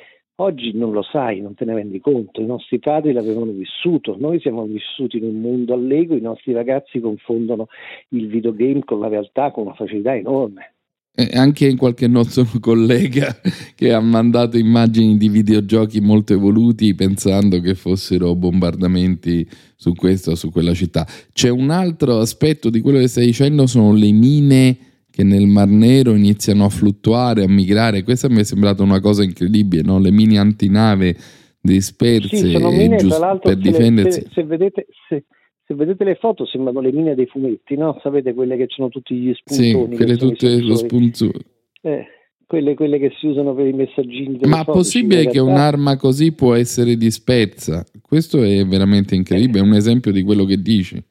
Oggi 0.42 0.72
non 0.74 0.92
lo 0.92 1.04
sai, 1.04 1.40
non 1.40 1.54
te 1.54 1.66
ne 1.66 1.76
rendi 1.76 2.00
conto, 2.00 2.42
i 2.42 2.48
nostri 2.48 2.80
padri 2.80 3.14
l'avevano 3.14 3.52
vissuto, 3.52 4.16
noi 4.20 4.40
siamo 4.40 4.66
vissuti 4.66 5.18
in 5.18 5.26
un 5.26 5.40
mondo 5.40 5.76
allego, 5.76 6.16
i 6.16 6.22
nostri 6.22 6.52
ragazzi 6.52 7.00
confondono 7.00 7.68
il 8.10 8.28
videogame 8.28 8.84
con 8.84 9.00
la 9.00 9.08
realtà 9.08 9.52
con 9.52 9.66
una 9.66 9.76
facilità 9.76 10.16
enorme. 10.16 10.74
E 11.14 11.30
anche 11.38 11.68
in 11.68 11.78
qualche 11.78 12.08
nostro 12.08 12.44
collega 12.60 13.40
che 13.76 13.94
ha 13.94 14.00
mandato 14.00 14.58
immagini 14.58 15.16
di 15.16 15.30
videogiochi 15.30 16.02
molto 16.02 16.34
evoluti 16.34 16.96
pensando 16.96 17.60
che 17.60 17.76
fossero 17.76 18.34
bombardamenti 18.34 19.48
su 19.76 19.94
questa 19.94 20.32
o 20.32 20.36
su 20.36 20.50
quella 20.50 20.74
città. 20.74 21.06
C'è 21.32 21.50
un 21.50 21.70
altro 21.70 22.18
aspetto 22.18 22.72
di 22.72 22.82
quello 22.82 22.98
che 22.98 23.10
stai 23.10 23.28
dicendo, 23.28 23.68
sono 23.68 23.94
le 23.94 24.12
mine 24.12 24.78
che 25.12 25.24
nel 25.24 25.46
Mar 25.46 25.68
Nero 25.68 26.16
iniziano 26.16 26.66
a 26.66 26.70
fluttuare, 26.70 27.44
a 27.44 27.50
migrare. 27.50 28.04
Questa 28.04 28.30
mi 28.30 28.40
è 28.40 28.44
sembrata 28.44 28.82
una 28.82 29.00
cosa 29.00 29.24
incredibile, 29.24 29.84
no? 29.84 30.00
le 30.00 30.12
mini 30.12 30.38
antinave 30.38 31.16
disperse 31.62 32.36
sì, 32.36 32.58
mine, 32.58 32.98
giust- 32.98 33.40
per 33.40 33.58
difendersi. 33.58 34.22
Se, 34.22 34.30
se, 34.34 34.44
vedete, 34.44 34.88
se, 35.08 35.26
se, 35.66 35.76
vedete, 35.76 36.04
le 36.04 36.16
foto 36.16 36.46
sembrano 36.46 36.80
le 36.80 36.92
mine 36.92 37.14
dei 37.14 37.28
fumetti, 37.28 37.76
no? 37.76 38.00
Sapete 38.02 38.34
quelle 38.34 38.58
che 38.58 38.68
hanno 38.78 38.90
tutti 38.90 39.16
gli 39.16 39.34
spuntoni. 39.34 39.92
Sì, 39.92 39.96
quelle 39.96 40.18
tutte 40.18 40.62
lo 40.62 40.76
spunzone. 40.76 41.40
Eh, 41.82 42.06
quelle, 42.48 42.74
quelle, 42.74 42.98
che 42.98 43.12
si 43.20 43.28
usano 43.28 43.54
per 43.54 43.68
i 43.68 43.74
messaggini. 43.74 44.40
Ma 44.44 44.62
è 44.62 44.66
possibile 44.66 45.28
che 45.28 45.40
un'arma 45.40 45.98
così 45.98 46.34
può 46.34 46.56
essere 46.56 46.96
dispersa? 46.96 47.86
Questo 48.02 48.42
è 48.42 48.66
veramente 48.66 49.14
incredibile, 49.14 49.60
è 49.60 49.64
un 49.64 49.74
esempio 49.74 50.12
di 50.12 50.24
quello 50.24 50.46
che 50.46 50.62
dici. 50.62 51.02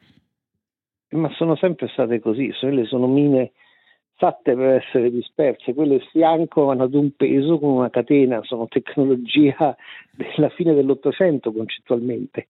Ma 1.13 1.31
sono 1.37 1.57
sempre 1.57 1.89
state 1.89 2.21
così, 2.21 2.51
sono 2.87 3.09
mine 3.09 3.53
fatte 4.21 4.55
per 4.55 4.83
essere 4.83 5.11
disperse, 5.11 5.73
quelle 5.73 5.99
si 6.13 6.23
ancorano 6.23 6.83
ad 6.83 6.93
un 6.93 7.13
peso 7.17 7.59
con 7.59 7.71
una 7.71 7.89
catena, 7.89 8.43
sono 8.43 8.69
tecnologia 8.69 9.75
della 10.13 10.51
fine 10.51 10.75
dell'Ottocento 10.75 11.51
concettualmente, 11.51 12.49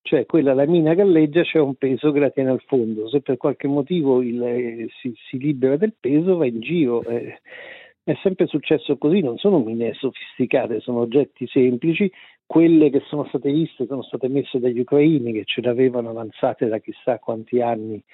cioè 0.00 0.24
quella 0.24 0.54
la 0.54 0.64
mina 0.64 0.94
galleggia 0.94 1.42
c'è 1.42 1.58
un 1.58 1.74
peso 1.74 2.12
che 2.12 2.18
la 2.18 2.30
tiene 2.30 2.48
al 2.48 2.62
fondo, 2.66 3.10
se 3.10 3.20
per 3.20 3.36
qualche 3.36 3.68
motivo 3.68 4.22
il, 4.22 4.42
eh, 4.42 4.88
si, 5.02 5.14
si, 5.28 5.36
libera 5.36 5.76
del 5.76 5.92
peso 6.00 6.36
va 6.38 6.46
in 6.46 6.60
giro. 6.60 7.02
Eh, 7.02 7.38
è 8.04 8.14
sempre 8.22 8.46
successo 8.46 8.96
così, 8.96 9.20
non 9.20 9.36
sono 9.36 9.58
mine 9.58 9.92
sofisticate, 9.92 10.80
sono 10.80 11.00
oggetti 11.00 11.46
semplici 11.46 12.10
quelle 12.52 12.90
che 12.90 13.00
sono 13.06 13.24
state 13.28 13.50
viste 13.50 13.86
sono 13.86 14.02
state 14.02 14.28
messe 14.28 14.58
dagli 14.58 14.80
ucraini 14.80 15.32
che 15.32 15.44
ce 15.46 15.62
l'avevano 15.62 16.10
avanzate 16.10 16.68
da 16.68 16.80
chissà 16.80 17.18
quanti 17.18 17.62
anni, 17.62 18.04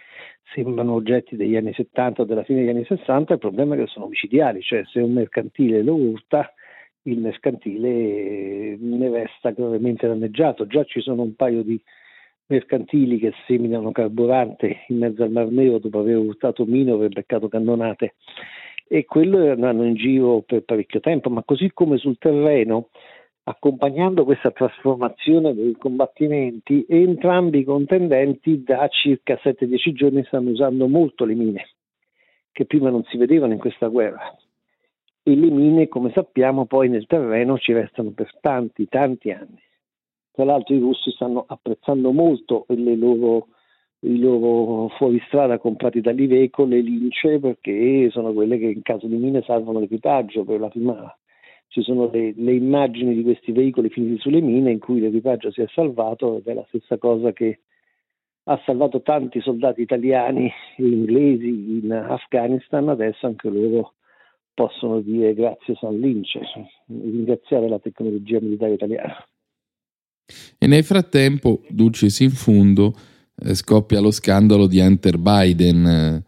sembrano 0.54 0.92
oggetti 0.92 1.34
degli 1.34 1.56
anni 1.56 1.72
70 1.72 2.22
o 2.22 2.24
della 2.24 2.44
fine 2.44 2.60
degli 2.60 2.68
anni 2.68 2.84
60, 2.84 3.32
il 3.32 3.38
problema 3.40 3.74
è 3.74 3.78
che 3.78 3.88
sono 3.88 4.04
omicidiali, 4.04 4.62
cioè 4.62 4.84
se 4.84 5.00
un 5.00 5.12
mercantile 5.12 5.82
lo 5.82 5.96
urta 5.96 6.54
il 7.02 7.18
mercantile 7.18 8.76
ne 8.78 9.10
resta 9.10 9.50
gravemente 9.50 10.06
danneggiato. 10.06 10.68
Già 10.68 10.84
ci 10.84 11.00
sono 11.00 11.22
un 11.22 11.34
paio 11.34 11.64
di 11.64 11.82
mercantili 12.46 13.18
che 13.18 13.32
seminano 13.44 13.90
carburante 13.90 14.84
in 14.86 14.98
mezzo 14.98 15.24
al 15.24 15.32
Mar 15.32 15.48
Nero 15.48 15.80
dopo 15.80 15.98
aver 15.98 16.16
urtato 16.16 16.64
mino 16.64 16.96
per 16.96 17.08
beccato 17.08 17.48
cannonate 17.48 18.14
e 18.86 19.04
quello 19.04 19.50
andranno 19.50 19.84
in 19.84 19.94
giro 19.94 20.42
per 20.42 20.62
parecchio 20.62 21.00
tempo, 21.00 21.28
ma 21.28 21.42
così 21.42 21.72
come 21.74 21.98
sul 21.98 22.18
terreno 22.18 22.90
accompagnando 23.48 24.24
questa 24.24 24.50
trasformazione 24.50 25.54
dei 25.54 25.74
combattimenti, 25.78 26.84
entrambi 26.86 27.60
i 27.60 27.64
contendenti 27.64 28.62
da 28.62 28.86
circa 28.88 29.38
7-10 29.42 29.92
giorni 29.92 30.24
stanno 30.24 30.50
usando 30.50 30.86
molto 30.86 31.24
le 31.24 31.34
mine, 31.34 31.68
che 32.52 32.66
prima 32.66 32.90
non 32.90 33.04
si 33.04 33.16
vedevano 33.16 33.54
in 33.54 33.58
questa 33.58 33.86
guerra. 33.86 34.36
E 35.22 35.34
le 35.34 35.48
mine, 35.48 35.88
come 35.88 36.10
sappiamo, 36.12 36.66
poi 36.66 36.90
nel 36.90 37.06
terreno 37.06 37.56
ci 37.56 37.72
restano 37.72 38.10
per 38.10 38.30
tanti, 38.40 38.86
tanti 38.86 39.30
anni. 39.30 39.60
Tra 40.30 40.44
l'altro 40.44 40.74
i 40.74 40.78
russi 40.78 41.10
stanno 41.10 41.44
apprezzando 41.46 42.12
molto 42.12 42.66
loro, 42.68 43.48
i 44.00 44.18
loro 44.18 44.88
fuoristrada 44.96 45.58
comprati 45.58 46.02
dall'Iveco, 46.02 46.64
le 46.66 46.80
lince, 46.80 47.38
perché 47.40 48.08
sono 48.10 48.32
quelle 48.34 48.58
che 48.58 48.66
in 48.66 48.82
caso 48.82 49.06
di 49.06 49.16
mine 49.16 49.42
salvano 49.42 49.80
l'equipaggio 49.80 50.44
per 50.44 50.60
la 50.60 50.68
prima 50.68 51.16
ci 51.68 51.82
sono 51.82 52.10
le, 52.10 52.32
le, 52.36 52.54
immagini 52.54 53.14
di 53.14 53.22
questi 53.22 53.52
veicoli 53.52 53.90
finiti 53.90 54.20
sulle 54.20 54.40
mine 54.40 54.72
in 54.72 54.78
cui 54.78 55.00
l'equipaggio 55.00 55.50
si 55.50 55.60
è 55.60 55.66
salvato 55.74 56.38
ed 56.38 56.46
è 56.46 56.54
la 56.54 56.64
stessa 56.68 56.96
cosa 56.98 57.32
che 57.32 57.60
ha 58.44 58.60
salvato 58.64 59.02
tanti 59.02 59.40
soldati 59.40 59.82
italiani 59.82 60.50
e 60.76 60.82
inglesi 60.82 61.48
in 61.82 61.92
Afghanistan, 61.92 62.88
adesso 62.88 63.26
anche 63.26 63.50
loro 63.50 63.94
possono 64.54 65.00
dire 65.00 65.34
grazie 65.34 65.76
San 65.76 66.00
Lince, 66.00 66.40
ringraziare 66.86 67.68
la 67.68 67.78
tecnologia 67.78 68.40
militare 68.40 68.72
italiana. 68.72 69.14
E 70.58 70.66
nel 70.66 70.84
frattempo, 70.84 71.62
Dulcis 71.68 72.20
in 72.20 72.30
fondo, 72.30 72.94
eh, 73.36 73.54
scoppia 73.54 74.00
lo 74.00 74.10
scandalo 74.10 74.66
di 74.66 74.80
Hunter 74.80 75.18
Biden, 75.18 76.24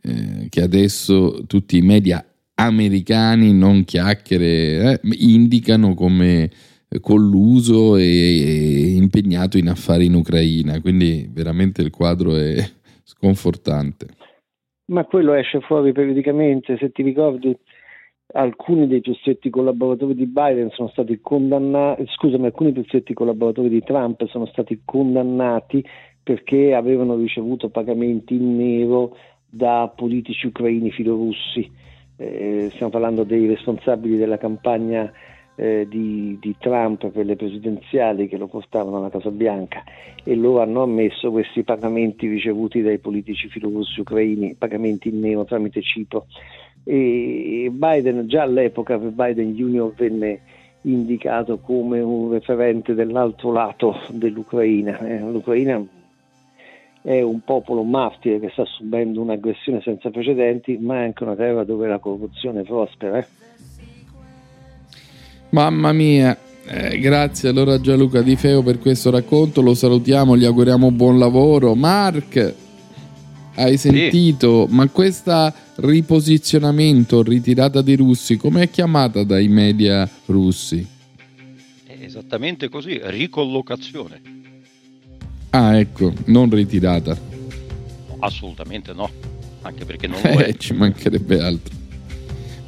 eh, 0.00 0.48
che 0.48 0.60
adesso 0.60 1.44
tutti 1.46 1.78
i 1.78 1.82
media 1.82 2.24
americani, 2.66 3.52
non 3.52 3.84
chiacchiere, 3.84 4.92
eh, 4.92 5.00
indicano 5.18 5.94
come 5.94 6.50
colluso 7.00 7.96
e 7.96 8.94
impegnato 8.96 9.56
in 9.56 9.68
affari 9.68 10.06
in 10.06 10.14
Ucraina, 10.14 10.80
quindi 10.80 11.28
veramente 11.32 11.82
il 11.82 11.90
quadro 11.90 12.36
è 12.36 12.56
sconfortante. 13.04 14.06
Ma 14.86 15.04
quello 15.04 15.32
esce 15.34 15.60
fuori 15.60 15.92
periodicamente, 15.92 16.76
se 16.78 16.90
ti 16.92 17.02
ricordi 17.02 17.56
alcuni 18.34 18.86
dei 18.86 19.00
più 19.00 19.14
stretti 19.14 19.50
collaboratori 19.50 20.14
di 20.14 20.26
Biden 20.26 20.70
sono 20.70 20.88
stati 20.88 21.20
condannati, 21.20 22.04
scusami, 22.14 22.46
alcuni 22.46 22.72
più 22.72 22.84
stretti 22.84 23.14
collaboratori 23.14 23.68
di 23.68 23.82
Trump 23.82 24.26
sono 24.26 24.46
stati 24.46 24.82
condannati 24.84 25.84
perché 26.22 26.74
avevano 26.74 27.16
ricevuto 27.16 27.68
pagamenti 27.68 28.34
in 28.34 28.56
nero 28.56 29.16
da 29.48 29.92
politici 29.94 30.46
ucraini 30.46 30.90
filorussi 30.90 31.70
eh, 32.22 32.70
stiamo 32.70 32.90
parlando 32.90 33.24
dei 33.24 33.46
responsabili 33.46 34.16
della 34.16 34.38
campagna 34.38 35.10
eh, 35.54 35.86
di, 35.88 36.38
di, 36.40 36.54
Trump 36.58 37.08
per 37.08 37.26
le 37.26 37.36
presidenziali 37.36 38.28
che 38.28 38.36
lo 38.36 38.46
portavano 38.46 38.98
alla 38.98 39.10
Casa 39.10 39.30
Bianca 39.30 39.82
e 40.24 40.34
loro 40.34 40.62
hanno 40.62 40.82
ammesso 40.82 41.30
questi 41.30 41.62
pagamenti 41.62 42.28
ricevuti 42.28 42.80
dai 42.80 42.98
politici 42.98 43.48
filorussi 43.48 44.00
ucraini, 44.00 44.54
pagamenti 44.54 45.08
in 45.08 45.20
nero 45.20 45.44
tramite 45.44 45.82
Cipro. 45.82 46.26
E 46.84 47.68
Biden, 47.70 48.26
già 48.26 48.42
all'epoca 48.42 48.98
per 48.98 49.10
Biden 49.10 49.54
Junior 49.54 49.92
venne 49.94 50.40
indicato 50.82 51.58
come 51.58 52.00
un 52.00 52.32
referente 52.32 52.94
dell'altro 52.94 53.52
lato 53.52 53.96
dell'Ucraina. 54.10 54.98
Eh, 54.98 55.20
L'Ucraina 55.20 55.84
è 57.02 57.20
un 57.20 57.40
popolo 57.40 57.82
martire 57.82 58.38
che 58.38 58.50
sta 58.52 58.64
subendo 58.64 59.20
un'aggressione 59.20 59.80
senza 59.82 60.10
precedenti, 60.10 60.78
ma 60.78 61.00
è 61.00 61.04
anche 61.04 61.24
una 61.24 61.34
terra 61.34 61.64
dove 61.64 61.88
la 61.88 61.98
corruzione 61.98 62.62
prospera. 62.62 63.18
Eh? 63.18 63.26
Mamma 65.50 65.92
mia, 65.92 66.38
eh, 66.64 66.98
grazie 67.00 67.48
allora 67.48 67.80
Gianluca 67.80 68.22
Di 68.22 68.36
Feo 68.36 68.62
per 68.62 68.78
questo 68.78 69.10
racconto, 69.10 69.60
lo 69.60 69.74
salutiamo, 69.74 70.36
gli 70.36 70.44
auguriamo 70.44 70.92
buon 70.92 71.18
lavoro. 71.18 71.74
Mark, 71.74 72.54
hai 73.56 73.76
sentito, 73.76 74.66
sì. 74.68 74.74
ma 74.74 74.88
questo 74.88 75.52
riposizionamento, 75.76 77.22
ritirata 77.22 77.82
dei 77.82 77.96
russi, 77.96 78.36
come 78.36 78.62
è 78.62 78.70
chiamata 78.70 79.24
dai 79.24 79.48
media 79.48 80.08
russi? 80.26 80.86
È 81.84 81.96
esattamente 82.00 82.68
così, 82.68 83.00
ricollocazione. 83.02 84.41
Ah, 85.54 85.78
ecco, 85.78 86.12
non 86.26 86.48
ritirata. 86.48 87.16
Assolutamente 88.20 88.92
no, 88.94 89.10
anche 89.62 89.84
perché 89.84 90.06
non 90.06 90.20
lo 90.24 90.38
è. 90.38 90.54
Ci 90.54 90.72
mancherebbe 90.72 91.40
altro. 91.40 91.74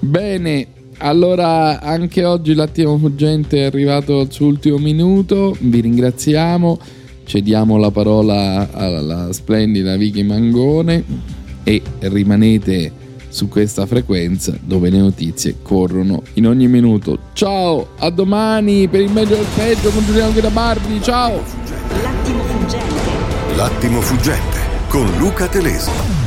Bene, 0.01 0.67
allora 0.99 1.81
anche 1.81 2.25
oggi 2.25 2.55
l'attimo 2.55 2.99
fuggente 2.99 3.59
è 3.59 3.65
arrivato 3.65 4.21
al 4.21 4.31
suo 4.31 4.47
ultimo 4.47 4.77
minuto, 4.77 5.57
vi 5.61 5.81
ringraziamo, 5.81 6.79
cediamo 7.25 7.79
la 7.79 7.91
parola 7.91 8.69
alla 8.71 9.33
splendida 9.33 9.97
Vicky 9.97 10.23
Mangone 10.23 11.03
e 11.65 11.81
rimanete 12.01 12.93
su 13.29 13.49
questa 13.49 13.87
frequenza 13.87 14.57
dove 14.63 14.91
le 14.91 14.99
notizie 14.99 15.57
corrono 15.63 16.23
in 16.35 16.47
ogni 16.47 16.69
minuto. 16.69 17.19
Ciao, 17.33 17.89
a 17.97 18.11
domani 18.11 18.87
per 18.89 19.01
il 19.01 19.11
meglio 19.11 19.37
il 19.41 19.47
peggio 19.57 19.89
con 19.89 20.05
Giuliano 20.05 20.35
Girabardi, 20.35 21.01
ciao! 21.01 21.94
L'attimo 23.57 24.01
fuggente. 24.01 24.59
Con 24.89 25.07
Luca 25.17 25.47
Telesi. 25.47 26.24